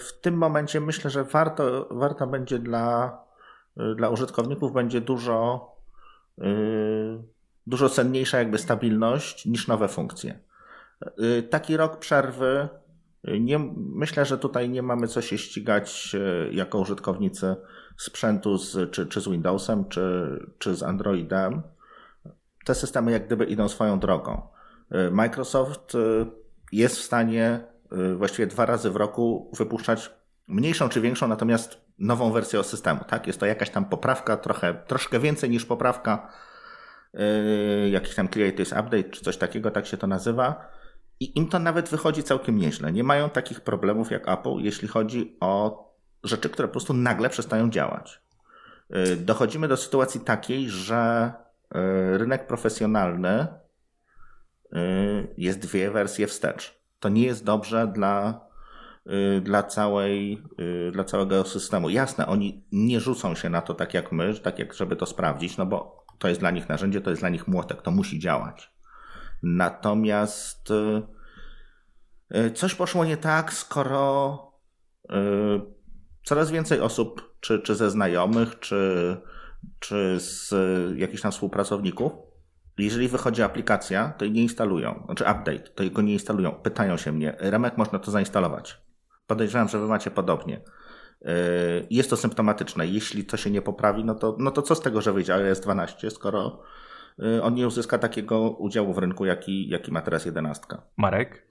[0.00, 3.18] W tym momencie myślę, że warto, warto będzie dla,
[3.96, 5.68] dla użytkowników będzie dużo
[7.66, 10.40] dużo cenniejsza jakby stabilność niż nowe funkcje.
[11.20, 12.68] Y, taki rok przerwy,
[13.28, 17.56] y, nie, myślę, że tutaj nie mamy co się ścigać y, jako użytkownicy
[17.96, 20.28] sprzętu z, czy, czy z Windowsem, czy,
[20.58, 21.62] czy z Androidem.
[22.64, 24.42] Te systemy jak gdyby idą swoją drogą.
[25.10, 25.92] Microsoft
[26.72, 27.60] jest w stanie
[28.16, 30.10] właściwie dwa razy w roku wypuszczać
[30.48, 33.00] mniejszą czy większą, natomiast nową wersję systemu.
[33.04, 33.26] Tak?
[33.26, 36.28] Jest to jakaś tam poprawka, trochę, troszkę więcej niż poprawka
[37.90, 40.68] jakiś tam Creators Update czy coś takiego, tak się to nazywa.
[41.20, 42.92] I im to nawet wychodzi całkiem nieźle.
[42.92, 45.84] Nie mają takich problemów jak Apple, jeśli chodzi o
[46.24, 48.22] rzeczy, które po prostu nagle przestają działać.
[48.90, 51.32] Yy, dochodzimy do sytuacji takiej, że
[51.74, 53.46] yy, rynek profesjonalny
[54.72, 56.80] yy, jest dwie wersje wstecz.
[57.00, 58.44] To nie jest dobrze dla
[59.42, 60.42] dla, całej,
[60.92, 61.90] dla całego systemu.
[61.90, 65.56] Jasne, oni nie rzucą się na to tak jak my, tak jak żeby to sprawdzić,
[65.56, 68.70] no bo to jest dla nich narzędzie, to jest dla nich młotek, to musi działać.
[69.42, 70.70] Natomiast
[72.34, 74.40] y, coś poszło nie tak, skoro
[76.24, 79.16] coraz więcej osób, czy, czy ze znajomych, czy,
[79.78, 80.54] czy z
[80.98, 82.12] jakichś tam współpracowników,
[82.78, 85.02] jeżeli wychodzi aplikacja, to jej nie instalują.
[85.04, 86.52] Znaczy update, to go nie instalują.
[86.52, 88.80] Pytają się mnie, Remek, można to zainstalować.
[89.26, 90.60] Podejrzewam, że wy macie podobnie.
[91.24, 92.86] Yy, jest to symptomatyczne.
[92.86, 95.60] Jeśli to się nie poprawi, no to, no to co z tego, że wyjdzie iOS
[95.60, 96.62] 12, skoro
[97.18, 100.62] yy, on nie uzyska takiego udziału w rynku, jaki, jaki ma teraz 11.
[100.96, 101.46] Marek?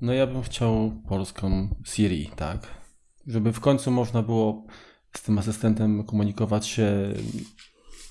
[0.00, 2.58] No ja bym chciał polską Siri, tak.
[3.26, 4.66] Żeby w końcu można było
[5.16, 7.12] z tym asystentem komunikować się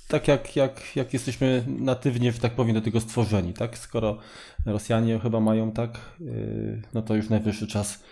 [0.07, 3.77] tak jak, jak, jak jesteśmy natywnie, że tak powiem, do tego stworzeni, tak?
[3.77, 4.17] Skoro
[4.65, 8.03] Rosjanie chyba mają tak, yy, no to już najwyższy czas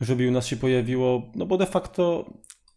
[0.00, 2.34] żeby u nas się pojawiło, no bo de facto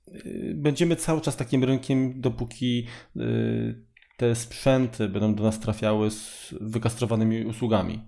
[0.08, 2.88] y, będziemy cały czas takim rynkiem, dopóki
[3.18, 8.02] y, te sprzęty będą do nas trafiały z wykastrowanymi usługami.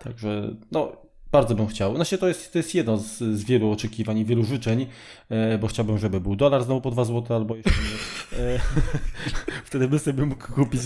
[0.00, 0.96] Także no,
[1.32, 1.96] bardzo bym chciał.
[1.96, 4.86] Znaczy to jest, to jest jedno z, z wielu oczekiwań i wielu życzeń,
[5.28, 7.72] e, bo chciałbym, żeby był dolar znowu po 2 zł albo jeszcze.
[8.38, 8.60] E,
[9.66, 10.80] wtedy bym sobie mógł kupić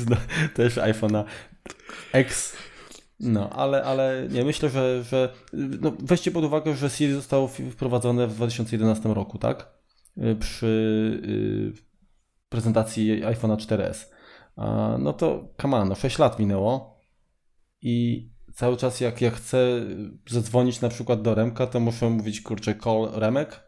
[0.54, 1.24] też iPhone'a
[2.12, 2.56] X
[3.20, 8.26] no, ale, ale nie, myślę, że, że no, weźcie pod uwagę, że Siri zostało wprowadzone
[8.26, 9.74] w 2011 roku, tak?
[10.18, 10.66] Y, przy
[11.78, 11.84] y,
[12.48, 14.06] prezentacji iPhone'a 4S.
[14.56, 17.00] A, no to, come on, no 6 lat minęło
[17.82, 19.80] i cały czas jak ja chcę
[20.28, 23.60] zadzwonić na przykład do Remka, to muszę mówić, kurczę, call Remek.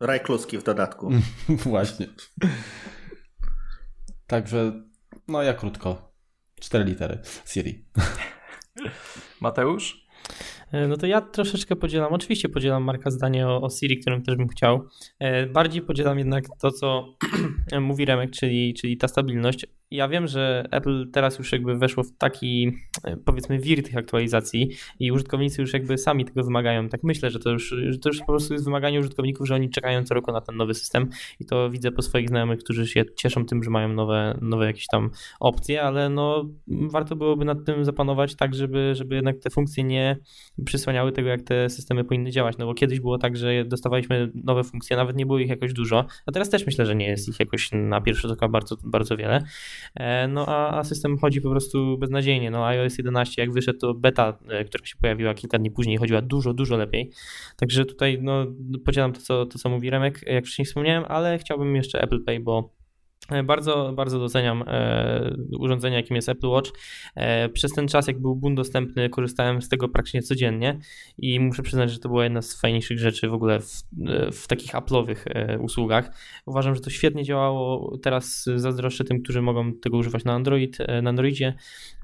[0.00, 1.10] Raj kluski w dodatku.
[1.48, 2.06] Właśnie.
[4.26, 4.72] Także,
[5.28, 6.12] no ja krótko.
[6.60, 7.18] Cztery litery.
[7.46, 7.84] Siri.
[9.40, 10.06] Mateusz?
[10.72, 14.36] E, no to ja troszeczkę podzielam, oczywiście podzielam Marka zdanie o, o Siri, którym też
[14.36, 14.88] bym chciał.
[15.18, 17.16] E, bardziej podzielam jednak to, co
[17.80, 22.16] mówi Remek, czyli, czyli ta stabilność ja wiem, że Apple teraz już jakby weszło w
[22.18, 22.72] taki
[23.04, 26.88] e, powiedzmy wir tych aktualizacji i użytkownicy już jakby sami tego wymagają.
[26.88, 29.70] Tak myślę, że to już, że to już po prostu jest wymaganie użytkowników, że oni
[29.70, 31.08] czekają co roku na ten nowy system
[31.40, 34.86] i to widzę po swoich znajomych, którzy się cieszą tym, że mają nowe, nowe jakieś
[34.86, 35.10] tam
[35.40, 40.16] opcje, ale no warto byłoby nad tym zapanować tak, żeby, żeby jednak te funkcje nie
[40.64, 44.64] przysłaniały tego, jak te systemy powinny działać, no bo kiedyś było tak, że dostawaliśmy nowe
[44.64, 47.40] funkcje, nawet nie było ich jakoś dużo, a teraz też myślę, że nie jest ich
[47.40, 49.42] jakoś na pierwszy rzut oka bardzo, bardzo wiele.
[49.94, 52.50] E, no a, a system chodzi po prostu beznadziejnie.
[52.50, 56.22] No iOS 11 jak wyszedł, to beta, e, która się pojawiła kilka dni później, chodziła
[56.22, 57.10] dużo, dużo lepiej.
[57.56, 58.46] Także tutaj no,
[58.84, 62.40] podzielam to co, to, co mówi Remek, jak wcześniej wspomniałem, ale chciałbym jeszcze Apple Pay,
[62.40, 62.75] bo
[63.44, 66.70] bardzo, bardzo doceniam e, urządzenie, jakim jest Apple Watch.
[67.14, 70.78] E, przez ten czas, jak był bunt dostępny, korzystałem z tego praktycznie codziennie
[71.18, 73.82] i muszę przyznać, że to była jedna z fajniejszych rzeczy w ogóle w,
[74.32, 76.10] w takich Apple'owych e, usługach.
[76.46, 77.98] Uważam, że to świetnie działało.
[77.98, 81.54] Teraz zazdroszczę tym, którzy mogą tego używać na Android, e, na Androidzie.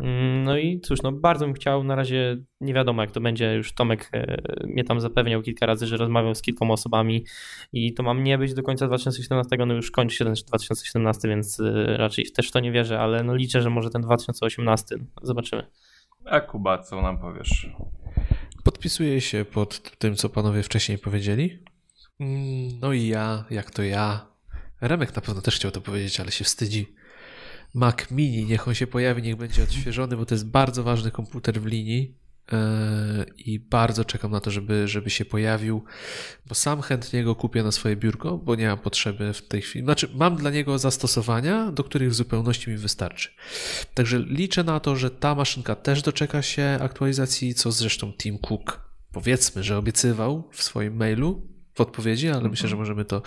[0.01, 1.85] Mm, no i cóż, no bardzo bym chciał.
[1.85, 3.55] Na razie nie wiadomo, jak to będzie.
[3.55, 7.27] Już Tomek e, mnie tam zapewniał kilka razy, że rozmawiał z kilkoma osobami
[7.73, 11.61] i to mam nie być do końca 2017, no już kończy się ten 2017, więc
[11.61, 14.97] e, raczej też w to nie wierzę, ale no liczę, że może ten 2018.
[15.23, 15.67] Zobaczymy.
[16.25, 17.69] A Kuba, co nam powiesz?
[18.65, 21.59] Podpisuję się pod tym, co panowie wcześniej powiedzieli.
[22.81, 24.27] No i ja, jak to ja.
[24.81, 26.95] Remek na pewno też chciał to powiedzieć, ale się wstydzi.
[27.75, 31.61] Mac Mini, niech on się pojawi, niech będzie odświeżony, bo to jest bardzo ważny komputer
[31.61, 32.22] w linii.
[33.39, 35.85] I bardzo czekam na to, żeby, żeby się pojawił,
[36.47, 39.85] bo sam chętnie go kupię na swoje biurko, bo nie mam potrzeby w tej chwili.
[39.85, 43.29] Znaczy, mam dla niego zastosowania, do których w zupełności mi wystarczy.
[43.95, 48.93] Także liczę na to, że ta maszynka też doczeka się aktualizacji, co zresztą Tim Cook
[49.13, 52.79] powiedzmy, że obiecywał w swoim mailu, w odpowiedzi, ale myślę, że mhm.
[52.79, 53.23] możemy to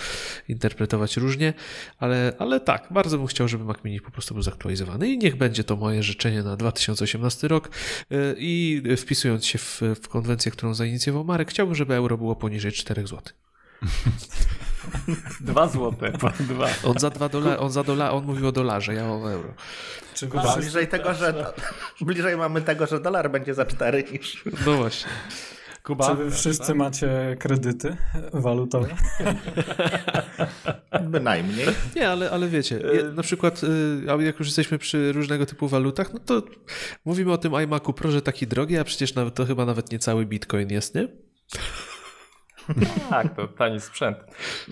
[0.47, 1.53] interpretować różnie.
[1.99, 5.35] Ale, ale tak, bardzo bym chciał, żeby Mac Mini po prostu był zaktualizowany i niech
[5.35, 7.69] będzie to moje życzenie na 2018 rok.
[8.11, 12.71] Y, I wpisując się w, w konwencję, którą zainicjował Marek, chciałbym, żeby euro było poniżej
[12.71, 13.21] 4 zł.
[15.41, 16.67] Dwa złote, dwa.
[16.83, 19.53] On za dwa dolary, on za dolar, on mówił o dolarze, ja o euro.
[20.13, 20.27] Czy
[20.57, 21.53] bliżej tego, że
[22.01, 24.43] bliżej mamy tego, że dolar będzie za cztery niż.
[24.65, 25.11] No właśnie.
[25.85, 26.75] Kuba, Czy wy wszyscy tak?
[26.75, 27.97] macie kredyty
[28.33, 28.87] walutowe?
[31.11, 31.65] Bynajmniej.
[31.95, 32.79] Nie, ale, ale wiecie,
[33.15, 33.61] na przykład
[34.19, 36.41] jak już jesteśmy przy różnego typu walutach, no to
[37.05, 39.99] mówimy o tym iMacu Pro, że taki drogi, a przecież nawet, to chyba nawet nie
[39.99, 41.07] cały bitcoin jest, nie?
[43.09, 44.17] tak, to tani sprzęt.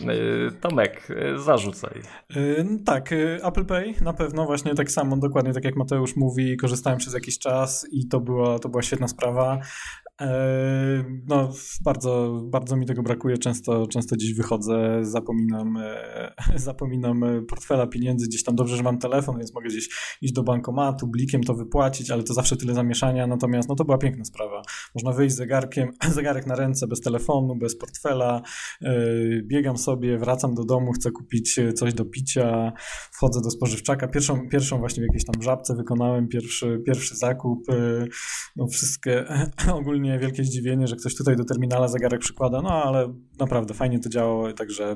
[0.01, 2.01] Y, Tomek, y, zarzucaj.
[2.35, 3.09] Y, tak,
[3.43, 7.39] Apple Pay na pewno właśnie tak samo, dokładnie tak jak Mateusz mówi, korzystałem przez jakiś
[7.39, 9.59] czas i to była, to była świetna sprawa.
[10.21, 11.53] E, no,
[11.83, 13.37] bardzo, bardzo mi tego brakuje.
[13.37, 18.27] Często, często gdzieś wychodzę, zapominam, e, zapominam portfela pieniędzy.
[18.27, 19.89] Gdzieś tam dobrze, że mam telefon, więc mogę gdzieś
[20.21, 23.27] iść do bankomatu, blikiem to wypłacić, ale to zawsze tyle zamieszania.
[23.27, 24.61] Natomiast no, to była piękna sprawa.
[24.95, 28.41] Można wyjść zegarkiem, zegarek na ręce, bez telefonu, bez portfela.
[28.81, 28.93] E,
[29.43, 32.73] biegam sobie, wracam do domu, chcę kupić coś do picia,
[33.11, 34.07] wchodzę do spożywczaka.
[34.07, 37.63] Pierwszą, pierwszą właśnie w jakiejś tam żabce wykonałem pierwszy, pierwszy zakup.
[38.55, 39.25] No, wszystkie
[40.03, 44.09] ogólnie wielkie zdziwienie, że ktoś tutaj do terminala zegarek przykłada, no ale naprawdę fajnie to
[44.09, 44.95] działało, także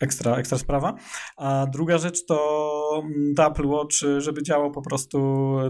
[0.00, 0.94] ekstra, ekstra sprawa.
[1.36, 5.18] A druga rzecz to mm, ta Apple Watch, żeby działał po prostu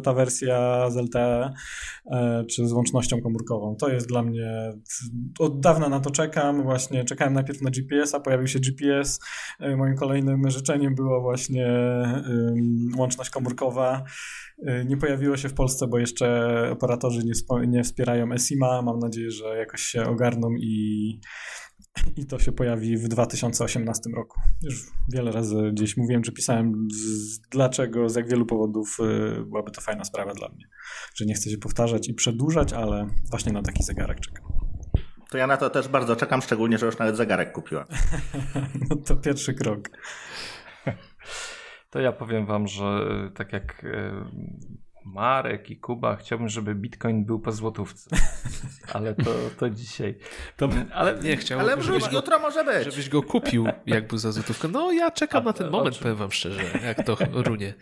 [0.03, 1.53] ta wersja z LTE
[2.07, 3.77] e, czy z łącznością komórkową.
[3.77, 4.73] To jest dla mnie,
[5.39, 9.21] od dawna na to czekam, właśnie czekałem najpierw na GPS-a, pojawił się GPS,
[9.61, 11.69] e, moim kolejnym życzeniem było właśnie
[12.97, 14.05] łączność komórkowa.
[14.62, 18.83] E, nie pojawiło się w Polsce, bo jeszcze operatorzy nie, nie wspierają ESIMA.
[18.83, 21.20] Mam nadzieję, że jakoś się ogarną i,
[22.16, 24.41] i to się pojawi w 2018 roku.
[24.62, 29.70] Już wiele razy gdzieś mówiłem, czy pisałem, z, dlaczego, z jak wielu powodów e, byłaby
[29.70, 30.65] to fajna sprawa dla mnie.
[31.15, 34.45] Że nie chcę się powtarzać i przedłużać, ale właśnie na taki zegarek czekam.
[35.31, 37.85] To ja na to też bardzo czekam, szczególnie, że już nawet zegarek kupiłem.
[38.91, 39.91] no to pierwszy krok.
[41.97, 44.12] To ja powiem wam, że e, tak jak e,
[45.05, 48.10] Marek i Kuba, chciałbym, żeby Bitcoin był po złotówce.
[48.94, 50.18] Ale to, to dzisiaj.
[50.56, 52.85] To, ale nie chciałbym, ale żebyś go, jutro może być.
[52.85, 54.68] Żebyś go kupił jak był za złotówkę.
[54.68, 57.74] No ja czekam A, na ten moment, powiem wam szczerze, jak to runie.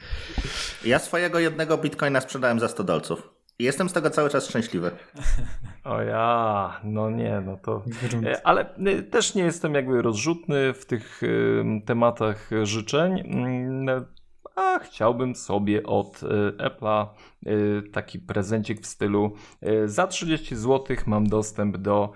[0.84, 3.33] Ja swojego jednego Bitcoina sprzedałem za 100 dolców.
[3.58, 4.90] Jestem z tego cały czas szczęśliwy.
[5.84, 7.84] O ja, no nie, no to.
[8.26, 11.20] E, ale e, też nie jestem jakby rozrzutny w tych
[11.86, 13.20] tematach życzeń.
[13.20, 14.04] Mm,
[14.56, 16.20] a chciałbym sobie od
[16.58, 17.06] Apple'a
[17.92, 22.12] taki prezencik w stylu e, za 30 zł mam dostęp do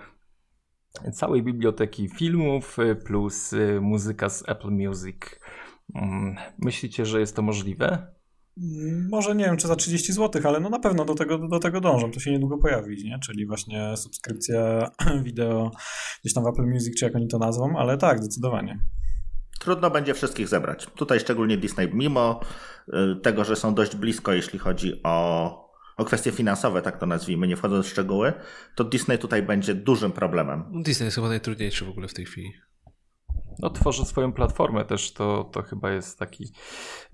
[1.13, 5.17] całej biblioteki filmów plus muzyka z Apple Music.
[5.95, 8.18] Mm, myślicie, że jest to możliwe?
[9.09, 11.81] Może nie wiem, czy za 30 zł, ale no na pewno do tego, do tego
[11.81, 12.11] dążą.
[12.11, 13.19] To się niedługo pojawi, nie?
[13.19, 14.91] Czyli właśnie subskrypcja
[15.23, 15.71] wideo
[16.21, 18.79] gdzieś tam w Apple Music, czy jak oni to nazwą, ale tak, zdecydowanie.
[19.59, 20.87] Trudno będzie wszystkich zebrać.
[20.95, 22.39] Tutaj szczególnie Disney, mimo
[22.87, 27.47] y, tego, że są dość blisko, jeśli chodzi o, o kwestie finansowe, tak to nazwijmy,
[27.47, 28.33] nie wchodząc w szczegóły,
[28.75, 30.63] to Disney tutaj będzie dużym problemem.
[30.83, 32.53] Disney jest chyba najtrudniejszy w ogóle w tej chwili
[33.59, 36.51] no, tworzy swoją platformę też, to, to chyba jest taki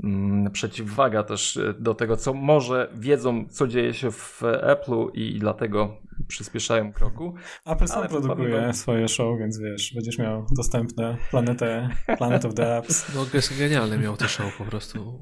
[0.03, 5.39] mm, przeciwwaga też e, do tego, co może wiedzą, co dzieje się w Apple'u i
[5.39, 5.97] dlatego
[6.27, 7.35] przyspieszają kroku.
[7.65, 13.15] Apple sam produkuje swoje show, więc wiesz, będziesz miał dostępne planetę, Planet of the Apps.
[13.15, 13.26] No,
[13.59, 14.99] genialny miał to show po prostu.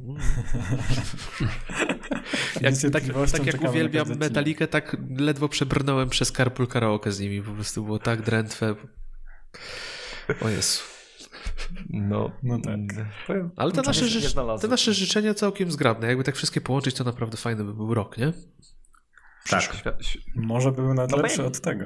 [2.62, 7.52] jak, tak, tak jak uwielbiam Metalikę, tak ledwo przebrnąłem przez Carpool Karaoke z nimi, po
[7.52, 8.76] prostu było tak drętwe.
[10.42, 10.93] O Jezu.
[11.90, 12.80] No, no tak.
[13.28, 16.08] Powiem, Ale te nasze, ży- te nasze życzenia całkiem zgrabne.
[16.08, 18.34] Jakby tak wszystkie połączyć, to naprawdę fajny by był rok, nie?
[19.50, 19.84] Tak.
[20.36, 21.86] Może były nawet no lepsze od tego.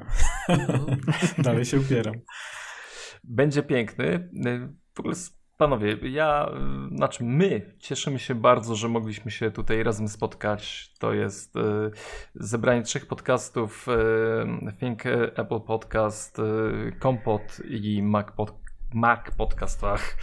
[0.49, 0.85] No.
[1.43, 2.15] Dalej się upieram.
[3.23, 4.29] Będzie piękny.
[4.95, 5.15] W ogóle
[5.57, 6.51] Panowie, ja,
[6.95, 10.93] znaczy my cieszymy się bardzo, że mogliśmy się tutaj razem spotkać.
[10.99, 11.59] To jest y,
[12.35, 16.43] zebranie trzech podcastów, y, Think Apple Podcast, y,
[16.99, 18.66] Kompot i Mac Podcast
[18.97, 20.17] Mac podcastach.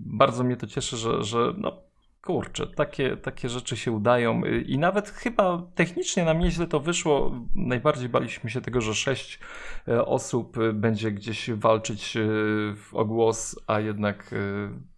[0.00, 1.82] Bardzo mnie to cieszy, że, że no,
[2.22, 7.32] kurczę, takie, takie rzeczy się udają i nawet chyba technicznie nam nieźle to wyszło.
[7.54, 9.40] Najbardziej baliśmy się tego, że sześć
[9.88, 12.20] e, osób będzie gdzieś walczyć e,
[12.92, 14.36] o głos, a jednak e,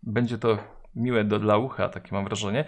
[0.02, 0.58] będzie to
[0.94, 2.64] miłe do, dla ucha, takie mam wrażenie.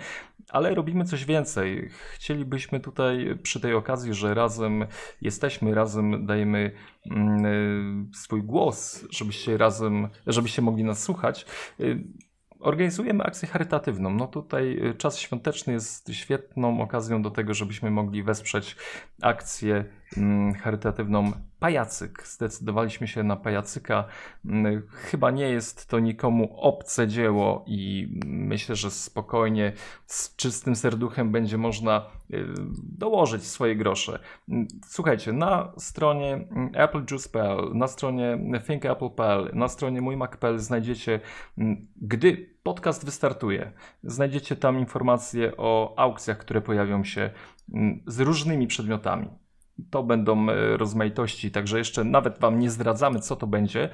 [0.53, 1.91] Ale robimy coś więcej.
[2.15, 4.87] Chcielibyśmy tutaj przy tej okazji, że razem
[5.21, 6.73] jesteśmy, razem dajemy
[7.11, 11.47] mm, swój głos, żebyście razem, żebyście mogli nas słuchać.
[11.81, 12.05] Y,
[12.61, 14.11] organizujemy akcję charytatywną.
[14.11, 18.77] No tutaj y, czas świąteczny jest świetną okazją do tego, żebyśmy mogli wesprzeć
[19.23, 19.85] akcję
[20.63, 22.27] charytatywną pajacyk.
[22.27, 24.05] Zdecydowaliśmy się na pajacyka.
[24.45, 29.73] Mm, chyba nie jest to nikomu obce dzieło i myślę, że spokojnie,
[30.07, 32.47] z czystym serduchem będzie można y,
[32.83, 34.19] dołożyć swoje grosze.
[34.49, 36.49] Mm, słuchajcie, na stronie
[36.79, 41.21] applejuice.pl, na stronie thinkapple.pl, na stronie mójmac.pl znajdziecie,
[41.97, 43.73] gdy podcast wystartuje,
[44.03, 47.31] znajdziecie tam informacje o aukcjach, które pojawią się
[48.07, 49.42] z różnymi przedmiotami
[49.91, 53.89] to będą e, rozmaitości, także jeszcze nawet Wam nie zdradzamy, co to będzie,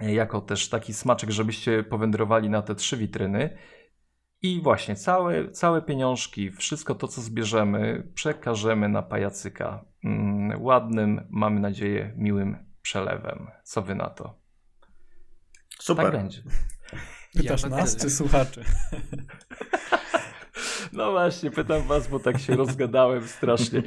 [0.00, 3.58] jako też taki smaczek, żebyście powędrowali na te trzy witryny.
[4.42, 9.84] I właśnie całe, całe pieniążki, wszystko to, co zbierzemy, przekażemy na pajacyka.
[10.04, 13.50] Mm, ładnym, mamy nadzieję, miłym przelewem.
[13.64, 14.38] Co wy na to?
[15.80, 16.04] Super.
[16.04, 16.42] Tak będzie.
[17.34, 18.64] Pytasz ja nas czy słuchaczy?
[20.92, 23.82] No właśnie, pytam was, bo tak się rozgadałem strasznie.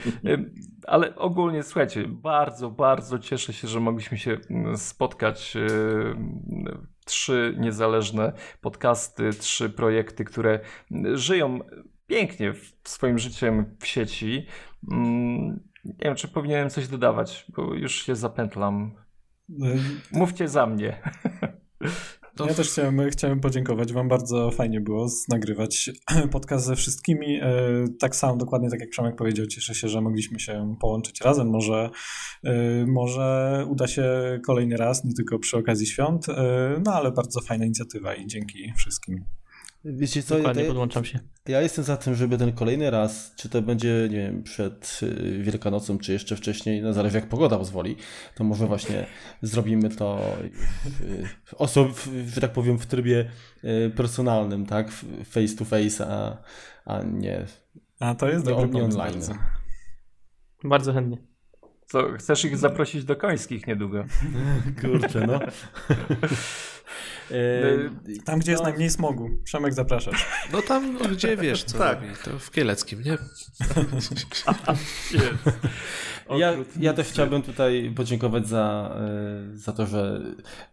[0.88, 5.58] Ale ogólnie słuchajcie, bardzo, bardzo cieszę się, że mogliśmy się mm, spotkać.
[7.06, 10.60] Trzy niezależne podcasty, trzy projekty, które
[11.14, 11.60] żyją
[12.08, 12.54] pięknie
[12.84, 14.48] swoim życiem w sieci.
[14.92, 18.92] Mm, nie wiem, czy powinienem coś dodawać, bo już się zapętlam.
[20.12, 21.02] Mówcie za mnie.
[22.36, 22.48] To...
[22.48, 24.08] Ja też chciałem, chciałem podziękować Wam.
[24.08, 25.90] Bardzo fajnie było nagrywać
[26.32, 27.40] podcast ze wszystkimi.
[27.42, 27.54] E,
[28.00, 31.50] tak samo, dokładnie tak jak Przemek powiedział, cieszę się, że mogliśmy się połączyć razem.
[31.50, 31.90] Może,
[32.44, 34.04] e, może uda się
[34.46, 36.30] kolejny raz, nie tylko przy okazji świąt.
[36.30, 39.26] E, no ale bardzo fajna inicjatywa i dzięki wszystkim.
[39.86, 41.20] Wiecie co, Dokładnie, ja, podłączam się.
[41.48, 45.40] Ja jestem za tym, żeby ten kolejny raz, czy to będzie, nie wiem, przed y,
[45.44, 47.96] Wielkanocą, czy jeszcze wcześniej, no zależy jak pogoda pozwoli,
[48.36, 49.06] to może właśnie
[49.42, 50.22] zrobimy to
[51.46, 51.88] w, osob,
[52.28, 53.32] że tak powiem, w trybie
[53.64, 54.92] y, personalnym, tak,
[55.26, 56.38] face to face, a,
[56.86, 57.46] a nie
[58.00, 58.98] A to jest dobry nie online.
[58.98, 59.34] Bardzo.
[60.64, 61.18] bardzo chętnie.
[61.92, 64.06] Co, chcesz ich zaprosić do końskich niedługo?
[64.82, 65.40] Kurczę, no.
[67.32, 68.70] E, tam, gdzie jest no.
[68.70, 69.30] najmniej smogu.
[69.44, 70.28] Przemek, zapraszasz.
[70.54, 72.02] No tam, no, gdzie wiesz, co tak.
[72.02, 72.14] robi.
[72.24, 73.18] To w Kieleckim, nie?
[76.38, 80.22] Ja, ja też chciałbym tutaj podziękować za, e, za to, że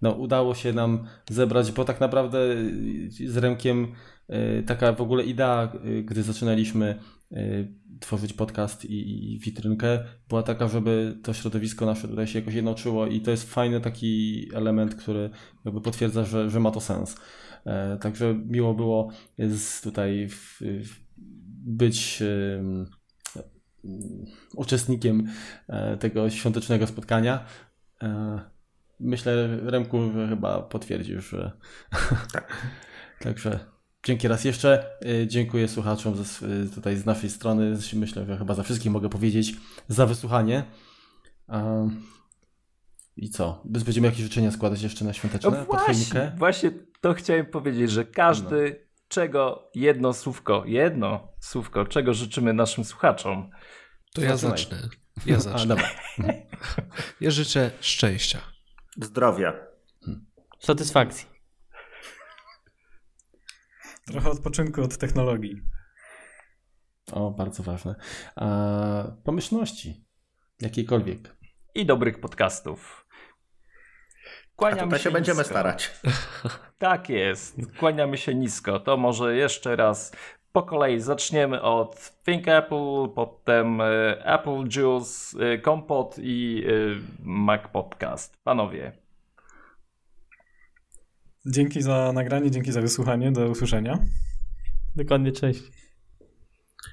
[0.02, 2.38] no, udało się nam zebrać, bo tak naprawdę
[3.26, 3.94] z Remkiem
[4.28, 5.72] e, taka w ogóle idea,
[6.04, 6.98] gdy zaczynaliśmy
[8.00, 13.06] tworzyć podcast i, i witrynkę, była taka, żeby to środowisko nasze tutaj się jakoś jednoczyło
[13.06, 15.30] i to jest fajny taki element, który
[15.64, 17.16] jakby potwierdza, że, że ma to sens.
[17.66, 19.10] E, także miło było
[19.82, 20.28] tutaj
[21.66, 22.22] być
[24.54, 25.28] uczestnikiem
[25.68, 27.44] e, tego świątecznego spotkania.
[28.02, 28.40] E,
[29.00, 29.98] myślę, Remku,
[30.28, 31.52] chyba potwierdzisz, że
[32.32, 32.66] tak.
[33.22, 33.77] Także
[34.09, 34.90] Dzięki raz jeszcze.
[35.06, 36.40] Y, dziękuję słuchaczom z,
[36.74, 37.78] tutaj z naszej strony.
[37.94, 39.55] Myślę, że chyba za wszystkich mogę powiedzieć
[39.89, 40.64] za wysłuchanie.
[43.16, 43.62] I co?
[43.64, 45.51] Będziemy jakieś życzenia składać jeszcze na świąteczne?
[45.51, 46.70] No właśnie, właśnie
[47.01, 48.86] to chciałem powiedzieć, że każdy, no.
[49.09, 53.51] czego jedno słówko, jedno słówko, czego życzymy naszym słuchaczom.
[54.14, 54.76] To ja zacznę.
[55.26, 55.76] Ja zacznę.
[55.78, 56.32] A,
[57.20, 58.39] ja życzę szczęścia.
[59.02, 59.52] Zdrowia.
[60.59, 61.38] Satysfakcji.
[64.12, 65.62] Trochę odpoczynku od technologii.
[67.12, 67.94] O, bardzo ważne.
[68.36, 70.05] A, pomyślności.
[70.60, 71.36] Jakiejkolwiek.
[71.74, 73.09] I dobrych podcastów.
[74.56, 75.90] Kłaniamy się, się będziemy starać.
[76.78, 77.56] Tak jest.
[77.78, 78.80] Kłaniamy się nisko.
[78.80, 80.12] To może jeszcze raz
[80.52, 83.85] po kolei zaczniemy od Think Apple, potem e,
[84.24, 86.72] Apple Juice, e, Kompot i e,
[87.24, 88.43] Mac Podcast.
[88.44, 88.93] Panowie.
[91.50, 93.32] Dzięki za nagranie, dzięki za wysłuchanie.
[93.32, 93.98] Do usłyszenia.
[94.96, 95.62] Dokładnie, cześć.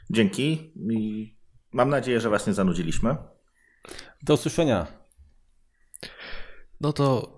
[0.10, 1.34] Dzięki i
[1.74, 3.16] mam nadzieję, że Was nie zanudziliśmy.
[4.24, 4.88] Do usłyszenia.
[6.82, 7.36] No to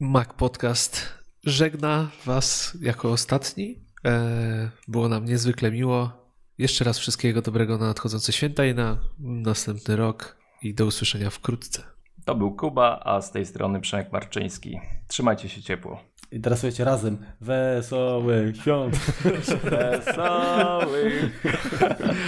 [0.00, 1.14] Mac Podcast
[1.44, 3.84] żegna Was jako ostatni.
[4.04, 6.12] E, było nam niezwykle miło.
[6.58, 11.82] Jeszcze raz wszystkiego dobrego na nadchodzące święta i na następny rok i do usłyszenia wkrótce.
[12.24, 14.80] To był Kuba, a z tej strony Przemek Marczyński.
[15.08, 16.15] Trzymajcie się ciepło.
[16.30, 17.18] I teraz słuchajcie razem.
[17.40, 18.96] Wesołych świąt.
[19.70, 21.42] Wesołych.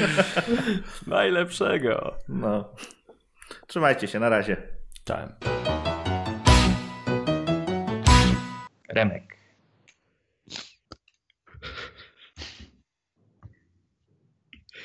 [1.07, 2.15] Najlepszego.
[2.29, 2.75] No.
[3.66, 4.57] Trzymajcie się, na razie.
[5.05, 5.33] Cześć.
[8.89, 9.39] Remek.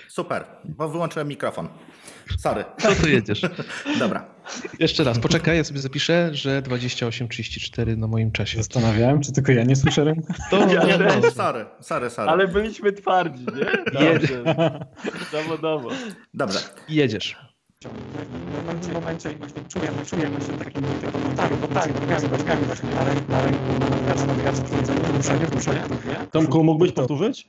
[0.08, 1.70] Super, bo wyłączyłem mikrofon.
[2.40, 2.66] Sorry.
[2.78, 3.42] Co tu jedziesz?
[4.00, 4.26] Dobra.
[4.80, 8.58] Jeszcze raz, poczekaj, ja sobie zapiszę, że 28.34 na moim czasie.
[8.58, 10.14] Zastanawiałem, czy tylko ja nie słyszę.
[10.52, 12.30] To ja nie, nie, sorry, sorry, sorry.
[12.32, 13.94] Ale byliśmy twardzi, nie?
[13.94, 14.44] Dobrze.
[15.32, 15.90] Zawodowo.
[16.34, 16.60] Dobrze.
[16.90, 17.36] Jedziesz.
[17.90, 21.94] W momencie, momencie właśnie czujemy, czujemy się takim, takim notaru, nogami,
[22.38, 26.28] nogami właśnie na ręku, na ręku, nawigacja, nawigacja, wprowadzenie, ruszenie, ruszenie, nie?
[26.28, 27.48] Tomku, mógłbyś powtórzyć?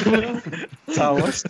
[0.94, 1.44] Całość.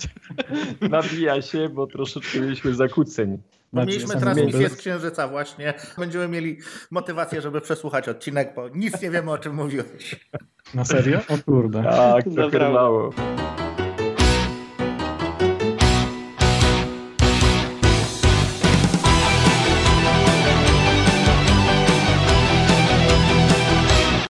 [0.80, 3.38] Nabija się, bo troszeczkę mieliśmy zakłóceń.
[3.72, 5.74] Mieliśmy transmisję z Księżyca właśnie.
[5.98, 6.58] Będziemy mieli
[6.90, 10.26] motywację, żeby przesłuchać odcinek, bo nic nie wiemy o czym mówiłeś.
[10.74, 11.18] Na serio?
[11.28, 11.82] O kurde.
[11.82, 12.70] Tak, Naprawdę.
[12.70, 13.10] mało.